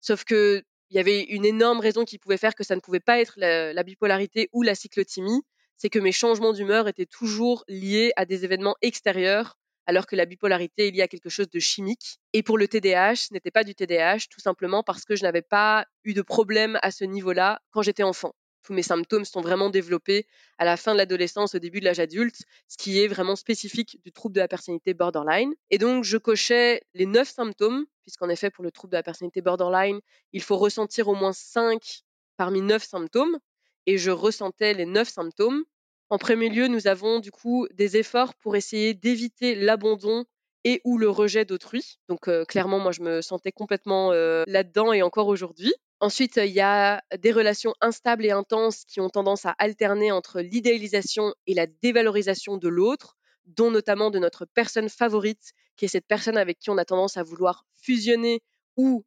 Sauf 0.00 0.24
que 0.24 0.62
il 0.90 0.96
y 0.96 1.00
avait 1.00 1.22
une 1.24 1.44
énorme 1.44 1.80
raison 1.80 2.04
qui 2.04 2.18
pouvait 2.18 2.38
faire 2.38 2.54
que 2.54 2.64
ça 2.64 2.74
ne 2.74 2.80
pouvait 2.80 3.00
pas 3.00 3.20
être 3.20 3.34
la, 3.36 3.82
bipolarité 3.82 4.48
ou 4.52 4.62
la 4.62 4.74
cyclothymie, 4.74 5.42
c'est 5.76 5.90
que 5.90 5.98
mes 5.98 6.12
changements 6.12 6.52
d'humeur 6.52 6.88
étaient 6.88 7.06
toujours 7.06 7.64
liés 7.68 8.12
à 8.16 8.24
des 8.24 8.44
événements 8.44 8.76
extérieurs, 8.80 9.58
alors 9.86 10.06
que 10.06 10.16
la 10.16 10.24
bipolarité 10.24 10.88
est 10.88 10.90
liée 10.90 11.02
à 11.02 11.08
quelque 11.08 11.28
chose 11.28 11.50
de 11.50 11.58
chimique. 11.60 12.20
Et 12.32 12.42
pour 12.42 12.58
le 12.58 12.68
TDAH, 12.68 13.16
ce 13.16 13.34
n'était 13.34 13.50
pas 13.50 13.64
du 13.64 13.74
TDAH, 13.74 14.28
tout 14.30 14.40
simplement 14.40 14.82
parce 14.82 15.04
que 15.04 15.14
je 15.14 15.22
n'avais 15.22 15.42
pas 15.42 15.86
eu 16.04 16.14
de 16.14 16.22
problème 16.22 16.78
à 16.82 16.90
ce 16.90 17.04
niveau-là 17.04 17.60
quand 17.70 17.82
j'étais 17.82 18.02
enfant 18.02 18.32
tous 18.62 18.72
mes 18.72 18.82
symptômes 18.82 19.24
sont 19.24 19.40
vraiment 19.40 19.70
développés 19.70 20.26
à 20.58 20.64
la 20.64 20.76
fin 20.76 20.92
de 20.92 20.98
l'adolescence, 20.98 21.54
au 21.54 21.58
début 21.58 21.80
de 21.80 21.84
l'âge 21.84 22.00
adulte, 22.00 22.42
ce 22.68 22.76
qui 22.76 23.00
est 23.00 23.08
vraiment 23.08 23.36
spécifique 23.36 24.00
du 24.04 24.12
trouble 24.12 24.34
de 24.34 24.40
la 24.40 24.48
personnalité 24.48 24.94
borderline. 24.94 25.54
Et 25.70 25.78
donc, 25.78 26.04
je 26.04 26.18
cochais 26.18 26.82
les 26.94 27.06
neuf 27.06 27.28
symptômes, 27.28 27.86
puisqu'en 28.04 28.28
effet, 28.28 28.50
pour 28.50 28.64
le 28.64 28.70
trouble 28.70 28.92
de 28.92 28.96
la 28.96 29.02
personnalité 29.02 29.40
borderline, 29.40 30.00
il 30.32 30.42
faut 30.42 30.56
ressentir 30.56 31.08
au 31.08 31.14
moins 31.14 31.32
cinq 31.32 32.02
parmi 32.36 32.60
neuf 32.60 32.84
symptômes. 32.84 33.38
Et 33.86 33.96
je 33.96 34.10
ressentais 34.10 34.74
les 34.74 34.86
neuf 34.86 35.08
symptômes. 35.08 35.64
En 36.10 36.18
premier 36.18 36.48
lieu, 36.48 36.68
nous 36.68 36.86
avons 36.86 37.20
du 37.20 37.30
coup 37.30 37.66
des 37.72 37.96
efforts 37.96 38.34
pour 38.34 38.56
essayer 38.56 38.94
d'éviter 38.94 39.54
l'abandon 39.54 40.24
et 40.68 40.82
ou 40.84 40.98
le 40.98 41.08
rejet 41.08 41.46
d'autrui. 41.46 41.98
Donc 42.08 42.28
euh, 42.28 42.44
clairement, 42.44 42.78
moi, 42.78 42.92
je 42.92 43.00
me 43.00 43.22
sentais 43.22 43.52
complètement 43.52 44.12
euh, 44.12 44.44
là-dedans 44.46 44.92
et 44.92 45.00
encore 45.00 45.28
aujourd'hui. 45.28 45.72
Ensuite, 45.98 46.36
il 46.36 46.52
y 46.52 46.60
a 46.60 47.02
des 47.18 47.32
relations 47.32 47.74
instables 47.80 48.26
et 48.26 48.30
intenses 48.30 48.84
qui 48.84 49.00
ont 49.00 49.08
tendance 49.08 49.46
à 49.46 49.54
alterner 49.58 50.12
entre 50.12 50.40
l'idéalisation 50.40 51.34
et 51.46 51.54
la 51.54 51.66
dévalorisation 51.66 52.58
de 52.58 52.68
l'autre, 52.68 53.16
dont 53.46 53.70
notamment 53.70 54.10
de 54.10 54.18
notre 54.18 54.44
personne 54.44 54.90
favorite, 54.90 55.52
qui 55.76 55.86
est 55.86 55.88
cette 55.88 56.06
personne 56.06 56.36
avec 56.36 56.58
qui 56.58 56.68
on 56.68 56.76
a 56.76 56.84
tendance 56.84 57.16
à 57.16 57.22
vouloir 57.22 57.64
fusionner 57.74 58.42
ou 58.76 59.04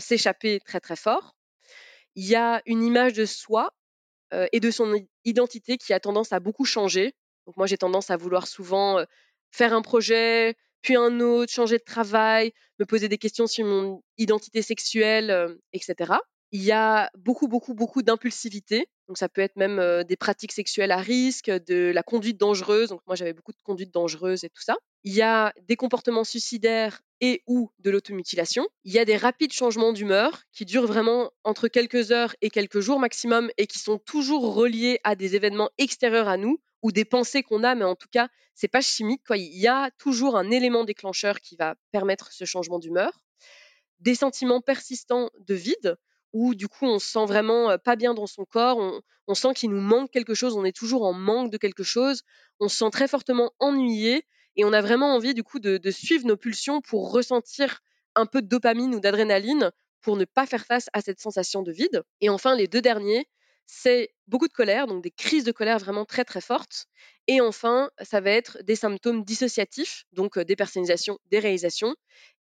s'échapper 0.00 0.60
très 0.60 0.80
très 0.80 0.96
fort. 0.96 1.36
Il 2.16 2.24
y 2.24 2.34
a 2.34 2.62
une 2.66 2.82
image 2.82 3.12
de 3.12 3.26
soi 3.26 3.70
et 4.52 4.58
de 4.58 4.70
son 4.72 4.92
identité 5.24 5.76
qui 5.78 5.92
a 5.92 6.00
tendance 6.00 6.32
à 6.32 6.40
beaucoup 6.40 6.64
changer. 6.64 7.14
Donc 7.46 7.56
moi, 7.56 7.66
j'ai 7.66 7.76
tendance 7.76 8.10
à 8.10 8.16
vouloir 8.16 8.48
souvent 8.48 9.04
faire 9.54 9.72
un 9.72 9.82
projet, 9.82 10.56
puis 10.84 10.96
un 10.96 11.18
autre, 11.20 11.50
changer 11.50 11.78
de 11.78 11.82
travail, 11.82 12.52
me 12.78 12.84
poser 12.84 13.08
des 13.08 13.18
questions 13.18 13.46
sur 13.46 13.64
mon 13.64 14.02
identité 14.18 14.60
sexuelle, 14.60 15.30
euh, 15.30 15.54
etc. 15.72 16.12
Il 16.52 16.62
y 16.62 16.72
a 16.72 17.10
beaucoup, 17.18 17.48
beaucoup, 17.48 17.74
beaucoup 17.74 18.02
d'impulsivité. 18.02 18.86
Donc 19.08 19.16
ça 19.18 19.30
peut 19.30 19.40
être 19.40 19.56
même 19.56 19.78
euh, 19.78 20.04
des 20.04 20.16
pratiques 20.16 20.52
sexuelles 20.52 20.92
à 20.92 20.98
risque, 20.98 21.50
de 21.50 21.90
la 21.92 22.02
conduite 22.02 22.38
dangereuse. 22.38 22.90
Donc 22.90 23.00
moi 23.06 23.16
j'avais 23.16 23.32
beaucoup 23.32 23.52
de 23.52 23.58
conduite 23.64 23.92
dangereuse 23.92 24.44
et 24.44 24.50
tout 24.50 24.62
ça. 24.62 24.76
Il 25.04 25.14
y 25.14 25.22
a 25.22 25.54
des 25.66 25.76
comportements 25.76 26.22
suicidaires 26.22 27.00
et 27.22 27.42
ou 27.46 27.70
de 27.78 27.90
l'automutilation. 27.90 28.68
Il 28.84 28.92
y 28.92 28.98
a 28.98 29.06
des 29.06 29.16
rapides 29.16 29.52
changements 29.52 29.92
d'humeur 29.92 30.42
qui 30.52 30.66
durent 30.66 30.86
vraiment 30.86 31.30
entre 31.44 31.68
quelques 31.68 32.12
heures 32.12 32.34
et 32.42 32.50
quelques 32.50 32.80
jours 32.80 33.00
maximum 33.00 33.50
et 33.56 33.66
qui 33.66 33.78
sont 33.78 33.98
toujours 33.98 34.54
reliés 34.54 35.00
à 35.02 35.16
des 35.16 35.34
événements 35.34 35.70
extérieurs 35.78 36.28
à 36.28 36.36
nous 36.36 36.60
ou 36.84 36.92
des 36.92 37.06
pensées 37.06 37.42
qu'on 37.42 37.64
a, 37.64 37.74
mais 37.74 37.84
en 37.84 37.96
tout 37.96 38.08
cas, 38.12 38.28
c'est 38.54 38.68
pas 38.68 38.82
chimique. 38.82 39.22
Il 39.30 39.58
y 39.58 39.66
a 39.66 39.90
toujours 39.92 40.36
un 40.36 40.50
élément 40.50 40.84
déclencheur 40.84 41.40
qui 41.40 41.56
va 41.56 41.76
permettre 41.92 42.30
ce 42.30 42.44
changement 42.44 42.78
d'humeur. 42.78 43.10
Des 44.00 44.14
sentiments 44.14 44.60
persistants 44.60 45.30
de 45.40 45.54
vide, 45.54 45.96
où 46.34 46.54
du 46.54 46.68
coup 46.68 46.84
on 46.84 46.98
se 46.98 47.08
sent 47.08 47.24
vraiment 47.24 47.78
pas 47.78 47.96
bien 47.96 48.12
dans 48.12 48.26
son 48.26 48.44
corps, 48.44 48.76
on, 49.26 49.34
sent 49.34 49.54
qu'il 49.54 49.70
nous 49.70 49.80
manque 49.80 50.10
quelque 50.10 50.34
chose, 50.34 50.56
on 50.56 50.64
est 50.64 50.76
toujours 50.76 51.04
en 51.04 51.14
manque 51.14 51.50
de 51.50 51.56
quelque 51.56 51.84
chose, 51.84 52.22
on 52.60 52.68
se 52.68 52.76
sent 52.76 52.90
très 52.92 53.08
fortement 53.08 53.52
ennuyé 53.60 54.26
et 54.56 54.66
on 54.66 54.74
a 54.74 54.82
vraiment 54.82 55.14
envie 55.14 55.32
du 55.32 55.42
coup 55.42 55.60
de 55.60 55.90
suivre 55.90 56.26
nos 56.26 56.36
pulsions 56.36 56.82
pour 56.82 57.10
ressentir 57.12 57.80
un 58.14 58.26
peu 58.26 58.42
de 58.42 58.46
dopamine 58.46 58.94
ou 58.94 59.00
d'adrénaline 59.00 59.72
pour 60.02 60.18
ne 60.18 60.26
pas 60.26 60.44
faire 60.44 60.66
face 60.66 60.90
à 60.92 61.00
cette 61.00 61.18
sensation 61.18 61.62
de 61.62 61.72
vide. 61.72 62.02
Et 62.20 62.28
enfin, 62.28 62.54
les 62.54 62.68
deux 62.68 62.82
derniers, 62.82 63.26
c'est 63.66 64.10
beaucoup 64.26 64.48
de 64.48 64.52
colère, 64.52 64.86
donc 64.86 65.02
des 65.02 65.10
crises 65.10 65.44
de 65.44 65.52
colère 65.52 65.78
vraiment 65.78 66.04
très 66.04 66.24
très 66.24 66.40
fortes. 66.40 66.86
Et 67.26 67.40
enfin, 67.40 67.90
ça 68.02 68.20
va 68.20 68.30
être 68.30 68.58
des 68.62 68.76
symptômes 68.76 69.24
dissociatifs, 69.24 70.04
donc 70.12 70.36
euh, 70.36 70.44
des 70.44 70.56
personnalisations, 70.56 71.18
des 71.30 71.38
réalisations, 71.38 71.94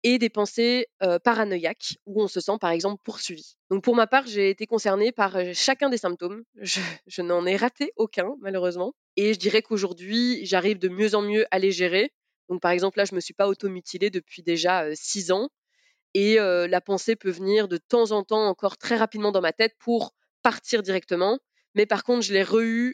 et 0.02 0.18
des 0.18 0.28
pensées 0.28 0.88
euh, 1.02 1.20
paranoïaques, 1.20 1.98
où 2.06 2.20
on 2.20 2.26
se 2.26 2.40
sent 2.40 2.58
par 2.60 2.70
exemple 2.70 3.00
poursuivi. 3.04 3.56
Donc 3.70 3.84
pour 3.84 3.94
ma 3.94 4.08
part, 4.08 4.26
j'ai 4.26 4.50
été 4.50 4.66
concernée 4.66 5.12
par 5.12 5.36
euh, 5.36 5.52
chacun 5.54 5.88
des 5.88 5.98
symptômes. 5.98 6.42
Je, 7.06 7.22
n'en 7.22 7.46
ai 7.46 7.56
raté 7.56 7.92
aucun, 7.96 8.34
malheureusement. 8.40 8.94
Et 9.16 9.34
je 9.34 9.38
dirais 9.38 9.62
qu'aujourd'hui, 9.62 10.44
j'arrive 10.44 10.78
de 10.78 10.88
mieux 10.88 11.14
en 11.14 11.22
mieux 11.22 11.46
à 11.52 11.58
les 11.58 11.70
gérer. 11.70 12.12
Donc 12.48 12.60
par 12.60 12.72
exemple, 12.72 12.98
là, 12.98 13.04
je 13.04 13.12
ne 13.12 13.16
me 13.16 13.20
suis 13.20 13.34
pas 13.34 13.46
automutilée 13.46 14.10
depuis 14.10 14.42
déjà 14.42 14.86
six 14.94 15.30
ans. 15.30 15.48
Et 16.14 16.36
la 16.36 16.80
pensée 16.80 17.16
peut 17.16 17.30
venir 17.30 17.68
de 17.68 17.76
temps 17.76 18.10
en 18.10 18.22
temps 18.22 18.46
encore 18.46 18.76
très 18.76 18.96
rapidement 18.96 19.32
dans 19.32 19.40
ma 19.40 19.52
tête 19.52 19.74
pour 19.78 20.12
partir 20.42 20.82
directement. 20.82 21.38
Mais 21.74 21.86
par 21.86 22.04
contre, 22.04 22.22
je 22.22 22.32
l'ai 22.32 22.42
re 22.42 22.92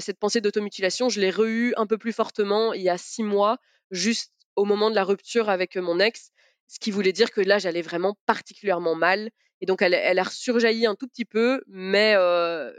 cette 0.00 0.18
pensée 0.18 0.40
d'automutilation, 0.40 1.10
je 1.10 1.20
l'ai 1.20 1.30
re 1.30 1.74
un 1.76 1.86
peu 1.86 1.98
plus 1.98 2.14
fortement 2.14 2.72
il 2.72 2.80
y 2.80 2.88
a 2.88 2.96
six 2.96 3.22
mois, 3.22 3.58
juste 3.90 4.32
au 4.56 4.64
moment 4.64 4.88
de 4.88 4.94
la 4.94 5.04
rupture 5.04 5.50
avec 5.50 5.76
mon 5.76 6.00
ex, 6.00 6.30
ce 6.68 6.78
qui 6.78 6.90
voulait 6.90 7.12
dire 7.12 7.30
que 7.30 7.40
là, 7.40 7.58
j'allais 7.58 7.82
vraiment 7.82 8.16
particulièrement 8.26 8.94
mal. 8.94 9.30
Et 9.60 9.66
donc, 9.66 9.82
elle, 9.82 9.94
a 9.94 10.24
surjailli 10.24 10.86
un 10.86 10.94
tout 10.94 11.06
petit 11.06 11.24
peu, 11.24 11.62
mais 11.68 12.14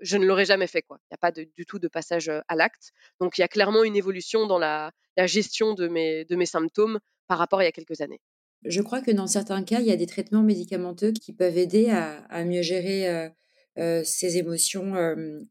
je 0.02 0.18
ne 0.18 0.26
l'aurais 0.26 0.46
jamais 0.46 0.68
fait. 0.68 0.84
Il 0.90 0.94
n'y 1.12 1.16
a 1.16 1.18
pas 1.18 1.32
du 1.32 1.66
tout 1.66 1.80
de 1.80 1.88
passage 1.88 2.30
à 2.30 2.56
l'acte. 2.56 2.92
Donc, 3.20 3.38
il 3.38 3.42
y 3.42 3.44
a 3.44 3.48
clairement 3.48 3.84
une 3.84 3.96
évolution 3.96 4.46
dans 4.46 4.60
la, 4.60 4.92
gestion 5.26 5.74
de 5.74 5.88
mes, 5.88 6.26
de 6.26 6.36
mes 6.36 6.46
symptômes 6.46 7.00
par 7.28 7.38
rapport 7.38 7.60
à 7.60 7.64
il 7.64 7.66
y 7.66 7.70
a 7.70 7.72
quelques 7.72 8.02
années. 8.02 8.20
Je 8.66 8.82
crois 8.82 9.02
que 9.02 9.12
dans 9.12 9.28
certains 9.28 9.64
cas, 9.64 9.80
il 9.80 9.86
y 9.86 9.92
a 9.92 9.96
des 9.96 10.08
traitements 10.08 10.44
médicamenteux 10.44 11.12
qui 11.12 11.34
peuvent 11.34 11.58
aider 11.58 11.90
à, 11.90 12.44
mieux 12.44 12.62
gérer 12.62 13.32
ces 13.78 14.38
émotions 14.38 14.94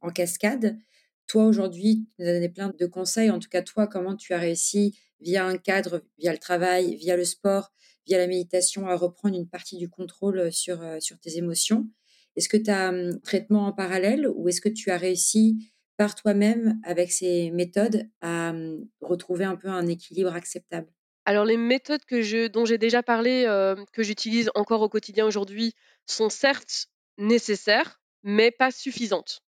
en 0.01 0.11
cascade. 0.11 0.79
Toi, 1.27 1.45
aujourd'hui, 1.45 2.07
tu 2.17 2.23
nous 2.23 2.29
as 2.29 2.33
donné 2.33 2.49
plein 2.49 2.73
de 2.79 2.87
conseils. 2.87 3.31
En 3.31 3.39
tout 3.39 3.49
cas, 3.49 3.63
toi, 3.63 3.87
comment 3.87 4.15
tu 4.15 4.35
as 4.35 4.39
réussi, 4.39 4.99
via 5.21 5.47
un 5.47 5.57
cadre, 5.57 6.03
via 6.19 6.33
le 6.33 6.39
travail, 6.39 6.97
via 6.97 7.17
le 7.17 7.25
sport, 7.25 7.73
via 8.07 8.19
la 8.19 8.27
méditation, 8.27 8.87
à 8.89 8.97
reprendre 8.97 9.37
une 9.37 9.49
partie 9.49 9.77
du 9.77 9.89
contrôle 9.89 10.53
sur, 10.53 10.81
sur 11.01 11.19
tes 11.19 11.39
émotions 11.39 11.89
Est-ce 12.37 12.49
que 12.49 12.57
tu 12.57 12.71
as 12.71 12.89
un 12.89 13.19
traitement 13.19 13.67
en 13.67 13.73
parallèle 13.73 14.29
ou 14.29 14.49
est-ce 14.49 14.61
que 14.61 14.69
tu 14.69 14.91
as 14.91 14.99
réussi 14.99 15.71
par 15.97 16.15
toi-même, 16.15 16.81
avec 16.83 17.13
ces 17.13 17.51
méthodes, 17.53 18.09
à 18.21 18.53
retrouver 19.01 19.45
un 19.45 19.57
peu 19.57 19.69
un 19.69 19.87
équilibre 19.87 20.35
acceptable? 20.35 20.89
Alors 21.25 21.47
les 21.47 21.57
méthodes 21.57 22.05
que 22.05 22.21
je, 22.21 22.49
dont 22.49 22.67
j'ai 22.67 22.79
déjà 22.79 23.03
parlé, 23.03 23.45
que 23.93 24.03
j'utilise 24.03 24.51
encore 24.55 24.83
au 24.83 24.89
quotidien 24.89 25.25
aujourd'hui, 25.25 25.73
sont 26.07 26.29
certes 26.29 26.89
nécessaires, 27.17 28.01
mais 28.25 28.51
pas 28.51 28.73
suffisantes 28.73 29.45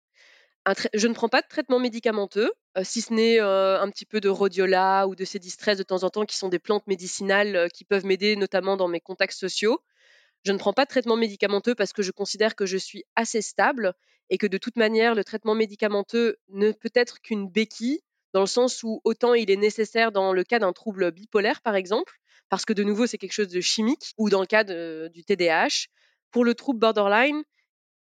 je 0.93 1.07
ne 1.07 1.13
prends 1.13 1.29
pas 1.29 1.41
de 1.41 1.47
traitement 1.47 1.79
médicamenteux, 1.79 2.51
si 2.83 3.01
ce 3.01 3.13
n'est 3.13 3.39
un 3.39 3.89
petit 3.89 4.05
peu 4.05 4.19
de 4.19 4.29
rhodiola 4.29 5.07
ou 5.07 5.15
de 5.15 5.23
cédistress 5.23 5.77
de 5.77 5.83
temps 5.83 6.03
en 6.03 6.09
temps, 6.09 6.25
qui 6.25 6.37
sont 6.37 6.49
des 6.49 6.59
plantes 6.59 6.87
médicinales 6.87 7.69
qui 7.71 7.85
peuvent 7.85 8.05
m'aider, 8.05 8.35
notamment 8.35 8.75
dans 8.77 8.87
mes 8.87 8.99
contacts 8.99 9.37
sociaux. 9.37 9.79
Je 10.43 10.51
ne 10.51 10.57
prends 10.57 10.73
pas 10.73 10.85
de 10.85 10.89
traitement 10.89 11.17
médicamenteux 11.17 11.75
parce 11.75 11.93
que 11.93 12.01
je 12.01 12.11
considère 12.11 12.55
que 12.55 12.65
je 12.65 12.77
suis 12.77 13.03
assez 13.15 13.41
stable 13.41 13.93
et 14.29 14.37
que 14.37 14.47
de 14.47 14.57
toute 14.57 14.75
manière, 14.75 15.13
le 15.13 15.23
traitement 15.23 15.55
médicamenteux 15.55 16.37
ne 16.49 16.71
peut 16.71 16.91
être 16.95 17.21
qu'une 17.21 17.47
béquille, 17.47 18.01
dans 18.33 18.41
le 18.41 18.47
sens 18.47 18.83
où 18.83 19.01
autant 19.03 19.33
il 19.33 19.51
est 19.51 19.55
nécessaire 19.55 20.11
dans 20.11 20.33
le 20.33 20.43
cas 20.43 20.59
d'un 20.59 20.73
trouble 20.73 21.11
bipolaire, 21.11 21.61
par 21.61 21.75
exemple, 21.75 22.13
parce 22.49 22.65
que 22.65 22.73
de 22.73 22.83
nouveau, 22.83 23.07
c'est 23.07 23.17
quelque 23.17 23.33
chose 23.33 23.47
de 23.47 23.61
chimique, 23.61 24.13
ou 24.17 24.29
dans 24.29 24.41
le 24.41 24.47
cas 24.47 24.63
du 24.63 25.23
TDAH. 25.23 25.87
Pour 26.31 26.43
le 26.43 26.53
trouble 26.53 26.79
borderline, 26.79 27.43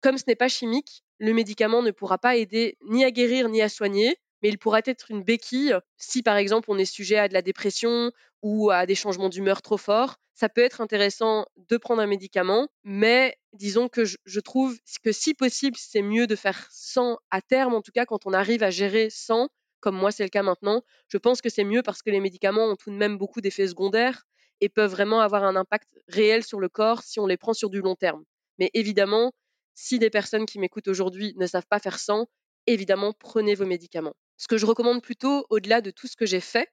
comme 0.00 0.18
ce 0.18 0.24
n'est 0.26 0.36
pas 0.36 0.48
chimique, 0.48 1.02
le 1.18 1.32
médicament 1.32 1.82
ne 1.82 1.90
pourra 1.90 2.18
pas 2.18 2.36
aider 2.36 2.76
ni 2.88 3.04
à 3.04 3.10
guérir 3.10 3.48
ni 3.48 3.62
à 3.62 3.68
soigner, 3.68 4.16
mais 4.42 4.48
il 4.48 4.58
pourra 4.58 4.80
être 4.84 5.10
une 5.10 5.22
béquille 5.22 5.74
si 5.96 6.22
par 6.22 6.36
exemple 6.36 6.70
on 6.70 6.78
est 6.78 6.84
sujet 6.84 7.18
à 7.18 7.28
de 7.28 7.34
la 7.34 7.42
dépression 7.42 8.12
ou 8.42 8.70
à 8.70 8.86
des 8.86 8.94
changements 8.94 9.28
d'humeur 9.28 9.62
trop 9.62 9.76
forts. 9.76 10.16
Ça 10.34 10.48
peut 10.48 10.60
être 10.60 10.80
intéressant 10.80 11.46
de 11.56 11.76
prendre 11.76 12.00
un 12.00 12.06
médicament, 12.06 12.68
mais 12.84 13.36
disons 13.52 13.88
que 13.88 14.04
je, 14.04 14.40
trouve 14.40 14.78
que 15.02 15.10
si 15.10 15.34
possible, 15.34 15.76
c'est 15.76 16.02
mieux 16.02 16.28
de 16.28 16.36
faire 16.36 16.68
sans 16.70 17.18
à 17.32 17.42
terme, 17.42 17.74
en 17.74 17.82
tout 17.82 17.90
cas 17.90 18.06
quand 18.06 18.24
on 18.26 18.32
arrive 18.32 18.62
à 18.62 18.70
gérer 18.70 19.08
sans, 19.10 19.48
comme 19.80 19.96
moi 19.96 20.12
c'est 20.12 20.22
le 20.22 20.28
cas 20.28 20.44
maintenant. 20.44 20.82
Je 21.08 21.18
pense 21.18 21.42
que 21.42 21.48
c'est 21.48 21.64
mieux 21.64 21.82
parce 21.82 22.02
que 22.02 22.10
les 22.10 22.20
médicaments 22.20 22.66
ont 22.66 22.76
tout 22.76 22.90
de 22.90 22.96
même 22.96 23.18
beaucoup 23.18 23.40
d'effets 23.40 23.66
secondaires 23.66 24.22
et 24.60 24.68
peuvent 24.68 24.90
vraiment 24.90 25.20
avoir 25.20 25.42
un 25.42 25.56
impact 25.56 25.88
réel 26.06 26.44
sur 26.44 26.60
le 26.60 26.68
corps 26.68 27.02
si 27.02 27.18
on 27.18 27.26
les 27.26 27.36
prend 27.36 27.52
sur 27.52 27.70
du 27.70 27.80
long 27.80 27.96
terme. 27.96 28.22
Mais 28.58 28.70
évidemment, 28.74 29.32
si 29.80 30.00
des 30.00 30.10
personnes 30.10 30.44
qui 30.44 30.58
m'écoutent 30.58 30.88
aujourd'hui 30.88 31.34
ne 31.36 31.46
savent 31.46 31.68
pas 31.70 31.78
faire 31.78 32.00
sans, 32.00 32.26
évidemment, 32.66 33.12
prenez 33.12 33.54
vos 33.54 33.64
médicaments. 33.64 34.16
Ce 34.36 34.48
que 34.48 34.58
je 34.58 34.66
recommande 34.66 35.00
plutôt, 35.02 35.46
au-delà 35.50 35.80
de 35.80 35.92
tout 35.92 36.08
ce 36.08 36.16
que 36.16 36.26
j'ai 36.26 36.40
fait, 36.40 36.68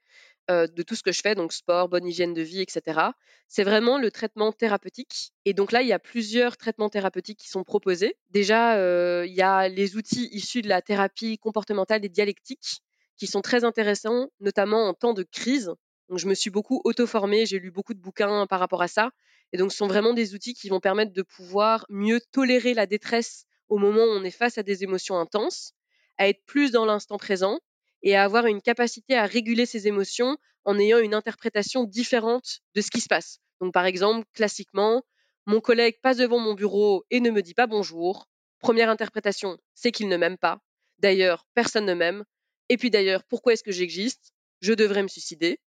euh, 0.50 0.66
de 0.66 0.82
tout 0.82 0.96
ce 0.96 1.04
que 1.04 1.12
je 1.12 1.22
fais, 1.22 1.36
donc 1.36 1.54
sport, 1.54 1.88
bonne 1.88 2.08
hygiène 2.08 2.34
de 2.34 2.42
vie, 2.42 2.62
etc., 2.62 3.00
c'est 3.48 3.64
vraiment 3.64 4.00
le 4.00 4.10
traitement 4.10 4.52
thérapeutique. 4.52 5.34
Et 5.46 5.54
donc 5.54 5.72
là, 5.72 5.84
il 5.84 5.88
y 5.88 5.94
a 5.94 6.00
plusieurs 6.00 6.58
traitements 6.58 6.90
thérapeutiques 6.90 7.38
qui 7.38 7.48
sont 7.48 7.64
proposés. 7.64 8.18
Déjà, 8.32 8.78
euh, 8.78 9.24
il 9.28 9.36
y 9.36 9.44
a 9.44 9.68
les 9.68 9.98
outils 9.98 10.28
issus 10.32 10.64
de 10.64 10.68
la 10.68 10.82
thérapie 10.82 11.38
comportementale 11.38 12.04
et 12.04 12.10
dialectique 12.10 12.82
qui 13.18 13.28
sont 13.28 13.42
très 13.42 13.64
intéressants, 13.64 14.30
notamment 14.40 14.90
en 14.90 14.96
temps 14.96 15.14
de 15.14 15.22
crise. 15.22 15.72
Donc, 16.10 16.18
je 16.18 16.28
me 16.28 16.34
suis 16.34 16.50
beaucoup 16.50 16.82
auto-formée, 16.84 17.46
j'ai 17.46 17.60
lu 17.60 17.70
beaucoup 17.70 17.94
de 17.94 18.02
bouquins 18.02 18.48
par 18.48 18.60
rapport 18.60 18.82
à 18.82 18.88
ça. 18.88 19.12
Et 19.56 19.58
donc, 19.58 19.72
ce 19.72 19.78
sont 19.78 19.88
vraiment 19.88 20.12
des 20.12 20.36
outils 20.36 20.54
qui 20.54 20.68
vont 20.68 20.82
permettre 20.82 21.14
de 21.14 21.22
pouvoir 21.22 21.86
mieux 21.88 22.20
tolérer 22.34 22.74
la 22.74 22.86
détresse 22.86 23.46
au 23.70 23.78
moment 23.78 24.04
où 24.04 24.10
on 24.10 24.26
est 24.26 24.30
face 24.30 24.58
à 24.58 24.64
des 24.64 24.84
émotions 24.84 25.18
intenses, 25.18 25.72
à 26.18 26.28
être 26.28 26.44
plus 26.46 26.72
dans 26.72 26.84
l'instant 26.84 27.18
présent 27.18 27.62
et 28.04 28.18
à 28.18 28.26
avoir 28.26 28.48
une 28.48 28.62
capacité 28.62 29.16
à 29.16 29.26
réguler 29.26 29.66
ses 29.66 29.88
émotions 29.88 30.36
en 30.66 30.78
ayant 30.78 31.00
une 31.00 31.14
interprétation 31.14 31.86
différente 31.86 32.60
de 32.74 32.82
ce 32.82 32.92
qui 32.92 33.00
se 33.00 33.08
passe. 33.08 33.40
Donc, 33.62 33.74
par 33.74 33.86
exemple, 33.86 34.28
classiquement, 34.34 35.04
mon 35.46 35.62
collègue 35.62 36.02
passe 36.02 36.18
devant 36.18 36.40
mon 36.40 36.54
bureau 36.54 37.06
et 37.10 37.22
ne 37.22 37.32
me 37.32 37.42
dit 37.42 37.54
pas 37.54 37.66
bonjour. 37.66 38.28
Première 38.60 38.90
interprétation, 38.90 39.58
c'est 39.74 39.94
qu'il 39.94 40.10
ne 40.10 40.18
m'aime 40.18 40.38
pas. 40.38 40.60
D'ailleurs, 41.00 41.48
personne 41.54 41.86
ne 41.86 41.94
m'aime. 41.94 42.26
Et 42.68 42.76
puis 42.76 42.90
d'ailleurs, 42.90 43.24
pourquoi 43.24 43.54
est-ce 43.54 43.64
que 43.64 43.72
j'existe? 43.72 44.34
Je 44.60 44.74
devrais 44.74 45.04
me 45.04 45.08
suicider 45.08 45.62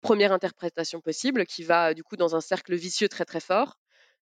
première 0.00 0.32
interprétation 0.32 1.00
possible 1.00 1.46
qui 1.46 1.62
va 1.62 1.94
du 1.94 2.02
coup 2.02 2.16
dans 2.16 2.36
un 2.36 2.40
cercle 2.40 2.74
vicieux 2.74 3.08
très 3.08 3.24
très 3.24 3.40
fort. 3.40 3.78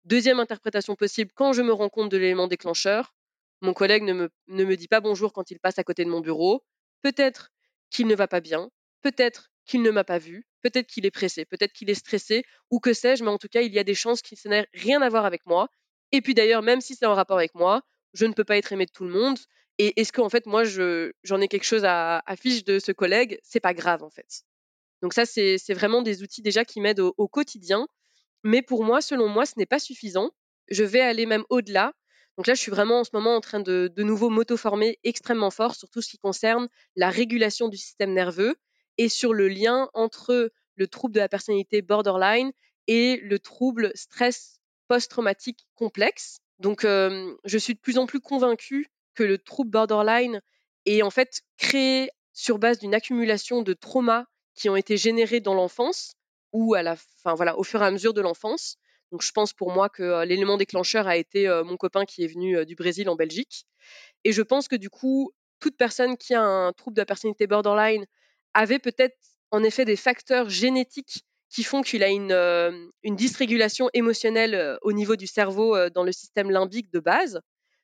Deuxième 0.05 0.39
interprétation 0.39 0.95
possible, 0.95 1.31
quand 1.33 1.53
je 1.53 1.61
me 1.61 1.73
rends 1.73 1.89
compte 1.89 2.09
de 2.09 2.17
l'élément 2.17 2.47
déclencheur, 2.47 3.13
mon 3.61 3.73
collègue 3.73 4.03
ne 4.03 4.29
me, 4.47 4.75
dit 4.75 4.87
pas 4.87 4.99
bonjour 4.99 5.33
quand 5.33 5.49
il 5.51 5.59
passe 5.59 5.79
à 5.79 5.83
côté 5.83 6.05
de 6.05 6.09
mon 6.09 6.19
bureau. 6.21 6.63
Peut-être 7.01 7.51
qu'il 7.89 8.07
ne 8.07 8.15
va 8.15 8.27
pas 8.27 8.41
bien, 8.41 8.69
peut-être 9.01 9.51
qu'il 9.65 9.81
ne 9.81 9.89
m'a 9.89 10.03
pas 10.03 10.19
vu, 10.19 10.45
peut-être 10.61 10.87
qu'il 10.87 11.05
est 11.05 11.11
pressé, 11.11 11.45
peut-être 11.45 11.73
qu'il 11.73 11.89
est 11.89 11.95
stressé, 11.95 12.43
ou 12.69 12.79
que 12.79 12.93
sais-je, 12.93 13.23
mais 13.23 13.31
en 13.31 13.37
tout 13.37 13.47
cas, 13.47 13.61
il 13.61 13.73
y 13.73 13.79
a 13.79 13.83
des 13.83 13.95
chances 13.95 14.21
qu'il 14.21 14.37
n'ait 14.45 14.67
rien 14.73 15.01
à 15.01 15.09
voir 15.09 15.25
avec 15.25 15.45
moi. 15.45 15.69
Et 16.11 16.21
puis 16.21 16.33
d'ailleurs, 16.35 16.61
même 16.61 16.81
si 16.81 16.95
c'est 16.95 17.05
en 17.05 17.15
rapport 17.15 17.37
avec 17.37 17.55
moi, 17.55 17.81
je 18.13 18.25
ne 18.25 18.33
peux 18.33 18.43
pas 18.43 18.57
être 18.57 18.71
aimé 18.71 18.85
de 18.85 18.91
tout 18.91 19.05
le 19.05 19.11
monde. 19.11 19.39
Et 19.77 19.99
est-ce 19.99 20.13
qu'en 20.13 20.29
fait, 20.29 20.45
moi, 20.45 20.63
j'en 20.63 21.41
ai 21.41 21.47
quelque 21.47 21.65
chose 21.65 21.83
à, 21.83 22.21
à 22.25 22.35
fiche 22.35 22.63
de 22.63 22.79
ce 22.79 22.91
collègue? 22.91 23.39
C'est 23.43 23.59
pas 23.59 23.73
grave, 23.73 24.03
en 24.03 24.09
fait. 24.09 24.43
Donc 25.01 25.13
ça, 25.13 25.25
c'est 25.25 25.73
vraiment 25.73 26.01
des 26.01 26.23
outils 26.23 26.41
déjà 26.41 26.65
qui 26.65 26.81
m'aident 26.81 27.01
au, 27.17 27.27
quotidien. 27.27 27.87
Mais 28.43 28.61
pour 28.61 28.83
moi, 28.83 29.01
selon 29.01 29.27
moi, 29.27 29.45
ce 29.45 29.53
n'est 29.57 29.65
pas 29.65 29.79
suffisant. 29.79 30.31
Je 30.69 30.83
vais 30.83 31.01
aller 31.01 31.25
même 31.25 31.43
au-delà. 31.49 31.93
Donc 32.37 32.47
là, 32.47 32.53
je 32.53 32.61
suis 32.61 32.71
vraiment 32.71 32.99
en 32.99 33.03
ce 33.03 33.11
moment 33.13 33.35
en 33.35 33.41
train 33.41 33.59
de 33.59 33.91
de 33.95 34.03
nouveau 34.03 34.29
m'auto-former 34.29 34.99
extrêmement 35.03 35.51
fort 35.51 35.75
sur 35.75 35.89
tout 35.89 36.01
ce 36.01 36.09
qui 36.09 36.17
concerne 36.17 36.67
la 36.95 37.09
régulation 37.09 37.69
du 37.69 37.77
système 37.77 38.13
nerveux 38.13 38.55
et 38.97 39.09
sur 39.09 39.33
le 39.33 39.47
lien 39.47 39.89
entre 39.93 40.51
le 40.75 40.87
trouble 40.87 41.13
de 41.13 41.19
la 41.19 41.29
personnalité 41.29 41.81
borderline 41.81 42.51
et 42.87 43.17
le 43.23 43.39
trouble 43.39 43.91
stress 43.95 44.59
post-traumatique 44.87 45.65
complexe. 45.75 46.39
Donc, 46.59 46.81
je 46.83 47.57
suis 47.57 47.73
de 47.73 47.79
plus 47.79 47.97
en 47.97 48.05
plus 48.05 48.21
convaincue 48.21 48.87
que 49.13 49.23
le 49.23 49.37
trouble 49.37 49.71
borderline 49.71 50.41
est 50.85 51.01
en 51.01 51.09
fait 51.09 51.41
créé 51.57 52.09
sur 52.33 52.59
base 52.59 52.79
d'une 52.79 52.93
accumulation 52.93 53.61
de 53.61 53.73
traumas 53.73 54.25
qui 54.55 54.69
ont 54.69 54.75
été 54.75 54.97
générés 54.97 55.39
dans 55.39 55.53
l'enfance 55.53 56.13
ou 56.51 56.73
à 56.73 56.83
la, 56.83 56.93
enfin 56.93 57.35
voilà, 57.35 57.57
au 57.57 57.63
fur 57.63 57.81
et 57.81 57.85
à 57.85 57.91
mesure 57.91 58.13
de 58.13 58.21
l'enfance. 58.21 58.77
Donc 59.11 59.21
je 59.21 59.31
pense 59.31 59.53
pour 59.53 59.71
moi 59.71 59.89
que 59.89 60.23
l'élément 60.25 60.57
déclencheur 60.57 61.07
a 61.07 61.17
été 61.17 61.47
mon 61.65 61.77
copain 61.77 62.05
qui 62.05 62.23
est 62.23 62.27
venu 62.27 62.65
du 62.65 62.75
Brésil 62.75 63.07
en 63.09 63.15
Belgique. 63.15 63.65
Et 64.23 64.31
je 64.31 64.41
pense 64.41 64.67
que 64.67 64.75
du 64.75 64.89
coup, 64.89 65.31
toute 65.59 65.77
personne 65.77 66.17
qui 66.17 66.33
a 66.33 66.41
un 66.41 66.73
trouble 66.73 66.95
de 66.95 67.01
la 67.01 67.05
personnalité 67.05 67.47
borderline 67.47 68.05
avait 68.53 68.79
peut-être 68.79 69.17
en 69.51 69.63
effet 69.63 69.85
des 69.85 69.95
facteurs 69.95 70.49
génétiques 70.49 71.23
qui 71.49 71.63
font 71.63 71.81
qu'il 71.81 72.03
a 72.03 72.09
une 72.09 72.89
dysrégulation 73.03 73.89
émotionnelle 73.93 74.77
au 74.81 74.91
niveau 74.91 75.15
du 75.15 75.27
cerveau 75.27 75.89
dans 75.89 76.03
le 76.03 76.11
système 76.11 76.49
limbique 76.49 76.91
de 76.91 76.99
base, 76.99 77.39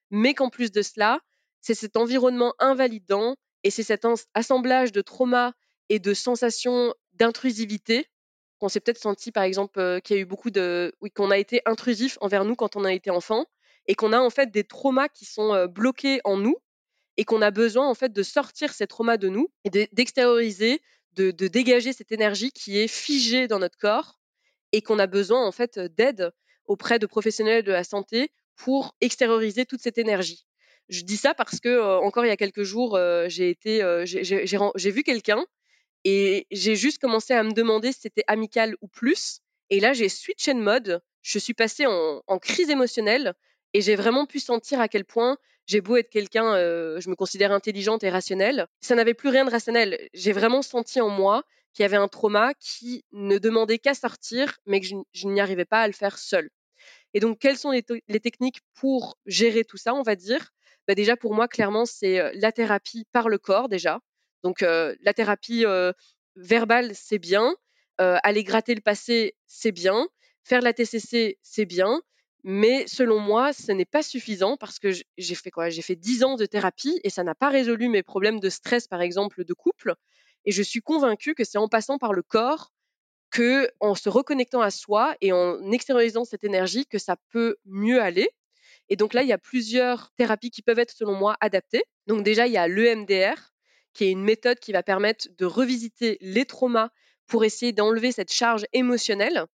mais 0.10 0.34
qu'en 0.34 0.50
plus 0.50 0.72
de 0.72 0.82
cela, 0.82 1.20
c'est 1.62 1.76
cet 1.76 1.96
environnement 1.96 2.54
invalidant 2.60 3.36
et 3.64 3.70
c'est 3.70 3.84
cet 3.84 4.06
assemblage 4.34 4.92
de 4.92 5.02
traumas 5.02 5.54
et 5.92 6.00
de 6.00 6.14
sensations 6.14 6.94
d'intrusivité 7.16 8.08
qu'on 8.60 8.70
s'est 8.70 8.80
peut-être 8.80 9.02
senti 9.02 9.34
par 9.34 9.44
exemple 9.44 10.00
qu'il 10.02 10.16
y 10.16 10.20
a 10.20 10.22
eu 10.22 10.26
beaucoup 10.26 10.50
de 10.50 10.96
oui 11.02 11.12
qu'on 11.12 11.32
a 11.32 11.38
été 11.38 11.62
intrusif 11.66 12.18
envers 12.22 12.46
nous 12.46 12.56
quand 12.56 12.78
on 12.78 12.86
a 12.86 12.94
été 12.94 13.10
enfant 13.10 13.46
et 13.88 13.96
qu'on 13.96 14.14
a 14.14 14.20
en 14.20 14.30
fait 14.30 14.52
des 14.52 14.64
traumas 14.64 15.10
qui 15.10 15.26
sont 15.26 15.66
bloqués 15.66 16.22
en 16.24 16.38
nous 16.38 16.56
et 17.18 17.26
qu'on 17.26 17.42
a 17.42 17.52
besoin 17.52 17.90
en 17.90 17.94
fait 17.94 18.14
de 18.14 18.24
sortir 18.24 18.72
ces 18.72 18.88
traumas 18.88 19.18
de 19.18 19.28
nous 19.28 19.52
et 19.66 19.70
d'extérioriser, 19.92 20.82
de, 21.18 21.32
dégager 21.32 21.92
cette 21.92 22.14
énergie 22.14 22.54
qui 22.54 22.78
est 22.78 22.88
figée 22.88 23.50
dans 23.50 23.60
notre 23.60 23.78
corps 23.78 24.18
et 24.72 24.82
qu'on 24.82 24.98
a 24.98 25.08
besoin 25.08 25.46
en 25.46 25.52
fait 25.52 25.78
d'aide 25.78 26.32
auprès 26.68 27.00
de 27.00 27.06
professionnels 27.06 27.64
de 27.64 27.72
la 27.74 27.84
santé 27.84 28.32
pour 28.56 28.96
extérioriser 29.02 29.66
toute 29.66 29.82
cette 29.82 29.98
énergie. 29.98 30.46
Je 30.88 31.02
dis 31.02 31.18
ça 31.18 31.34
parce 31.34 31.60
que 31.60 32.00
encore 32.00 32.24
il 32.24 32.30
y 32.30 32.32
a 32.32 32.38
quelques 32.38 32.64
jours, 32.64 32.98
j'ai 33.28 33.50
été, 33.50 33.82
j'ai 34.06 34.92
vu 34.92 35.04
quelqu'un 35.04 35.46
et 36.04 36.48
j'ai 36.52 36.76
juste 36.76 37.00
commencé 37.00 37.34
à 37.34 37.44
me 37.44 37.52
demander 37.52 37.92
si 37.92 38.02
c'était 38.02 38.24
amical 38.28 38.76
ou 38.82 38.88
plus. 38.88 39.42
Et 39.70 39.80
là, 39.80 39.94
j'ai 39.94 40.10
switché 40.10 40.54
de 40.54 40.60
mode. 40.60 41.02
Je 41.22 41.40
suis 41.40 41.54
passée 41.54 41.86
en, 41.86 42.40
crise 42.40 42.70
émotionnelle 42.70 43.34
et 43.74 43.82
j'ai 43.82 43.96
vraiment 43.96 44.26
pu 44.26 44.40
sentir 44.40 44.80
à 44.82 44.88
quel 44.88 45.06
point 45.06 45.38
j'ai 45.68 45.80
beau 45.80 45.96
être 45.96 46.10
quelqu'un, 46.10 46.56
je 47.00 47.10
me 47.10 47.16
considère 47.16 47.52
intelligente 47.52 48.04
et 48.04 48.10
rationnelle, 48.10 48.68
ça 48.82 48.96
n'avait 48.96 49.14
plus 49.14 49.30
rien 49.30 49.46
de 49.46 49.52
rationnel. 49.52 50.10
J'ai 50.14 50.32
vraiment 50.32 50.64
senti 50.64 51.00
en 51.00 51.10
moi 51.10 51.44
qu'il 51.74 51.84
y 51.84 51.86
avait 51.86 51.98
un 51.98 52.08
trauma 52.08 52.54
qui 52.56 53.06
ne 53.12 53.38
demandait 53.38 53.78
qu'à 53.78 53.94
sortir, 53.94 54.58
mais 54.66 54.82
que 54.82 54.88
je, 54.88 55.28
n'y 55.28 55.40
arrivais 55.40 55.66
pas 55.66 55.82
à 55.82 55.88
le 55.88 55.94
faire 55.94 56.18
seule. 56.18 56.50
Et 57.14 57.20
donc, 57.20 57.38
quelles 57.38 57.58
sont 57.58 57.72
les, 57.72 57.84
techniques 58.20 58.62
pour 58.74 59.18
gérer 59.28 59.64
tout 59.64 59.78
ça, 59.78 59.94
on 59.94 60.02
va 60.02 60.16
dire? 60.16 60.52
Bah 60.88 60.96
Déjà, 60.96 61.16
pour 61.16 61.36
moi, 61.36 61.48
clairement, 61.48 61.86
c'est 61.86 62.34
la 62.34 62.52
thérapie 62.52 63.06
par 63.12 63.30
le 63.30 63.38
corps, 63.38 63.70
déjà. 63.70 64.02
Donc, 64.44 64.62
la 64.62 65.14
thérapie 65.14 65.66
verbale, 66.36 66.92
c'est 66.94 67.20
bien. 67.20 67.56
aller 67.98 68.44
gratter 68.44 68.76
le 68.76 68.82
passé, 68.82 69.36
c'est 69.48 69.72
bien. 69.72 70.08
Faire 70.44 70.62
la 70.62 70.74
TCC, 70.74 71.38
c'est 71.42 71.66
bien. 71.66 72.02
Mais 72.44 72.88
selon 72.88 73.20
moi, 73.20 73.54
ce 73.54 73.72
n'est 73.72 73.86
pas 73.86 74.02
suffisant 74.02 74.58
parce 74.58 74.80
que 74.80 74.90
j'ai 75.18 75.36
fait 75.36 75.52
quoi? 75.52 75.70
J'ai 75.70 75.84
fait 75.84 75.96
10 75.96 76.24
ans 76.24 76.36
de 76.36 76.48
thérapie 76.48 77.00
et 77.04 77.12
ça 77.12 77.24
n'a 77.24 77.36
pas 77.36 77.50
résolu 77.50 77.88
mes 77.88 78.02
problèmes 78.02 78.40
de 78.40 78.50
stress, 78.50 78.88
par 78.88 79.02
exemple, 79.02 79.46
de 79.46 79.54
couple. 79.54 79.94
Et 80.46 80.52
je 80.52 80.64
suis 80.64 80.82
convaincue 80.82 81.36
que 81.36 81.44
c'est 81.44 81.60
en 81.60 81.68
passant 81.68 82.00
par 82.00 82.14
le 82.14 82.24
corps 82.24 82.72
que, 83.30 83.70
en 83.80 83.94
se 83.94 84.10
reconnectant 84.10 84.62
à 84.62 84.72
soi 84.72 85.16
et 85.22 85.32
en 85.32 85.72
extériorisant 85.72 86.26
cette 86.26 86.44
énergie, 86.44 86.88
que 86.88 86.98
ça 86.98 87.16
peut 87.30 87.58
mieux 87.66 88.02
aller. 88.02 88.32
Et 88.90 88.96
donc 88.96 89.14
là, 89.14 89.22
il 89.22 89.30
y 89.30 89.34
a 89.34 89.38
plusieurs 89.38 90.10
thérapies 90.18 90.50
qui 90.50 90.64
peuvent 90.64 90.80
être, 90.80 90.92
selon 90.92 91.14
moi, 91.14 91.38
adaptées. 91.42 91.84
Donc 92.08 92.24
déjà, 92.24 92.48
il 92.48 92.54
y 92.54 92.58
a 92.58 92.68
l'EMDR, 92.68 93.51
qui 93.94 94.06
est 94.06 94.12
une 94.12 94.24
méthode 94.24 94.60
qui 94.60 94.72
va 94.72 94.84
permettre 94.84 95.28
de 95.38 95.46
revisiter 95.46 96.18
les 96.22 96.46
traumas 96.46 96.90
pour 97.28 97.44
essayer 97.46 97.72
d'enlever 97.72 98.12
cette 98.12 98.32
charge 98.32 98.66
émotionnelle. 98.74 99.46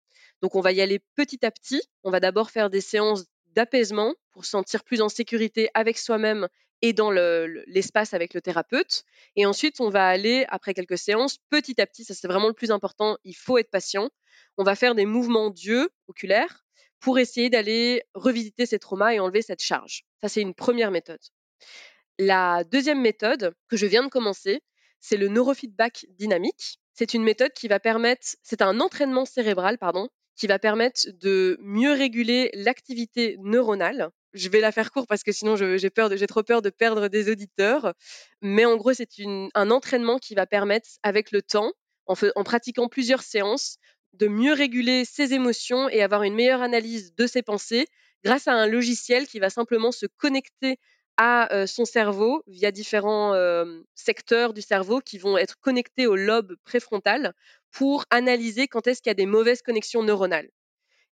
Donc 0.41 0.55
on 0.55 0.61
va 0.61 0.71
y 0.71 0.81
aller 0.81 0.99
petit 1.15 1.45
à 1.45 1.51
petit. 1.51 1.81
On 2.03 2.11
va 2.11 2.19
d'abord 2.19 2.51
faire 2.51 2.69
des 2.69 2.81
séances 2.81 3.25
d'apaisement 3.55 4.15
pour 4.31 4.45
se 4.45 4.51
sentir 4.51 4.83
plus 4.83 5.01
en 5.01 5.09
sécurité 5.09 5.69
avec 5.73 5.97
soi-même 5.97 6.47
et 6.81 6.93
dans 6.93 7.11
l'espace 7.11 8.13
avec 8.13 8.33
le 8.33 8.41
thérapeute. 8.41 9.03
Et 9.35 9.45
ensuite, 9.45 9.81
on 9.81 9.89
va 9.89 10.07
aller, 10.07 10.45
après 10.49 10.73
quelques 10.73 10.97
séances, 10.97 11.37
petit 11.49 11.81
à 11.81 11.87
petit, 11.87 12.03
ça 12.03 12.13
c'est 12.13 12.27
vraiment 12.27 12.47
le 12.47 12.53
plus 12.53 12.71
important, 12.71 13.17
il 13.23 13.35
faut 13.35 13.57
être 13.57 13.71
patient. 13.71 14.09
On 14.57 14.63
va 14.63 14.75
faire 14.75 14.95
des 14.95 15.05
mouvements 15.05 15.49
d'yeux 15.49 15.89
oculaires 16.07 16.65
pour 16.99 17.19
essayer 17.19 17.49
d'aller 17.49 18.03
revisiter 18.13 18.65
ces 18.65 18.79
traumas 18.79 19.13
et 19.13 19.19
enlever 19.19 19.41
cette 19.41 19.61
charge. 19.61 20.03
Ça, 20.21 20.29
c'est 20.29 20.41
une 20.41 20.53
première 20.53 20.91
méthode. 20.91 21.19
La 22.19 22.63
deuxième 22.63 23.01
méthode 23.01 23.53
que 23.69 23.77
je 23.77 23.85
viens 23.85 24.03
de 24.03 24.09
commencer, 24.09 24.61
c'est 24.99 25.17
le 25.17 25.27
neurofeedback 25.27 26.05
dynamique. 26.09 26.79
C'est 26.93 27.13
une 27.13 27.23
méthode 27.23 27.53
qui 27.53 27.67
va 27.67 27.79
permettre, 27.79 28.25
c'est 28.41 28.61
un 28.61 28.79
entraînement 28.79 29.25
cérébral, 29.25 29.77
pardon, 29.77 30.09
qui 30.35 30.47
va 30.47 30.57
permettre 30.59 31.01
de 31.13 31.57
mieux 31.61 31.91
réguler 31.91 32.49
l'activité 32.53 33.37
neuronale 33.39 34.11
je 34.37 34.49
vais 34.49 34.59
la 34.61 34.71
faire 34.71 34.91
court 34.91 35.07
parce 35.07 35.23
que 35.23 35.31
sinon 35.31 35.55
j'ai 35.55 35.89
peur, 35.89 36.15
j'ai 36.15 36.27
trop 36.27 36.43
peur 36.43 36.61
de 36.61 36.69
perdre 36.69 37.07
des 37.07 37.29
auditeurs. 37.29 37.93
Mais 38.41 38.65
en 38.65 38.77
gros, 38.77 38.93
c'est 38.93 39.09
un 39.53 39.71
entraînement 39.71 40.17
qui 40.17 40.35
va 40.35 40.45
permettre, 40.45 40.87
avec 41.03 41.31
le 41.31 41.41
temps, 41.41 41.71
en, 42.05 42.13
en, 42.35 42.43
pratiquant 42.43 42.87
plusieurs 42.87 43.21
séances, 43.21 43.77
de 44.13 44.27
mieux 44.27 44.53
réguler 44.53 45.05
ses 45.05 45.33
émotions 45.33 45.89
et 45.89 46.01
avoir 46.01 46.23
une 46.23 46.35
meilleure 46.35 46.61
analyse 46.61 47.13
de 47.15 47.27
ses 47.27 47.41
pensées 47.41 47.87
grâce 48.23 48.47
à 48.47 48.53
un 48.53 48.67
logiciel 48.67 49.27
qui 49.27 49.39
va 49.39 49.49
simplement 49.49 49.91
se 49.91 50.05
connecter 50.17 50.77
à 51.17 51.65
son 51.67 51.85
cerveau 51.85 52.43
via 52.47 52.71
différents 52.71 53.33
secteurs 53.95 54.53
du 54.53 54.61
cerveau 54.61 54.99
qui 55.01 55.17
vont 55.17 55.37
être 55.37 55.59
connectés 55.59 56.07
au 56.07 56.15
lobe 56.15 56.55
préfrontal 56.63 57.33
pour 57.71 58.05
analyser 58.09 58.67
quand 58.67 58.87
est-ce 58.87 59.01
qu'il 59.01 59.09
y 59.09 59.11
a 59.11 59.15
des 59.15 59.25
mauvaises 59.25 59.61
connexions 59.61 60.03
neuronales. 60.03 60.49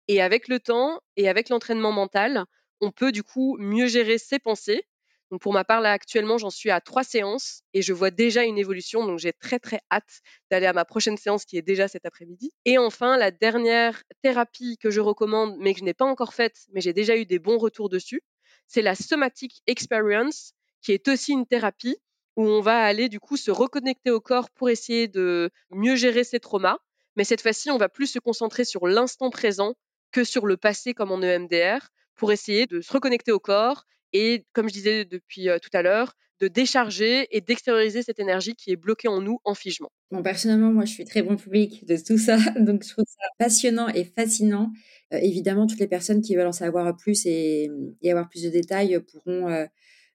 Et 0.09 0.21
avec 0.23 0.49
le 0.49 0.61
temps 0.61 1.01
et 1.17 1.29
avec 1.29 1.49
l'entraînement 1.49 1.93
mental, 1.93 2.45
on 2.81 2.91
peut 2.91 3.13
du 3.13 3.23
coup 3.23 3.57
mieux 3.59 3.87
gérer 3.87 4.19
ses 4.19 4.39
pensées. 4.39 4.87
Donc 5.31 5.41
pour 5.41 5.53
ma 5.53 5.65
part, 5.65 5.81
là 5.81 5.93
actuellement, 5.93 6.39
j'en 6.39 6.51
suis 6.51 6.71
à 6.71 6.81
trois 6.81 7.03
séances 7.05 7.63
et 7.73 7.83
je 7.83 7.93
vois 7.93 8.11
déjà 8.11 8.45
une 8.45 8.59
évolution. 8.59 9.07
Donc 9.07 9.19
j'ai 9.19 9.33
très 9.33 9.59
très 9.59 9.81
hâte 9.91 10.21
d'aller 10.51 10.67
à 10.67 10.73
ma 10.73 10.85
prochaine 10.85 11.17
séance 11.17 11.45
qui 11.45 11.57
est 11.57 11.63
déjà 11.63 11.89
cet 11.89 12.07
après-midi. 12.07 12.53
Et 12.67 12.79
enfin, 12.79 13.17
la 13.17 13.31
dernière 13.31 14.03
thérapie 14.23 14.77
que 14.79 14.91
je 14.91 15.01
recommande, 15.01 15.57
mais 15.59 15.73
que 15.75 15.81
je 15.81 15.85
n'ai 15.85 15.95
pas 15.95 16.05
encore 16.05 16.35
faite, 16.35 16.67
mais 16.73 16.81
j'ai 16.81 16.93
déjà 16.93 17.17
eu 17.17 17.25
des 17.27 17.39
bons 17.39 17.59
retours 17.59 17.89
dessus, 17.89 18.23
c'est 18.67 18.83
la 18.83 18.95
somatic 18.95 19.63
experience, 19.67 20.53
qui 20.83 20.93
est 20.93 21.09
aussi 21.09 21.33
une 21.33 21.47
thérapie 21.47 21.97
où 22.37 22.45
on 22.47 22.61
va 22.61 22.83
aller 22.83 23.09
du 23.09 23.21
coup 23.21 23.37
se 23.37 23.51
reconnecter 23.51 24.11
au 24.11 24.21
corps 24.21 24.51
pour 24.51 24.69
essayer 24.71 25.09
de 25.09 25.51
mieux 25.71 25.97
gérer 25.97 26.25
ses 26.25 26.41
traumas. 26.41 26.79
Mais 27.17 27.25
cette 27.25 27.43
fois-ci, 27.43 27.71
on 27.71 27.79
va 27.79 27.89
plus 27.89 28.09
se 28.09 28.19
concentrer 28.19 28.65
sur 28.65 28.87
l'instant 28.87 29.31
présent 29.31 29.75
que 30.11 30.25
sur 30.25 30.47
le 30.47 30.57
passé 30.57 30.95
comme 30.95 31.13
en 31.13 31.23
EMDR 31.23 31.89
pour 32.17 32.33
essayer 32.33 32.67
de 32.67 32.81
se 32.81 32.93
reconnecter 32.93 33.33
au 33.33 33.41
corps 33.41 33.85
et, 34.15 34.47
comme 34.55 34.69
je 34.69 34.73
disais 34.73 35.05
depuis 35.05 35.49
tout 35.61 35.71
à 35.77 35.83
l'heure, 35.83 36.15
de 36.41 36.49
décharger 36.49 37.29
et 37.31 37.41
d'extérioriser 37.41 38.03
cette 38.03 38.19
énergie 38.19 38.55
qui 38.55 38.71
est 38.73 38.77
bloquée 38.77 39.09
en 39.09 39.21
nous 39.21 39.39
en 39.45 39.55
figement. 39.55 39.91
Bon, 40.11 40.23
personnellement, 40.23 40.73
moi, 40.73 40.85
je 40.85 40.93
suis 40.93 41.05
très 41.05 41.23
bon 41.23 41.37
public 41.37 41.85
de 41.87 41.97
tout 41.97 42.19
ça, 42.19 42.37
donc 42.59 42.85
je 42.85 42.91
trouve 42.91 43.05
ça 43.07 43.27
passionnant 43.39 43.89
et 43.89 44.05
fascinant. 44.05 44.73
évidemment, 45.11 45.67
toutes 45.67 45.81
les 45.81 45.89
personnes 45.89 46.23
qui 46.23 46.35
veulent 46.35 46.47
en 46.47 46.53
savoir 46.53 46.97
plus 46.97 47.27
et, 47.27 47.71
avoir 48.05 48.29
plus 48.29 48.43
de 48.43 48.51
détails 48.51 48.99
pourront 49.01 49.67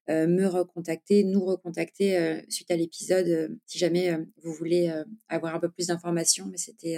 me 0.07 0.45
recontacter, 0.45 1.23
nous 1.23 1.45
recontacter 1.45 2.41
suite 2.49 2.71
à 2.71 2.75
l'épisode, 2.75 3.57
si 3.65 3.77
jamais 3.77 4.17
vous 4.43 4.53
voulez 4.53 4.91
avoir 5.27 5.55
un 5.55 5.59
peu 5.59 5.69
plus 5.69 5.87
d'informations. 5.87 6.47
Mais 6.49 6.57
c'était 6.57 6.97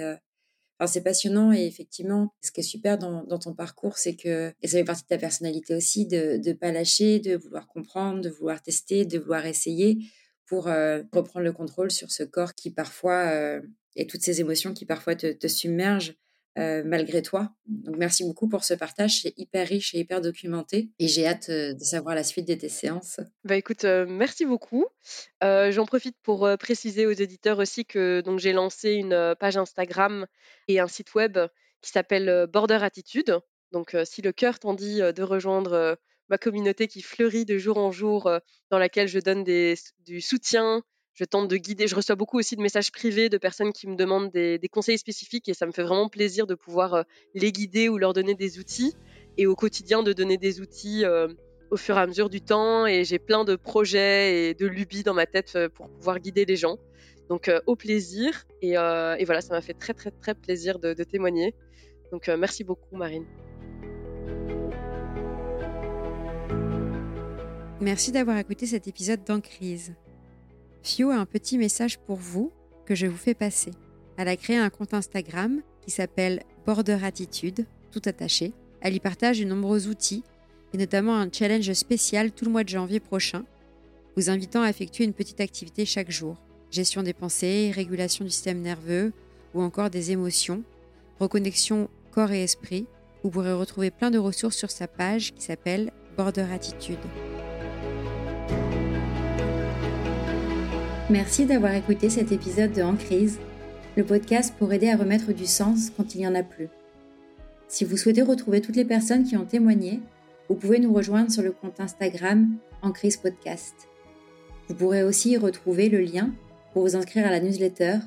c'est 0.88 1.02
passionnant 1.02 1.52
et 1.52 1.66
effectivement, 1.66 2.32
ce 2.40 2.50
qui 2.50 2.60
est 2.60 2.64
super 2.64 2.98
dans, 2.98 3.38
ton 3.38 3.54
parcours, 3.54 3.98
c'est 3.98 4.16
que, 4.16 4.52
et 4.62 4.68
ça 4.68 4.78
fait 4.78 4.84
partie 4.84 5.02
de 5.02 5.08
ta 5.08 5.18
personnalité 5.18 5.74
aussi, 5.74 6.06
de 6.06 6.40
ne 6.44 6.52
pas 6.52 6.72
lâcher, 6.72 7.18
de 7.18 7.36
vouloir 7.36 7.66
comprendre, 7.66 8.20
de 8.20 8.28
vouloir 8.28 8.62
tester, 8.62 9.04
de 9.04 9.18
vouloir 9.18 9.46
essayer 9.46 9.98
pour 10.46 10.68
euh, 10.68 11.02
reprendre 11.12 11.44
le 11.44 11.52
contrôle 11.52 11.90
sur 11.90 12.10
ce 12.10 12.22
corps 12.22 12.54
qui 12.54 12.70
parfois, 12.70 13.30
euh, 13.32 13.60
et 13.96 14.06
toutes 14.06 14.22
ces 14.22 14.40
émotions 14.40 14.72
qui 14.72 14.84
parfois 14.86 15.14
te 15.14 15.48
submergent 15.48 16.14
euh, 16.58 16.82
malgré 16.84 17.22
toi. 17.22 17.50
Donc 17.66 17.96
merci 17.96 18.24
beaucoup 18.24 18.46
pour 18.46 18.62
ce 18.62 18.74
partage, 18.74 19.22
c'est 19.22 19.32
hyper 19.38 19.66
riche 19.66 19.94
et 19.94 20.00
hyper 20.00 20.20
documenté 20.20 20.90
et 20.98 21.08
j'ai 21.08 21.26
hâte 21.26 21.48
euh, 21.48 21.72
de 21.72 21.82
savoir 21.82 22.14
la 22.14 22.24
suite 22.24 22.46
de 22.46 22.52
tes 22.52 22.68
séances. 22.68 23.20
Bah 23.44 23.56
écoute, 23.56 23.86
euh, 23.86 24.04
merci 24.06 24.44
beaucoup. 24.44 24.84
J'en 25.40 25.86
profite 25.86 26.16
pour 26.22 26.48
préciser 26.58 27.06
aux 27.06 27.12
éditeurs 27.12 27.58
aussi 27.58 27.86
que 27.86 28.20
donc 28.20 28.38
j'ai 28.38 28.52
lancé 28.52 28.92
une 28.92 29.34
page 29.40 29.56
Instagram 29.56 30.26
et 30.68 30.78
un 30.78 30.88
site 30.88 31.14
web 31.14 31.38
qui 31.80 31.90
s'appelle 31.90 32.46
Border 32.52 32.80
Attitude. 32.82 33.38
Donc 33.72 33.96
si 34.04 34.20
le 34.20 34.32
cœur 34.32 34.58
t'en 34.58 34.74
dit 34.74 34.98
de 34.98 35.22
rejoindre 35.22 35.98
ma 36.28 36.38
communauté 36.38 36.86
qui 36.86 37.00
fleurit 37.02 37.44
de 37.46 37.56
jour 37.56 37.78
en 37.78 37.90
jour, 37.92 38.30
dans 38.70 38.78
laquelle 38.78 39.08
je 39.08 39.18
donne 39.18 39.42
du 39.42 40.20
soutien, 40.20 40.82
je 41.14 41.24
tente 41.24 41.48
de 41.48 41.56
guider. 41.56 41.86
Je 41.86 41.94
reçois 41.94 42.14
beaucoup 42.14 42.38
aussi 42.38 42.56
de 42.56 42.62
messages 42.62 42.90
privés 42.90 43.28
de 43.28 43.38
personnes 43.38 43.72
qui 43.72 43.86
me 43.86 43.96
demandent 43.96 44.30
des, 44.30 44.58
conseils 44.70 44.98
spécifiques 44.98 45.48
et 45.48 45.54
ça 45.54 45.66
me 45.66 45.72
fait 45.72 45.82
vraiment 45.82 46.08
plaisir 46.08 46.46
de 46.46 46.54
pouvoir 46.54 46.94
euh, 46.94 47.02
les 47.34 47.52
guider 47.52 47.88
ou 47.88 47.98
leur 47.98 48.12
donner 48.12 48.34
des 48.34 48.58
outils 48.58 48.94
et 49.36 49.46
au 49.46 49.54
quotidien 49.54 50.02
de 50.02 50.12
donner 50.12 50.38
des 50.38 50.60
outils 50.60 51.04
euh, 51.04 51.28
au 51.70 51.76
fur 51.76 51.96
et 51.96 52.00
à 52.00 52.06
mesure 52.06 52.30
du 52.30 52.40
temps. 52.40 52.86
Et 52.86 53.04
j'ai 53.04 53.18
plein 53.18 53.44
de 53.44 53.56
projets 53.56 54.50
et 54.50 54.54
de 54.54 54.66
lubies 54.66 55.02
dans 55.02 55.14
ma 55.14 55.26
tête 55.26 55.52
euh, 55.56 55.68
pour 55.68 55.88
pouvoir 55.88 56.18
guider 56.18 56.44
les 56.44 56.56
gens. 56.56 56.78
Donc 57.28 57.50
au 57.66 57.76
plaisir 57.76 58.44
et, 58.60 58.74
voilà, 58.74 59.40
ça 59.40 59.54
m'a 59.54 59.62
fait 59.62 59.72
très 59.72 59.94
très 59.94 60.10
très 60.10 60.34
plaisir 60.34 60.78
de, 60.78 60.92
de 60.92 61.04
témoigner. 61.04 61.54
Donc 62.10 62.28
merci 62.28 62.62
beaucoup 62.62 62.94
Marine. 62.94 63.24
Merci 67.80 68.12
d'avoir 68.12 68.36
écouté 68.36 68.66
cet 68.66 68.86
épisode 68.86 69.24
d'En 69.24 69.40
Crise. 69.40 69.94
Fio 70.82 71.10
a 71.10 71.16
un 71.16 71.26
petit 71.26 71.58
message 71.58 71.98
pour 71.98 72.16
vous 72.16 72.52
que 72.86 72.94
je 72.94 73.06
vous 73.06 73.16
fais 73.16 73.34
passer. 73.34 73.70
Elle 74.16 74.28
a 74.28 74.36
créé 74.36 74.56
un 74.56 74.70
compte 74.70 74.94
Instagram 74.94 75.62
qui 75.80 75.90
s'appelle 75.90 76.42
Border 76.66 76.98
Attitude, 77.02 77.66
tout 77.92 78.02
attaché. 78.04 78.52
Elle 78.80 78.94
y 78.94 79.00
partage 79.00 79.38
de 79.38 79.44
nombreux 79.44 79.86
outils 79.86 80.24
et 80.74 80.78
notamment 80.78 81.16
un 81.16 81.30
challenge 81.30 81.72
spécial 81.74 82.32
tout 82.32 82.44
le 82.44 82.50
mois 82.50 82.64
de 82.64 82.68
janvier 82.68 82.98
prochain, 82.98 83.44
vous 84.16 84.30
invitant 84.30 84.62
à 84.62 84.70
effectuer 84.70 85.04
une 85.04 85.12
petite 85.12 85.40
activité 85.40 85.84
chaque 85.84 86.10
jour. 86.10 86.36
Gestion 86.70 87.02
des 87.02 87.12
pensées, 87.12 87.70
régulation 87.74 88.24
du 88.24 88.30
système 88.30 88.60
nerveux 88.60 89.12
ou 89.54 89.62
encore 89.62 89.90
des 89.90 90.10
émotions, 90.10 90.62
reconnexion 91.20 91.88
corps 92.10 92.32
et 92.32 92.42
esprit, 92.42 92.86
Vous 93.22 93.30
pourrez 93.30 93.52
retrouver 93.52 93.92
plein 93.92 94.10
de 94.10 94.18
ressources 94.18 94.56
sur 94.56 94.70
sa 94.70 94.88
page 94.88 95.32
qui 95.34 95.42
s'appelle 95.42 95.92
Border 96.16 96.46
Attitude. 96.52 96.98
Merci 101.12 101.44
d'avoir 101.44 101.74
écouté 101.74 102.08
cet 102.08 102.32
épisode 102.32 102.72
de 102.72 102.80
En 102.80 102.96
crise, 102.96 103.38
le 103.98 104.02
podcast 104.02 104.54
pour 104.58 104.72
aider 104.72 104.88
à 104.88 104.96
remettre 104.96 105.34
du 105.34 105.44
sens 105.44 105.90
quand 105.94 106.14
il 106.14 106.22
n'y 106.22 106.26
en 106.26 106.34
a 106.34 106.42
plus. 106.42 106.70
Si 107.68 107.84
vous 107.84 107.98
souhaitez 107.98 108.22
retrouver 108.22 108.62
toutes 108.62 108.76
les 108.76 108.86
personnes 108.86 109.24
qui 109.24 109.36
ont 109.36 109.44
témoigné, 109.44 110.00
vous 110.48 110.54
pouvez 110.54 110.78
nous 110.78 110.94
rejoindre 110.94 111.30
sur 111.30 111.42
le 111.42 111.52
compte 111.52 111.80
Instagram 111.80 112.56
En 112.80 112.92
crise 112.92 113.18
podcast. 113.18 113.74
Vous 114.68 114.74
pourrez 114.74 115.02
aussi 115.02 115.32
y 115.32 115.36
retrouver 115.36 115.90
le 115.90 116.00
lien 116.00 116.30
pour 116.72 116.80
vous 116.80 116.96
inscrire 116.96 117.26
à 117.26 117.30
la 117.30 117.40
newsletter 117.40 117.98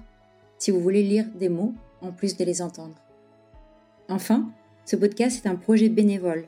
si 0.58 0.72
vous 0.72 0.80
voulez 0.80 1.03
lire 1.03 1.28
des 1.36 1.49
mots 1.49 1.76
en 2.01 2.12
plus 2.12 2.36
de 2.36 2.43
les 2.43 2.64
entendre. 2.64 2.99
Enfin, 4.10 4.49
ce 4.84 4.95
podcast 4.95 5.45
est 5.45 5.47
un 5.47 5.58
projet 5.58 5.89
bénévole. 5.89 6.47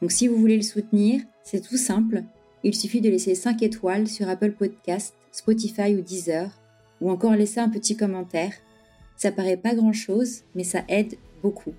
Donc 0.00 0.10
si 0.10 0.26
vous 0.26 0.36
voulez 0.38 0.56
le 0.56 0.62
soutenir, 0.62 1.20
c'est 1.42 1.60
tout 1.60 1.76
simple. 1.76 2.22
Il 2.62 2.74
suffit 2.74 3.02
de 3.02 3.10
laisser 3.10 3.34
5 3.34 3.62
étoiles 3.62 4.08
sur 4.08 4.26
Apple 4.26 4.52
Podcast, 4.52 5.14
Spotify 5.32 5.94
ou 5.94 6.00
Deezer, 6.00 6.50
ou 7.00 7.10
encore 7.10 7.34
laisser 7.34 7.60
un 7.60 7.68
petit 7.68 7.96
commentaire. 7.96 8.52
Ça 9.16 9.32
paraît 9.32 9.56
pas 9.56 9.74
grand-chose, 9.74 10.42
mais 10.54 10.64
ça 10.64 10.84
aide 10.88 11.16
beaucoup. 11.42 11.74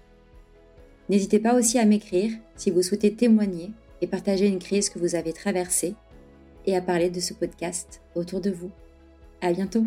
N'hésitez 1.10 1.39
pas 1.39 1.56
aussi 1.56 1.80
à 1.80 1.86
m'écrire 1.86 2.32
si 2.56 2.70
vous 2.72 2.84
souhaitez 2.84 3.14
témoigner 3.14 3.72
et 4.02 4.08
partager 4.08 4.47
une 4.47 4.60
crise 4.60 4.89
que 4.89 5.00
vous 5.00 5.16
avez 5.16 5.34
traversée 5.34 5.95
et 6.66 6.76
à 6.76 6.82
parler 6.82 7.10
de 7.10 7.20
ce 7.20 7.34
podcast 7.34 8.02
autour 8.16 8.41
de 8.41 8.52
vous. 8.52 8.72
À 9.41 9.52
bientôt! 9.52 9.86